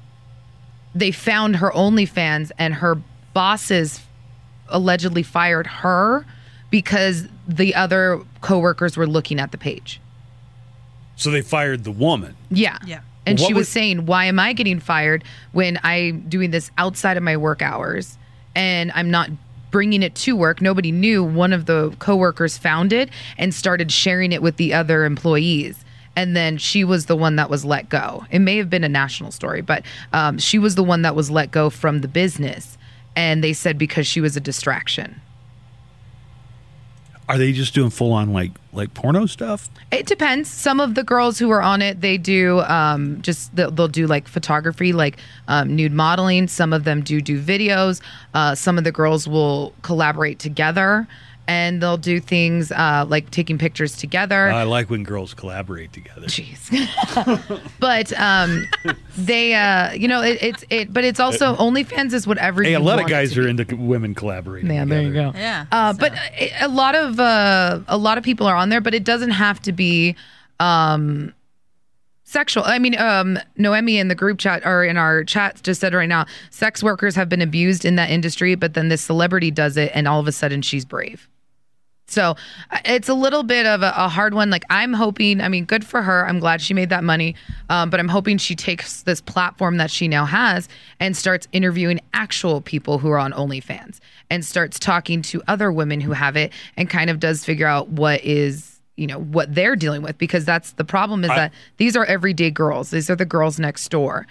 [0.94, 3.00] they found her OnlyFans, and her
[3.32, 4.00] bosses
[4.68, 6.26] allegedly fired her
[6.70, 10.00] because the other coworkers were looking at the page.
[11.16, 12.36] So they fired the woman.
[12.50, 12.78] Yeah.
[12.86, 13.00] Yeah.
[13.26, 15.22] And What she was was- saying, Why am I getting fired
[15.52, 18.16] when I'm doing this outside of my work hours
[18.54, 19.30] and I'm not
[19.70, 20.60] bringing it to work?
[20.60, 21.22] Nobody knew.
[21.22, 25.84] One of the coworkers found it and started sharing it with the other employees.
[26.16, 28.26] And then she was the one that was let go.
[28.30, 31.30] It may have been a national story, but um, she was the one that was
[31.30, 32.76] let go from the business.
[33.16, 35.20] And they said because she was a distraction.
[37.28, 39.68] Are they just doing full on like like porno stuff?
[39.90, 40.48] It depends.
[40.48, 44.06] Some of the girls who are on it, they do um, just they'll, they'll do
[44.06, 45.18] like photography, like
[45.48, 46.48] um, nude modeling.
[46.48, 48.00] Some of them do do videos.
[48.34, 51.06] Uh, some of the girls will collaborate together,
[51.50, 54.48] and they'll do things uh, like taking pictures together.
[54.50, 56.26] I like when girls collaborate together.
[56.28, 56.70] Jeez.
[57.80, 58.66] but um,
[59.18, 60.92] they, uh, you know, it, it's it.
[60.92, 62.62] But it's also OnlyFans is whatever.
[62.62, 64.70] Hey, you a lot of want it guys are into women collaborating.
[64.70, 65.32] Yeah, there you go.
[65.34, 68.68] Yeah, Uh, so- But a- a lot of uh, a lot of people are on
[68.68, 70.14] there, but it doesn't have to be
[70.60, 71.34] um,
[72.24, 72.62] sexual.
[72.64, 76.08] I mean, um, Noemi in the group chat or in our chat just said right
[76.08, 79.90] now, sex workers have been abused in that industry, but then this celebrity does it,
[79.94, 81.28] and all of a sudden she's brave.
[82.10, 82.36] So
[82.70, 84.50] uh, it's a little bit of a, a hard one.
[84.50, 86.26] Like I'm hoping, I mean, good for her.
[86.26, 87.34] I'm glad she made that money.
[87.68, 90.68] Um, but I'm hoping she takes this platform that she now has
[90.98, 96.00] and starts interviewing actual people who are on OnlyFans and starts talking to other women
[96.00, 99.76] who have it and kind of does figure out what is, you know, what they're
[99.76, 102.90] dealing with because that's the problem is that these are everyday girls.
[102.90, 104.26] These are the girls next door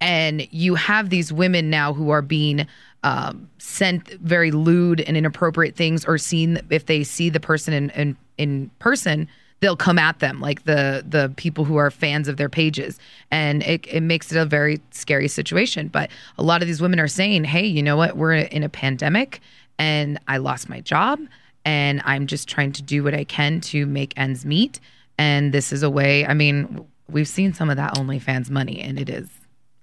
[0.00, 2.66] and you have these women now who are being
[3.02, 7.90] um, sent very lewd and inappropriate things or seen if they see the person in,
[7.90, 9.28] in in person
[9.60, 12.98] they'll come at them like the the people who are fans of their pages.
[13.30, 15.88] And it, it makes it a very scary situation.
[15.88, 18.16] But a lot of these women are saying hey you know what?
[18.16, 19.40] We're in a pandemic
[19.78, 21.20] and i lost my job
[21.64, 24.80] and i'm just trying to do what i can to make ends meet.
[25.18, 28.98] And this is a way i mean we've seen some of that onlyfans money and
[28.98, 29.28] it is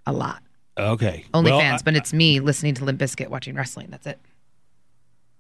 [0.06, 0.43] a lot
[0.78, 1.26] Okay.
[1.34, 3.88] OnlyFans, Well, I- but it's me listening to Limp Bizkit watching wrestling.
[3.90, 4.20] That's it.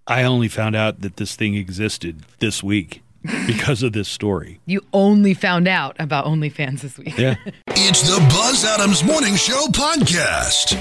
[0.05, 3.01] I only found out that this thing existed this week
[3.47, 4.59] because of this story.
[4.65, 7.17] You only found out about OnlyFans this week.
[7.17, 7.35] Yeah.
[7.75, 10.73] It's the Buzz Adams Morning Show podcast.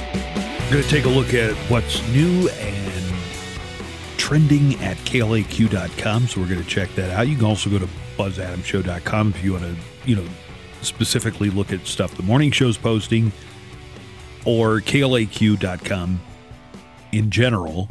[0.66, 3.14] We're going to take a look at what's new and
[4.18, 7.28] trending at klaq.com, so we're going to check that out.
[7.28, 7.88] You can also go to
[8.18, 10.24] buzzadamshow.com if you want to, you know,
[10.82, 13.32] specifically look at stuff the morning show's posting
[14.44, 16.20] or klaq.com
[17.12, 17.88] in general.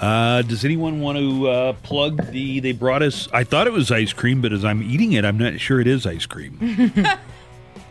[0.00, 2.60] Uh, does anyone want to uh, plug the?
[2.60, 3.28] They brought us.
[3.32, 5.88] I thought it was ice cream, but as I'm eating it, I'm not sure it
[5.88, 6.56] is ice cream.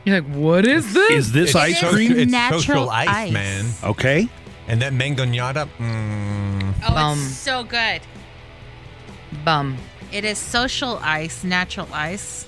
[0.06, 1.12] You're like, what is this?
[1.12, 2.14] Is this It's ice so- cream?
[2.18, 3.34] It's Natural social ice, ice.
[3.34, 3.66] man.
[3.84, 4.30] Okay.
[4.70, 7.18] And that mangonada, mm, Oh, Bum.
[7.20, 8.02] it's so good.
[9.44, 9.78] Bum.
[10.14, 12.46] It is social ice, natural ice.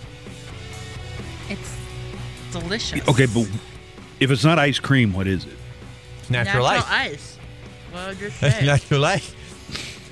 [1.50, 1.76] It's
[2.54, 3.06] delicious.
[3.10, 3.46] Okay, but
[4.20, 5.54] if it's not ice cream, what is it?
[6.20, 6.84] it's natural, ice.
[6.88, 7.38] ice.
[7.94, 8.66] Well, just That's say.
[8.66, 9.34] natural ice.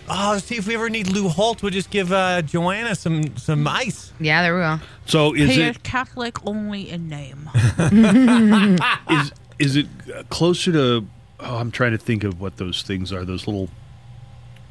[0.09, 3.67] Oh, see if we ever need Lou Holt, we'll just give uh, Joanna some some
[3.67, 4.13] ice.
[4.19, 4.79] Yeah, there we go.
[5.05, 7.49] So is He it is Catholic only in name.
[9.09, 11.07] is is it uh, closer to?
[11.39, 13.25] Oh, I'm trying to think of what those things are.
[13.25, 13.69] Those little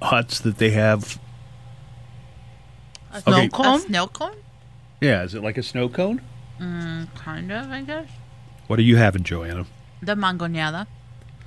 [0.02, 1.18] huts that they have.
[3.12, 3.30] A Okay.
[3.30, 3.76] snow cone?
[3.76, 4.36] A snow cone?
[5.00, 6.20] Yeah, is it like a snow cone?
[6.60, 8.08] Mm, kind of, I guess.
[8.66, 9.66] What are you having, Joanna?
[10.02, 10.86] The mangonada.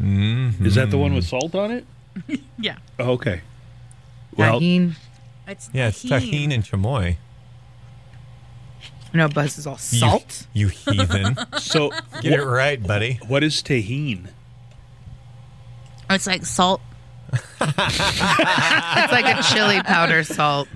[0.02, 0.66] Mm-hmm.
[0.66, 1.86] Is that the one with salt on it?
[2.58, 2.78] Yeah.
[3.00, 3.42] Oh, okay.
[4.36, 4.96] Well, Tajín.
[5.48, 6.48] It's Yeah, it's tahini.
[6.50, 7.16] Tajín and chamoy.
[9.14, 10.46] I know Buzz is all salt.
[10.54, 11.38] You, heathen.
[11.58, 11.92] so
[12.22, 13.20] Get it right, buddy.
[13.28, 14.28] what is Tajín?
[16.10, 16.82] It's like salt
[17.62, 20.68] It's like a chili powder salt.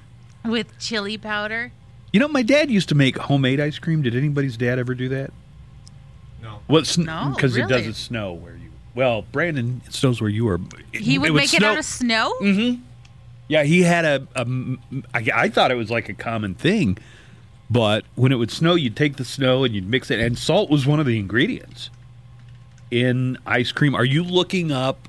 [0.46, 1.72] with chili powder.
[2.14, 4.02] You know, my dad used to make homemade ice cream.
[4.04, 5.32] Did anybody's dad ever do that?
[6.74, 6.80] No.
[6.80, 8.72] What's No, because it doesn't snow where you.
[8.96, 10.60] Well, Brandon, it snows where you are.
[10.92, 12.36] He would make it out of snow?
[12.42, 12.82] Mm-hmm.
[13.48, 14.28] Yeah, he had a.
[14.36, 14.46] a
[15.14, 16.98] I, I thought it was like a common thing,
[17.70, 20.70] but when it would snow, you'd take the snow and you'd mix it, and salt
[20.70, 21.90] was one of the ingredients
[22.90, 23.96] in ice cream.
[23.96, 25.08] Are you looking up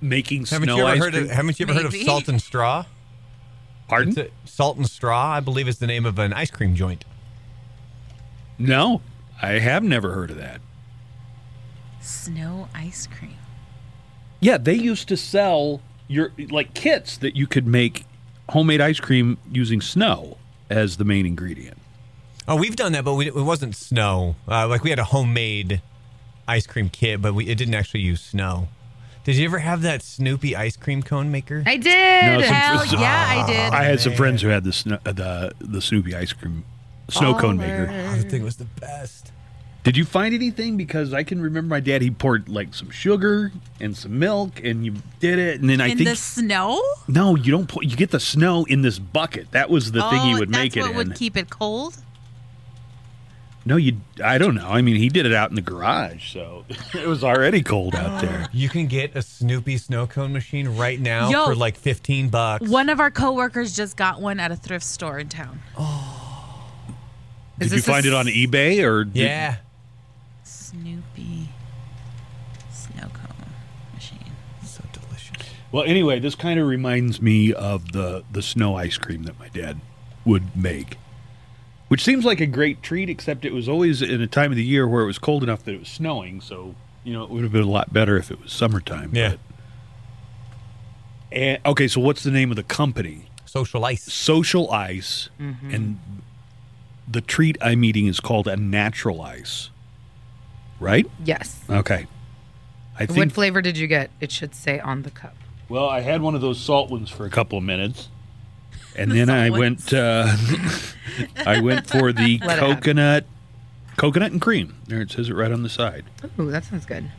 [0.00, 1.24] making Haven't snow you ever ice heard cream?
[1.24, 2.84] of Haven't you ever heard of salt and straw?
[3.88, 4.08] Pardon?
[4.10, 7.04] It's a- salt and straw, I believe, is the name of an ice cream joint.
[8.58, 9.00] No,
[9.42, 10.60] I have never heard of that.
[12.04, 13.36] Snow ice cream.
[14.40, 18.04] Yeah, they used to sell your like kits that you could make
[18.50, 20.36] homemade ice cream using snow
[20.68, 21.78] as the main ingredient.
[22.46, 24.36] Oh, we've done that, but we, it wasn't snow.
[24.46, 25.80] Uh, like we had a homemade
[26.46, 28.68] ice cream kit, but we, it didn't actually use snow.
[29.24, 31.62] Did you ever have that Snoopy ice cream cone maker?
[31.64, 32.26] I did.
[32.26, 33.72] No, some- Hell yeah, I did.
[33.72, 36.64] I had some friends who had the uh, the the Snoopy ice cream
[37.08, 37.88] snow cone maker.
[37.90, 39.32] Oh, the thing was the best.
[39.84, 40.76] Did you find anything?
[40.78, 42.00] Because I can remember my dad.
[42.02, 45.60] He poured like some sugar and some milk, and you did it.
[45.60, 46.82] And then I in think the snow?
[47.06, 47.68] no, you don't.
[47.68, 49.50] Put, you get the snow in this bucket.
[49.52, 50.96] That was the thing he Oh, would that's make it what in.
[50.96, 51.98] would keep it cold?
[53.66, 53.98] no, you.
[54.24, 54.68] I don't know.
[54.68, 58.22] I mean, he did it out in the garage, so it was already cold out
[58.22, 58.48] there.
[58.54, 61.44] You can get a Snoopy snow cone machine right now Yo.
[61.46, 62.66] for like 15 bucks.
[62.68, 65.60] One of our coworkers just got one at a thrift store in town.
[65.76, 66.10] Oh.
[67.58, 69.04] Did you this a find it on eBay or?
[69.04, 69.56] did- Yeah.
[70.82, 71.48] Snoopy
[72.72, 73.50] snow cone
[73.94, 74.32] machine.
[74.64, 75.48] So delicious.
[75.70, 79.48] Well, anyway, this kind of reminds me of the the snow ice cream that my
[79.48, 79.80] dad
[80.24, 80.98] would make,
[81.88, 83.08] which seems like a great treat.
[83.08, 85.64] Except it was always in a time of the year where it was cold enough
[85.64, 86.40] that it was snowing.
[86.40, 86.74] So
[87.04, 89.10] you know, it would have been a lot better if it was summertime.
[89.14, 89.30] Yeah.
[89.30, 89.40] But,
[91.32, 93.26] and, okay, so what's the name of the company?
[93.44, 94.02] Social ice.
[94.02, 95.70] Social Ice, mm-hmm.
[95.70, 96.00] and
[97.06, 99.70] the treat I'm eating is called a natural ice.
[100.84, 101.06] Right?
[101.24, 101.60] Yes.
[101.68, 102.06] Okay.
[102.98, 103.18] I think.
[103.18, 104.10] What flavor did you get?
[104.20, 105.34] It should say on the cup.
[105.68, 108.08] Well, I had one of those salt ones for a couple of minutes,
[108.96, 109.92] and The then I salt went.
[109.92, 110.36] Uh,
[111.46, 112.74] I went for the Let it happen.
[112.76, 113.24] coconut,
[113.96, 114.76] coconut and cream.
[114.86, 116.04] There it says it right on the side.
[116.38, 117.10] Ooh, that sounds good.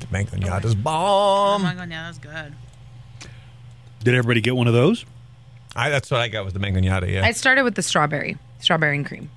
[0.00, 1.62] The mangonada's Oh bomb.
[1.62, 2.54] my god, yeah, that's good.
[4.02, 5.04] Did everybody get one of those?
[5.76, 7.24] I, that's what I got with the mangonada, yeah.
[7.24, 9.30] I started with the strawberry, strawberry and cream.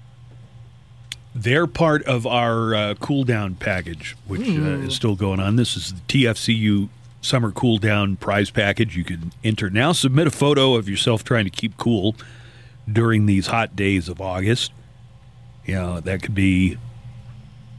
[1.37, 5.57] They're part of our uh, cool down package, which uh, is still going on.
[5.57, 6.87] This is the TFCU
[7.21, 8.95] summer cool down prize package.
[8.95, 9.91] You can enter now.
[9.91, 12.15] Submit a photo of yourself trying to keep cool
[12.89, 14.71] during these hot days of August.
[15.65, 16.77] You know, that could be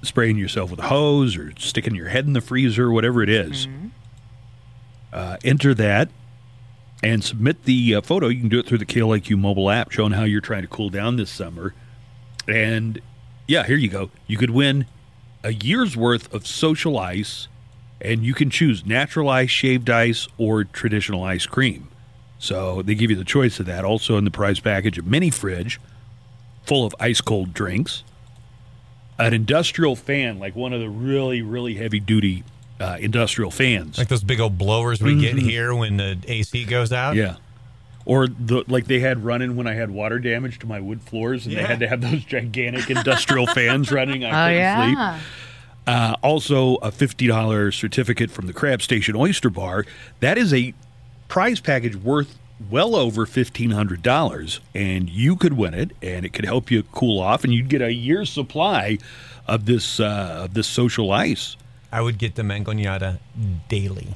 [0.02, 3.66] spraying yourself with a hose or sticking your head in the freezer, whatever it is.
[5.14, 6.10] Uh, enter that
[7.02, 8.28] and submit the uh, photo.
[8.28, 10.90] You can do it through the KLAQ mobile app showing how you're trying to cool
[10.90, 11.72] down this summer.
[12.46, 13.00] And
[13.46, 14.10] yeah, here you go.
[14.26, 14.86] You could win
[15.44, 17.48] a year's worth of social ice,
[18.00, 21.88] and you can choose natural ice, shaved ice, or traditional ice cream.
[22.38, 23.84] So they give you the choice of that.
[23.84, 25.80] Also in the prize package, a mini fridge
[26.64, 28.02] full of ice cold drinks,
[29.18, 32.44] an industrial fan, like one of the really, really heavy duty
[32.80, 33.96] uh, industrial fans.
[33.98, 37.14] Like those big old blowers we get here when the AC goes out.
[37.14, 37.20] Mm-hmm.
[37.20, 37.36] Yeah.
[38.06, 41.44] Or the like they had running when I had water damage to my wood floors,
[41.44, 44.24] and they had to have those gigantic industrial fans running.
[44.24, 44.58] I Oh couldn't
[44.96, 45.14] yeah.
[45.16, 45.26] sleep.
[45.88, 49.84] Uh, also, a fifty dollars certificate from the Crab Station Oyster Bar.
[50.20, 50.72] That is a
[51.28, 52.38] prize package worth
[52.70, 56.84] well over fifteen hundred dollars, and you could win it, and it could help you
[56.84, 58.98] cool off, and you'd get a year's supply
[59.48, 61.56] of this uh, of this social ice.
[61.92, 63.18] I would get the mangonada
[63.68, 64.14] daily.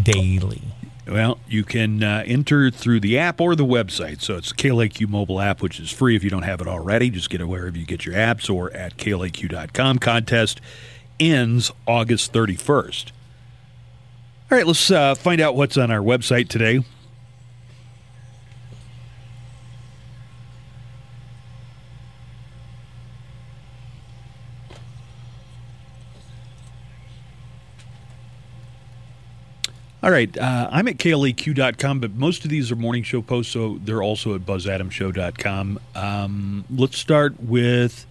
[0.00, 0.62] Daily.
[1.06, 4.20] Well, you can uh, enter through the app or the website.
[4.20, 7.10] So it's KLAQ mobile app, which is free if you don't have it already.
[7.10, 9.98] Just get it wherever you get your apps or at klaq.com.
[9.98, 10.60] Contest
[11.18, 13.10] ends August 31st.
[14.50, 16.84] All right, let's uh, find out what's on our website today.
[30.02, 33.78] All right, uh, I'm at KLAQ.com, but most of these are morning show posts, so
[33.84, 35.78] they're also at BuzzAdamShow.com.
[35.94, 38.04] Um, let's start with.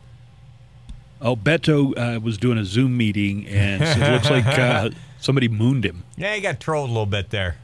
[1.24, 4.90] Oh, Beto uh, was doing a Zoom meeting, and it looks like uh,
[5.20, 6.04] somebody mooned him.
[6.18, 7.58] Yeah, he got trolled a little bit there.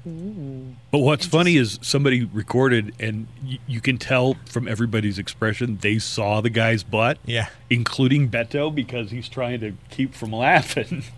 [0.91, 5.97] But what's funny is somebody recorded, and y- you can tell from everybody's expression they
[5.99, 7.47] saw the guy's butt, Yeah.
[7.69, 11.03] including Beto, because he's trying to keep from laughing.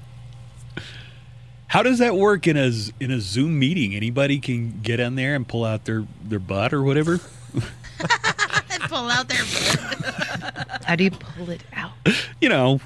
[1.69, 3.95] How does that work in a Z- in a Zoom meeting?
[3.95, 7.19] Anybody can get in there and pull out their their butt or whatever.
[8.87, 10.83] Pull out their butt.
[10.85, 11.91] How do you pull it out?
[12.41, 12.79] You know.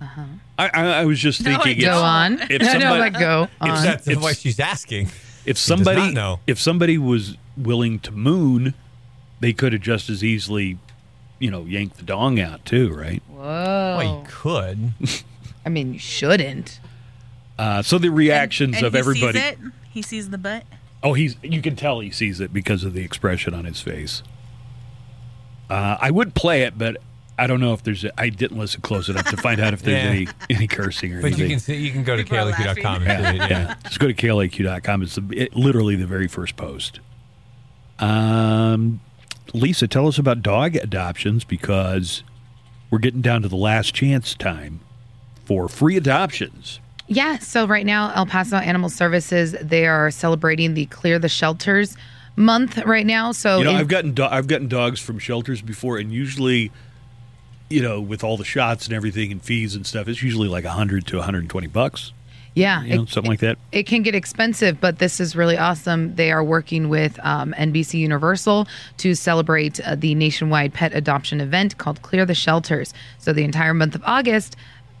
[0.00, 0.22] Uh-huh.
[0.58, 1.84] I, I I was just No, thinking.
[1.84, 2.32] I Go on.
[2.50, 3.84] if I know, somebody- like go if on.
[3.84, 5.06] That's It's- what she's asking.
[5.44, 6.40] if does somebody not know.
[6.46, 8.74] if somebody was willing to moon,
[9.40, 10.78] they could have just as easily,
[11.38, 13.22] you know, yanked the dong out too, right?
[13.28, 13.42] Whoa.
[13.98, 14.92] Well, you could.
[15.64, 16.80] I mean, you shouldn't.
[17.58, 19.38] Uh, so the reactions and of he everybody.
[19.38, 19.58] Sees it.
[19.90, 20.64] He sees the butt.
[21.02, 24.22] Oh, he's you can tell he sees it because of the expression on his face.
[25.70, 26.96] Uh, I would play it, but
[27.38, 28.04] I don't know if there's.
[28.16, 30.10] I didn't listen close enough to find out if there's Yeah.
[30.10, 31.32] any any cursing or anything.
[31.32, 33.48] But you can see, you can go to People are KLQ.com and see.
[33.48, 33.74] Yeah.
[33.84, 35.02] Just go to klaq.com.
[35.02, 37.00] It's the, it, literally the very first post.
[37.98, 39.00] Um,
[39.54, 42.22] Lisa, tell us about dog adoptions because
[42.90, 44.80] we're getting down to the last chance time
[45.44, 46.80] for free adoptions.
[47.08, 47.38] Yeah.
[47.38, 51.96] So right now, El Paso Animal Services they are celebrating the Clear the Shelters
[52.36, 53.32] month right now.
[53.32, 56.70] So You know, in- I've gotten do- I've gotten dogs from shelters before, and usually,
[57.70, 60.64] you know, with all the shots and everything and fees and stuff, it's usually like
[60.64, 62.12] hundred to one hundred and twenty bucks.
[62.54, 63.58] yeah, You know, it- something like that.
[63.70, 66.14] it can get expensive, but this is really awesome.
[66.16, 68.66] They are working with um, NBC Universal
[68.98, 72.94] to celebrate uh, the nationwide pet adoption event called Clear the Shelters.
[73.18, 74.56] So the entire month of August.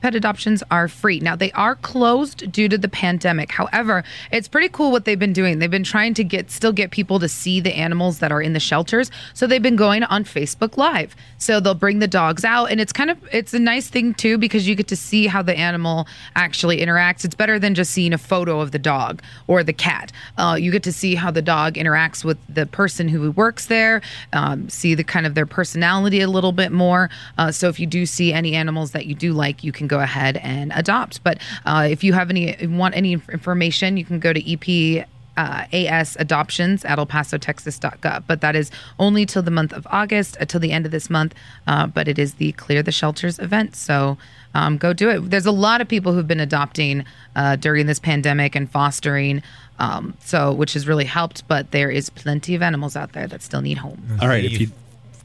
[0.06, 1.18] Pet adoptions are free.
[1.18, 3.50] Now, they are closed due to the pandemic.
[3.50, 5.58] However, it's pretty cool what they've been doing.
[5.58, 8.52] They've been trying to get still get people to see the animals that are in
[8.52, 9.10] the shelters.
[9.34, 11.16] So they've been going on Facebook Live.
[11.38, 14.38] So they'll bring the dogs out and it's kind of it's a nice thing too
[14.38, 17.24] because you get to see how the animal actually interacts.
[17.24, 20.12] It's better than just seeing a photo of the dog or the cat.
[20.38, 24.02] Uh, you get to see how the dog interacts with the person who works there,
[24.32, 27.10] um, see the kind of their personality a little bit more.
[27.38, 30.00] Uh, so if you do see any animals that you do like, you can go
[30.00, 31.22] ahead and adopt.
[31.22, 35.06] But uh, if you have any want any information, you can go to EP
[35.36, 38.24] uh, AS adoptions at El Paso, Texas.gov.
[38.26, 41.34] But that is only till the month of August, until the end of this month.
[41.66, 43.76] Uh, but it is the Clear the Shelters event.
[43.76, 44.16] So
[44.54, 45.30] um, go do it.
[45.30, 47.04] There's a lot of people who've been adopting
[47.34, 49.42] uh, during this pandemic and fostering.
[49.78, 53.42] Um, so, which has really helped, but there is plenty of animals out there that
[53.42, 54.22] still need homes.
[54.22, 54.70] All right, if you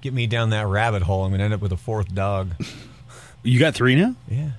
[0.01, 2.49] get me down that rabbit hole, I'm going to end up with a fourth dog.
[3.43, 4.49] you got three now, Yeah.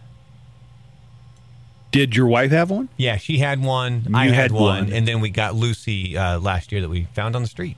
[1.92, 2.88] Did your wife have one?
[2.96, 4.08] Yeah, she had one.
[4.12, 4.92] I had, had one, one.
[4.92, 7.76] and then we got Lucy uh, last year that we found on the street.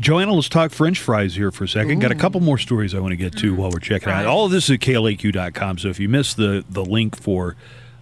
[0.00, 1.98] Joanna, let's talk French fries here for a second.
[1.98, 4.24] Got a couple more stories I want to get to while we're checking out.
[4.24, 5.78] All of this is at klaq.com.
[5.78, 7.56] So if you missed the the link for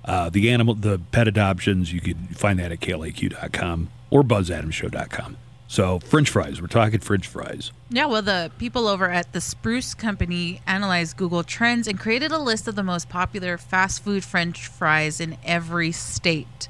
[0.04, 5.36] uh, the animal, the pet adoptions, you could find that at klaq.com or buzzadamshow.com.
[5.70, 7.72] So French fries, we're talking French fries.
[7.90, 12.38] Yeah, well, the people over at the Spruce Company analyzed Google Trends and created a
[12.38, 16.68] list of the most popular fast food French fries in every state.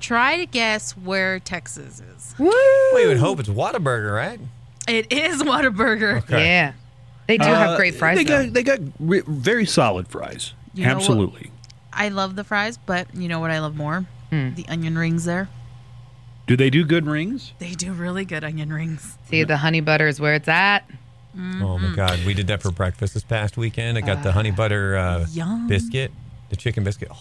[0.00, 2.34] Try to guess where Texas is.
[2.38, 4.40] Well, you would hope it's Whataburger, right?
[4.88, 6.18] It is Whataburger.
[6.24, 6.44] Okay.
[6.46, 6.72] Yeah.
[7.28, 8.18] They do have Uh, great fries.
[8.18, 8.44] They though.
[8.44, 10.52] got they got re- very solid fries.
[10.74, 11.50] You Absolutely.
[11.92, 14.04] I love the fries, but you know what I love more?
[14.30, 15.48] The onion rings there.
[16.46, 17.52] Do they do good rings?
[17.58, 19.16] They do really good onion rings.
[19.28, 20.88] See, the honey butter is where it's at.
[21.60, 23.98] Oh my God, we did that for breakfast this past weekend.
[23.98, 25.26] I got the honey butter uh,
[25.68, 26.10] biscuit.
[26.48, 27.08] The chicken biscuit.
[27.12, 27.16] Oh,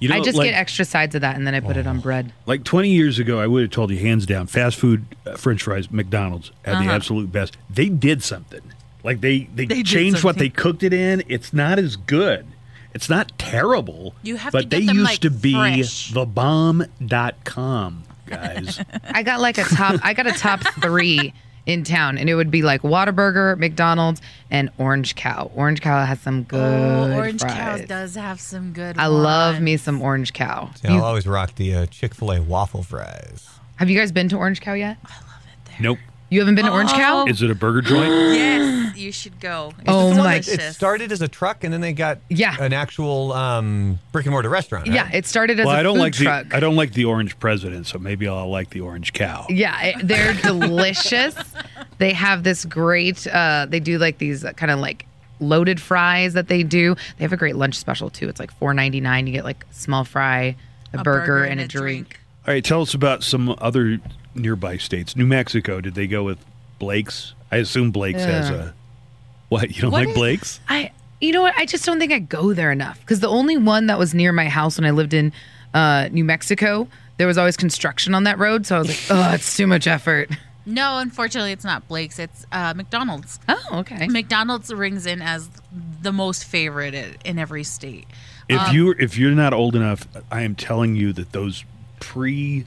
[0.00, 1.86] You know, I just like, get extra sides of that and then I put it
[1.86, 2.32] on bread.
[2.46, 5.62] like 20 years ago, I would have told you hands down, fast food, uh, French
[5.62, 6.90] fries, McDonald's had the Uh-huh.
[6.92, 7.56] absolute best.
[7.70, 8.62] They did something.
[9.04, 11.22] Like they they, They changed what they cooked it in.
[11.28, 12.46] It's not as good.
[12.94, 14.14] It's not terrible.
[14.22, 16.12] You have to but get they them, used like, to be fresh.
[16.12, 18.80] thebomb.com, guys.
[19.04, 20.00] I got like a top.
[20.02, 21.32] I got a top three
[21.66, 24.20] in town, and it would be like Whataburger, McDonald's,
[24.50, 25.50] and Orange Cow.
[25.54, 27.80] Orange Cow has some good oh, Orange fries.
[27.80, 28.98] Cow does have some good.
[28.98, 30.70] I love me some Orange Cow.
[30.82, 33.48] yeah, You- I'll always rock the uh, Chick Fil A waffle fries.
[33.76, 34.98] have you guys been to Orange Cow yet?
[35.06, 35.76] I love it there.
[35.80, 35.98] Nope.
[36.30, 37.26] You haven't been to Orange Cow?
[37.26, 38.10] Is it a burger joint?
[38.94, 39.72] Yes, you should go.
[39.78, 42.56] It's Oh It's my- that- It started as a truck, and then they got Yeah.
[42.60, 44.86] an actual um, brick and mortar restaurant.
[44.86, 44.94] right?
[44.94, 46.48] Yeah, it started as well, a I don't food like truck.
[46.50, 49.46] the I don't like the orange president, so maybe I'll like the orange cow.
[49.48, 51.34] Yeah, it- they're delicious.
[51.98, 53.26] they have this great.
[53.26, 55.06] Uh, they do like these kind of like
[55.40, 56.94] loaded fries that they do.
[57.18, 58.28] They have a great lunch special too.
[58.28, 59.26] It's like four ninety nine.
[59.26, 60.54] You get like small fry,
[60.92, 62.20] a, burger, and a drink.
[62.46, 63.98] All right, tell us about some other
[64.34, 65.16] nearby states.
[65.16, 66.38] New Mexico, did they go with
[66.78, 67.34] Blake's?
[67.50, 68.74] I assume Blake's has a
[69.48, 69.74] what?
[69.76, 70.60] You don't What like is- Blake's?
[70.68, 70.90] I,
[71.20, 71.54] you know what?
[71.56, 74.32] I just don't think I go there enough because the only one that was near
[74.32, 75.32] my house when I lived in
[75.72, 78.66] uh, New Mexico, there was always construction on that road.
[78.66, 80.30] So I was like, oh, it's too much effort.
[80.66, 82.18] No, unfortunately, it's not Blake's.
[82.18, 83.38] It's uh, McDonald's.
[83.48, 84.08] Oh, okay.
[84.08, 85.48] McDonald's rings in as
[86.02, 88.06] the most favorite in, in every state.
[88.48, 91.64] If Um, you if you're not old enough, I am telling you that those
[92.00, 92.64] pre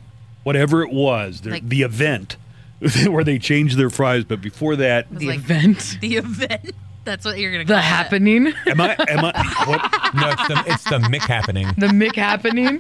[0.48, 2.38] whatever it was, the, Like- the event
[3.08, 6.72] where they changed their fries, but before that, The like- event, The event.
[7.04, 7.84] That's what you're gonna the call it.
[7.84, 9.32] happening, am I am I
[9.66, 10.14] what?
[10.14, 11.68] No, it's the, it's the Mick happening.
[11.78, 12.80] the Mick happening.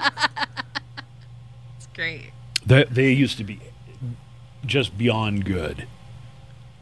[1.78, 2.32] It's great.
[2.66, 3.60] They, they used to be
[4.66, 5.88] just beyond good.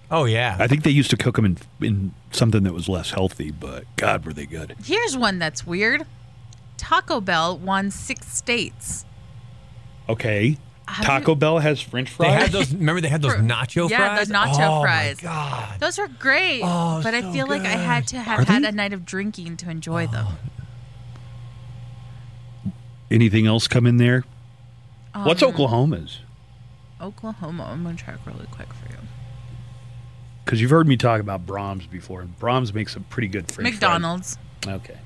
[0.09, 0.57] Oh yeah.
[0.59, 3.83] I think they used to cook them in in something that was less healthy, but
[3.95, 4.75] God, were they good?
[4.83, 6.03] Here's one that's weird.
[6.77, 9.05] Taco Bell won six states.
[10.09, 10.57] Okay, Have
[10.87, 12.41] Taco you- Bell has French they fries.
[12.43, 12.73] had those.
[12.73, 14.27] Remember, they had those For- nacho yeah, fries.
[14.27, 15.17] the nacho oh, fries.
[15.23, 15.79] My God.
[15.79, 18.63] Those are great, Oh, but I so feel like I had to have Are had
[18.63, 18.67] they?
[18.67, 20.27] a night of drinking to enjoy them.
[23.11, 24.23] Anything else come in there?
[25.13, 26.19] What's Um, Oklahoma's?
[26.99, 27.69] Oklahoma.
[27.71, 28.99] I'm gonna check really quick for you.
[30.43, 33.67] Because you've heard me talk about Braum's before, and Braum's makes a pretty good French
[33.69, 33.73] fries.
[33.73, 34.37] McDonald's.
[34.67, 34.97] Okay.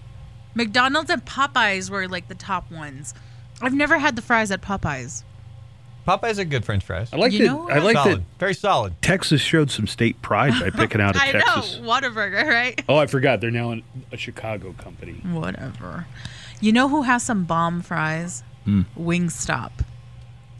[0.55, 3.13] McDonald's and Popeyes were like the top ones.
[3.61, 5.23] I've never had the fries at Popeyes.
[6.09, 7.09] Popeyes are good French fries.
[7.13, 7.45] I like You that.
[7.45, 8.19] know I like solid.
[8.19, 9.01] that Very solid.
[9.01, 11.79] Texas showed some state pride by picking out a I Texas.
[11.79, 12.81] know, Whataburger, right?
[12.89, 13.41] Oh, I forgot.
[13.41, 15.13] They're now in a Chicago company.
[15.31, 16.07] Whatever.
[16.61, 18.43] You know who has some bomb fries?
[18.65, 18.81] Hmm.
[18.97, 19.71] Wingstop.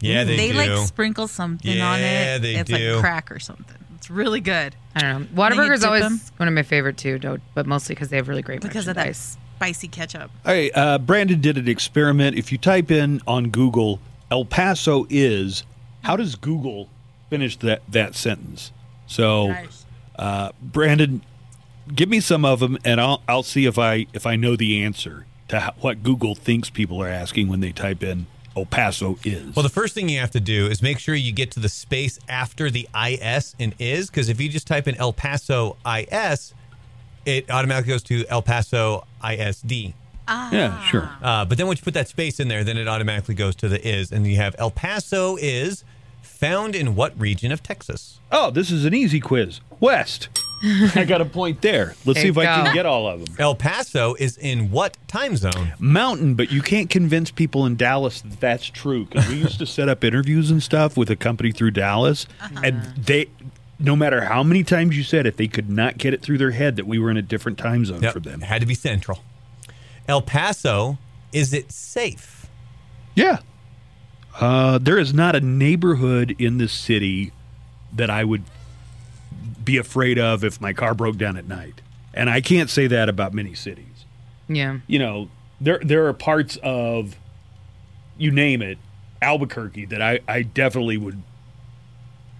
[0.00, 0.54] Yeah, they, do.
[0.54, 2.02] They like sprinkle something on it.
[2.02, 2.92] Yeah, they it's do.
[2.94, 3.76] like crack or something.
[3.96, 5.44] It's really good I don't know.
[5.44, 6.20] you Whataburger's dip always them?
[6.38, 8.94] one of my favorite too, though, but mostly because they have really great because of
[8.94, 9.36] that merchandise.
[9.56, 10.30] spicy ketchup.
[10.46, 10.70] All right.
[10.74, 12.36] Uh, Brandon did an experiment.
[12.38, 15.64] If you type in on Google, El Paso is,
[16.02, 16.88] how does Google
[17.28, 18.72] finish that, that sentence?
[19.06, 19.54] So,
[20.16, 21.22] uh, Brandon,
[21.94, 24.82] give me some of them, and I'll I'll see if I if I know the
[24.82, 28.26] answer to how, what Google thinks people are asking when they type in
[28.56, 29.54] El Paso is.
[29.54, 31.68] Well, the first thing you have to do is make sure you get to the
[31.68, 36.54] space after the IS and is, because if you just type in El Paso IS,
[37.24, 39.94] it automatically goes to El Paso ISD.
[40.52, 41.10] Yeah, sure.
[41.22, 43.68] Uh, but then once you put that space in there, then it automatically goes to
[43.68, 45.84] the is, and you have El Paso is
[46.22, 48.18] found in what region of Texas?
[48.32, 49.60] Oh, this is an easy quiz.
[49.78, 50.28] West.
[50.94, 51.94] I got a point there.
[52.04, 53.34] Let's There see if you I can get all of them.
[53.38, 55.72] El Paso is in what time zone?
[55.78, 59.06] Mountain, but you can't convince people in Dallas that that's true.
[59.06, 62.26] Because we used to set up interviews and stuff with a company through Dallas,
[62.62, 63.28] and they,
[63.78, 66.50] no matter how many times you said it, they could not get it through their
[66.50, 68.42] head that we were in a different time zone Yep, for them.
[68.42, 69.20] It had to be central.
[70.10, 70.98] El Paso,
[71.32, 72.48] is it safe?
[73.14, 73.38] Yeah.
[74.40, 77.30] Uh, there is not a neighborhood in this city
[77.92, 78.42] that I would
[79.62, 81.80] be afraid of if my car broke down at night.
[82.12, 83.86] And I can't say that about many cities.
[84.48, 84.78] Yeah.
[84.88, 85.28] you know,
[85.60, 87.14] there there are parts of
[88.18, 88.78] you name it,
[89.22, 91.22] Albuquerque that I, I definitely would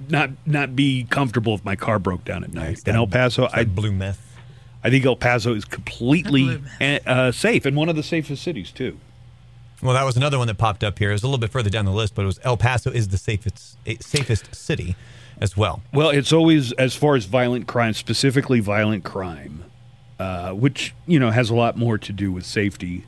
[0.09, 2.80] not not be comfortable if my car broke down at night.
[2.84, 4.30] In El Paso, I I blue meth.
[4.82, 8.98] I think El Paso is completely uh, safe and one of the safest cities too.
[9.82, 11.11] Well, that was another one that popped up here.
[11.11, 13.09] It was a little bit further down the list, but it was El Paso is
[13.09, 14.94] the safest eh, safest city
[15.40, 15.82] as well.
[15.93, 19.65] Well, it's always as far as violent crime, specifically violent crime,
[20.19, 23.05] uh, which you know has a lot more to do with safety.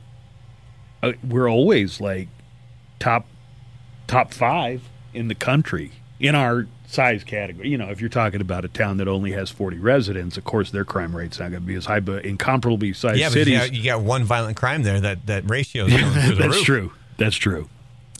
[1.03, 2.27] Uh, we're always like
[2.99, 3.25] top
[4.07, 7.69] top five in the country in our size category.
[7.69, 10.71] You know, if you're talking about a town that only has 40 residents, of course
[10.71, 11.99] their crime rate's not going to be as high.
[11.99, 14.99] But in comparably sized Yeah, but cities, you got, you got one violent crime there.
[15.01, 16.65] That that ratio is going through the that's roof.
[16.65, 16.93] true.
[17.17, 17.69] That's true.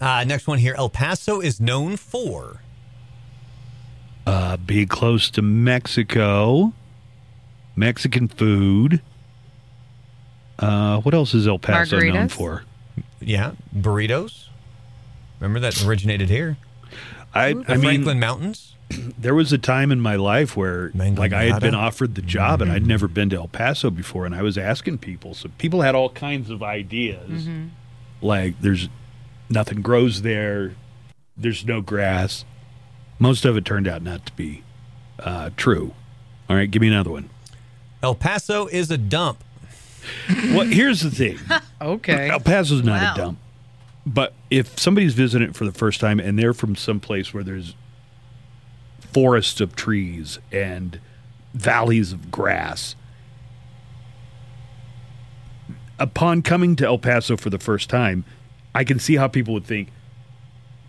[0.01, 0.75] Uh, next one here.
[0.77, 2.61] El Paso is known for.
[4.25, 6.73] Uh, being close to Mexico,
[7.75, 9.01] Mexican food.
[10.59, 12.63] Uh, what else is El Paso known for?
[13.19, 14.47] Yeah, burritos.
[15.39, 16.57] Remember that originated here.
[17.33, 18.75] I, The I mean, Franklin Mountains.
[19.17, 22.21] there was a time in my life where Mango like I had been offered the
[22.21, 22.75] job and Mm-hmm.
[22.75, 25.33] I'd never been to El Paso before and I was asking people.
[25.33, 27.43] So people had all kinds of ideas.
[27.43, 27.67] Mm-hmm.
[28.21, 28.89] Like there's
[29.49, 30.75] nothing grows there.
[31.35, 32.45] There's no grass.
[33.19, 34.63] Most of it turned out not to be
[35.19, 35.93] uh, true.
[36.49, 37.29] All right, give me another one.
[38.03, 39.43] El Paso is a dump.
[40.29, 41.39] Well, here's the thing.
[41.81, 42.29] Okay.
[42.29, 43.13] El Paso's not Wow.
[43.13, 43.39] a dump.
[44.05, 47.43] But if somebody's visiting it for the first time and they're from some place where
[47.43, 47.75] there's
[49.13, 50.99] forests of trees and
[51.53, 52.95] valleys of grass,
[55.99, 58.25] upon coming to El Paso for the first time,
[58.75, 59.89] I can see how people would think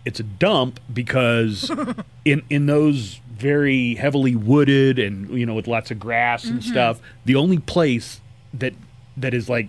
[0.05, 1.71] it's a dump because
[2.25, 6.71] in in those very heavily wooded and you know with lots of grass and mm-hmm.
[6.71, 8.21] stuff, the only place
[8.53, 8.73] that
[9.17, 9.67] that is like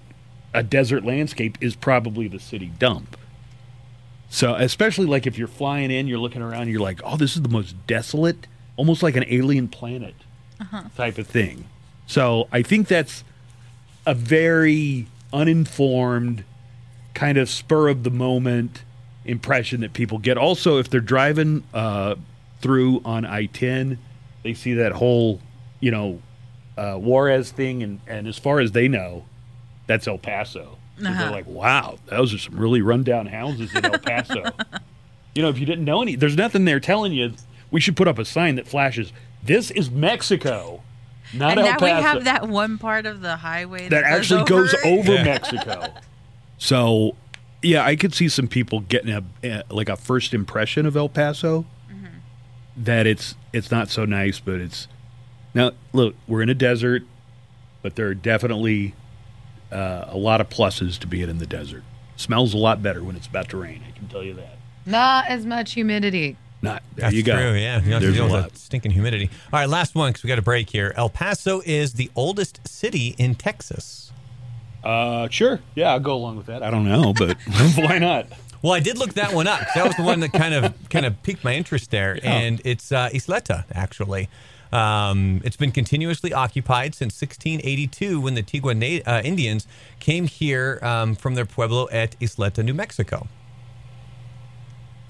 [0.55, 3.17] a desert landscape is probably the city dump.
[4.29, 7.43] So, especially like if you're flying in, you're looking around, you're like, "Oh, this is
[7.43, 8.47] the most desolate,
[8.77, 10.15] almost like an alien planet
[10.97, 11.67] type of thing."
[12.07, 13.25] So, I think that's
[14.05, 16.45] a very uninformed,
[17.15, 18.83] kind of spur of the moment
[19.25, 20.39] impression that people get.
[20.39, 22.15] Also, if they're driving uh,
[22.61, 23.99] through on I-10,
[24.43, 25.41] they see that whole,
[25.81, 26.21] you know,
[26.77, 29.25] uh, Juarez thing, and and as far as they know,
[29.87, 30.76] that's El Paso.
[31.01, 31.23] So Uh-huh.
[31.23, 34.43] They're like, wow, those are some really rundown houses in El Paso.
[35.35, 37.35] you know, if you didn't know any, there's nothing there telling you
[37.71, 39.13] we should put up a sign that flashes,
[39.43, 40.83] "This is Mexico."
[41.35, 44.05] Not and El now Paso we have that one part of the highway that, that
[44.05, 44.81] actually goes it.
[44.85, 45.93] over Mexico.
[46.59, 47.17] So,
[47.61, 51.11] yeah, I could see some people getting a, a like a first impression of El
[51.11, 51.67] Paso
[52.77, 54.89] that it's it's not so nice, but it's
[55.55, 57.03] now look, we're in a desert,
[57.83, 58.95] but there are definitely
[59.73, 61.83] uh, a lot of pluses to being in the desert.
[62.17, 63.83] Smells a lot better when it's about to rain.
[63.87, 64.57] I can tell you that.
[64.87, 66.37] Not as much humidity.
[66.63, 67.37] Not there That's you go.
[67.37, 67.53] true.
[67.53, 68.57] Yeah, you don't have to There's deal a lot.
[68.57, 69.29] stinking humidity.
[69.53, 70.95] All right, last one because we got a break here.
[70.97, 74.11] El Paso is the oldest city in Texas.
[74.83, 75.61] Uh, sure.
[75.75, 76.63] Yeah, I'll go along with that.
[76.63, 77.37] I don't know, but
[77.77, 78.29] why not?
[78.63, 79.61] Well, I did look that one up.
[79.75, 82.91] That was the one that kind of kind of piqued my interest there, and it's
[82.91, 84.29] uh, Isleta actually.
[84.77, 89.67] Um, it's been continuously occupied since 1682 when the Tigua Na- uh, Indians
[90.01, 93.27] came here um, from their pueblo at Isleta, New Mexico.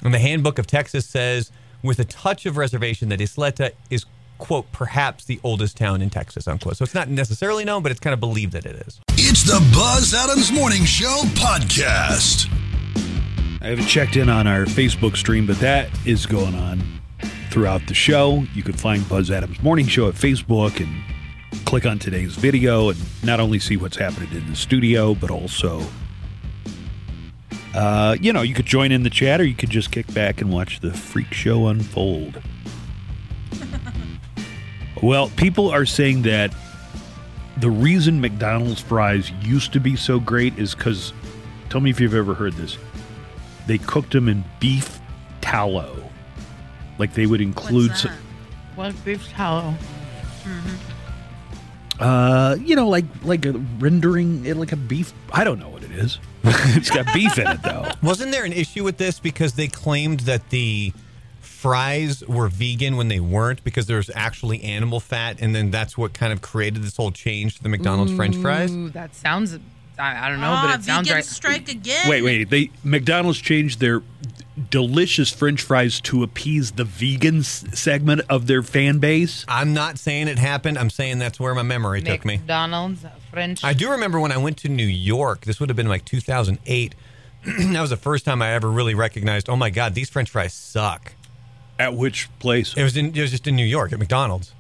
[0.05, 1.51] And the Handbook of Texas says,
[1.83, 4.07] with a touch of reservation, that Isleta is,
[4.39, 6.77] quote, perhaps the oldest town in Texas, unquote.
[6.77, 9.01] So it's not necessarily known, but it's kind of believed that it is.
[9.15, 12.49] It's the Buzz Adams Morning Show podcast.
[13.61, 16.97] I haven't checked in on our Facebook stream, but that is going on
[17.57, 18.45] throughout the show.
[18.53, 22.99] You can find Buzz Adams Morning Show at Facebook and click on today's video and
[23.25, 25.81] not only see what's happening in the studio, but also,
[27.75, 30.43] uh, you know, you could join in the chat or you could just kick back
[30.43, 32.43] and watch the freak show unfold.
[35.03, 36.55] well, people are saying that
[37.57, 41.15] the reason McDonald's fries used to be so great is because,
[41.71, 42.77] tell me if you've ever heard this
[43.67, 45.01] they cooked them in beef
[45.41, 46.06] tallow.
[46.99, 48.19] Like they would include, What's some, that?
[48.77, 49.75] What beef tallow?
[51.99, 55.13] uh, you know, like like a rendering it like a beef.
[55.33, 56.19] I don't know what it is.
[56.45, 57.89] it's got beef in it though.
[58.03, 60.93] Wasn't there an issue with this because they claimed that the
[61.41, 65.97] fries were vegan when they weren't because there was actually animal fat, and then that's
[65.97, 68.71] what kind of created this whole change to the McDonald's French fries?
[68.93, 69.59] That sounds.
[69.99, 71.25] I, I don't know, Ah, but it sounds vegan right.
[71.25, 72.11] strike again.
[72.11, 72.51] Wait, wait.
[72.51, 74.03] They McDonald's changed their
[74.71, 79.45] delicious French fries to appease the vegan s- segment of their fan base.
[79.49, 80.79] I'm not saying it happened.
[80.79, 82.39] I'm saying that's where my memory took me.
[82.39, 83.63] McDonald's French.
[83.65, 85.45] I do remember when I went to New York.
[85.45, 86.95] This would have been like 2008.
[87.45, 89.49] that was the first time I ever really recognized.
[89.49, 91.13] Oh my God, these French fries suck.
[91.79, 92.75] At which place?
[92.75, 93.15] It was in.
[93.15, 94.55] It was just in New York at McDonald's.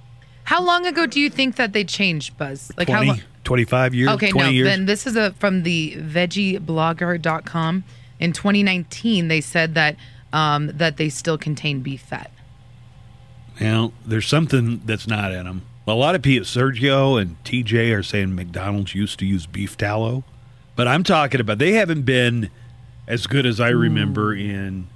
[0.45, 2.71] How long ago do you think that they changed, Buzz?
[2.77, 3.21] Like how 20, long?
[3.45, 4.11] 25 years.
[4.11, 4.53] Okay, 20 no.
[4.53, 4.69] years.
[4.69, 7.85] Then this is a from the veggieblogger.com.
[8.19, 9.97] In 2019, they said that
[10.33, 12.31] um, that they still contain beef fat.
[13.61, 15.63] Now, there's something that's not in them.
[15.87, 20.25] A lot of people, Sergio and TJ, are saying McDonald's used to use beef tallow,
[20.75, 22.51] but I'm talking about they haven't been
[23.07, 24.89] as good as I remember in,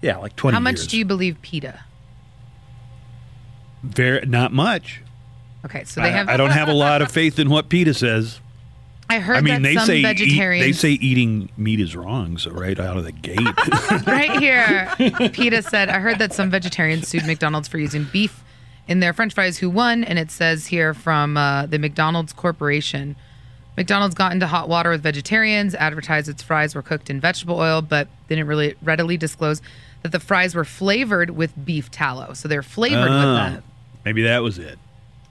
[0.00, 0.86] yeah, like 20 How much years.
[0.86, 1.80] do you believe PETA?
[3.82, 5.02] Very not much.
[5.64, 6.28] Okay, so they I, have.
[6.28, 8.40] I don't have a lot of faith in what PETA says.
[9.10, 10.66] I heard I mean, that they some say eat, vegetarians.
[10.66, 12.38] they say eating meat is wrong.
[12.38, 13.38] So right out of the gate,
[14.06, 14.90] right here,
[15.30, 18.42] PETA said, I heard that some vegetarians sued McDonald's for using beef
[18.88, 19.58] in their french fries.
[19.58, 20.04] Who won?
[20.04, 23.16] And it says here from uh, the McDonald's Corporation
[23.76, 27.82] McDonald's got into hot water with vegetarians, advertised its fries were cooked in vegetable oil,
[27.82, 29.60] but didn't really readily disclose
[30.02, 32.34] that the fries were flavored with beef tallow.
[32.34, 33.62] So they're flavored with Oh, that.
[34.04, 34.78] maybe that was it.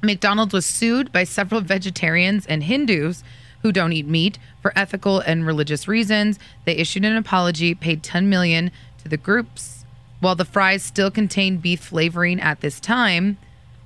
[0.01, 3.23] McDonald's was sued by several vegetarians and Hindus
[3.63, 6.37] who don't eat meat for ethical and religious reasons.
[6.65, 8.71] They issued an apology, paid 10 million
[9.01, 9.85] to the groups.
[10.19, 13.37] While the fries still contain beef flavoring at this time,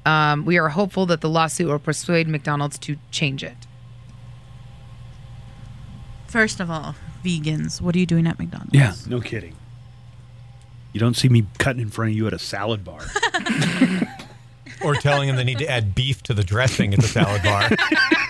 [0.05, 3.57] um, we are hopeful that the lawsuit will persuade McDonald's to change it.
[6.27, 8.73] First of all, vegans, what are you doing at McDonald's?
[8.73, 9.55] Yeah, no kidding.
[10.93, 13.01] You don't see me cutting in front of you at a salad bar.
[14.83, 17.69] Or telling them they need to add beef to the dressing at the salad bar.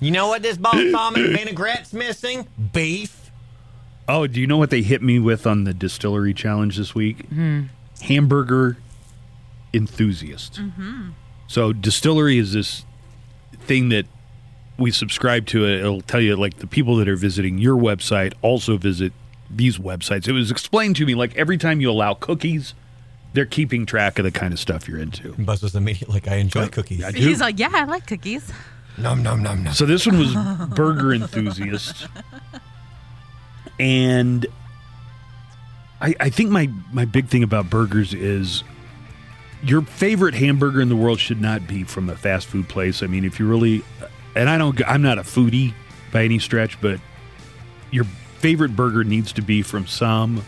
[0.00, 2.46] you know what this balsamic vinaigrette's missing?
[2.72, 3.30] Beef.
[4.08, 7.26] Oh, do you know what they hit me with on the distillery challenge this week?
[7.28, 7.64] Hmm.
[8.02, 8.76] Hamburger
[9.72, 10.54] enthusiast.
[10.54, 11.10] Mm-hmm.
[11.46, 12.84] So distillery is this
[13.60, 14.06] thing that
[14.78, 15.64] we subscribe to.
[15.66, 19.12] It'll tell you like the people that are visiting your website also visit
[19.50, 20.28] these websites.
[20.28, 22.74] It was explained to me like every time you allow cookies,
[23.34, 25.32] they're keeping track of the kind of stuff you're into.
[25.34, 27.04] Buzz was immediately like, I enjoy cookies.
[27.04, 27.18] I do.
[27.18, 28.50] He's like, yeah, I like cookies.
[28.96, 29.74] Num num num num.
[29.74, 30.34] So this one was
[30.68, 32.06] burger enthusiast,
[33.78, 34.46] and
[36.00, 38.62] I, I think my my big thing about burgers is
[39.64, 43.02] your favorite hamburger in the world should not be from a fast food place.
[43.02, 43.82] I mean, if you really,
[44.36, 45.74] and I don't, I'm not a foodie
[46.12, 47.00] by any stretch, but
[47.90, 48.04] your
[48.38, 50.44] favorite burger needs to be from some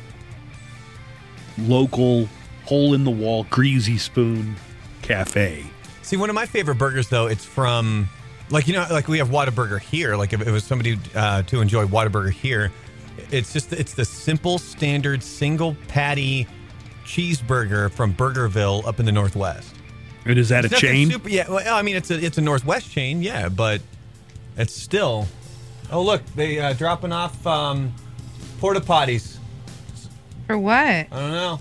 [1.59, 2.29] local
[2.67, 4.57] hole in the wall greasy spoon
[5.03, 5.65] cafe.
[6.03, 8.09] See, one of my favorite burgers, though, it's from,
[8.51, 10.17] like, you know, like we have Whataburger here.
[10.17, 12.73] Like, if it was somebody uh, to enjoy Whataburger here,
[13.31, 16.47] it's just, it's the simple, standard, single patty
[17.05, 19.75] cheeseburger from Burgerville up in the Northwest.
[20.25, 21.11] And is that It's a chain?
[21.11, 23.81] Super, yeah, well, I mean, it's a, it's a Northwest chain, yeah, but
[24.57, 25.29] it's still.
[25.91, 27.95] Oh, look, they uh, dropping off um,
[28.59, 29.37] porta potties.
[30.47, 30.75] For what?
[30.77, 31.61] I don't know.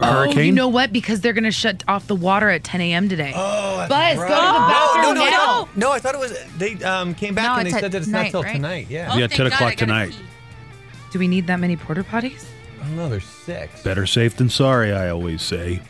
[0.00, 0.92] A Oh, you know what?
[0.92, 3.08] Because they're going to shut off the water at 10 a.m.
[3.08, 3.32] today.
[3.34, 5.36] Oh, Buzz, go to the No, bathroom no, no, I now.
[5.64, 6.38] thought, no, I thought it was.
[6.58, 8.56] They um, came back No, and they said that it's not night, till right?
[8.56, 8.86] tonight.
[8.88, 9.10] Yeah.
[9.12, 10.16] Oh, Yeah, 10 God, o'clock tonight.
[11.12, 12.44] Do we need that many porta potties?
[12.80, 13.08] I don't know.
[13.08, 13.82] There's six.
[13.82, 15.80] Better safe than sorry, I always say.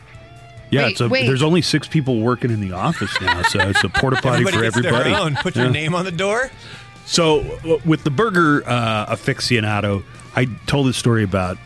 [0.71, 1.27] Yeah, Wait, it's a, wait.
[1.27, 4.53] there's only six people working in the office now, so it's a porta potty for
[4.53, 5.11] gets everybody.
[5.11, 5.37] their own.
[5.37, 5.71] Put your Yeah.
[5.73, 6.51] name on the door.
[7.05, 7.41] So,
[7.85, 10.03] with the burger uh, aficionado,
[10.35, 11.59] I told this story about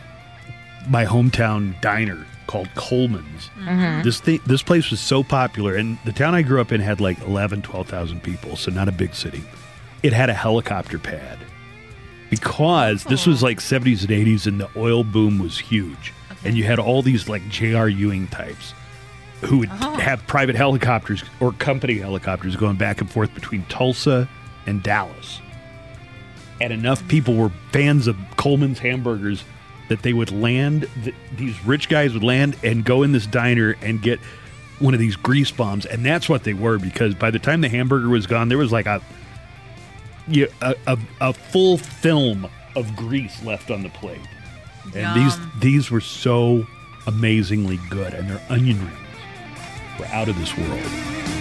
[0.89, 3.49] my hometown diner called Coleman's.
[3.59, 4.03] Mm-hmm.
[4.03, 6.99] This thing, this place was so popular, and the town I grew up in had
[6.99, 9.43] like 11, 12,000 people, so not a big city.
[10.03, 11.37] It had a helicopter pad
[12.29, 16.63] because this was like 70s and 80s, and the oil boom was huge, and you
[16.63, 17.89] had all these like J.R.
[17.89, 18.73] Ewing types
[19.41, 19.97] who would uh-huh.
[19.97, 24.27] have private helicopters or company helicopters going back and forth between Tulsa
[24.65, 25.41] and Dallas.
[26.59, 29.43] And enough people were fans of Coleman's hamburgers
[29.89, 33.75] that they would land, th- these rich guys would land and go in this diner
[33.81, 34.19] and get
[34.79, 35.85] one of these grease bombs.
[35.85, 38.71] And that's what they were because by the time the hamburger was gone, there was
[38.71, 39.01] like a,
[40.27, 44.19] yeah, a, a, a full film of grease left on the plate.
[44.95, 45.51] And these Yum.
[45.59, 46.65] these were so
[47.07, 48.97] amazingly good, and their onion rings
[49.99, 51.36] were out of this world.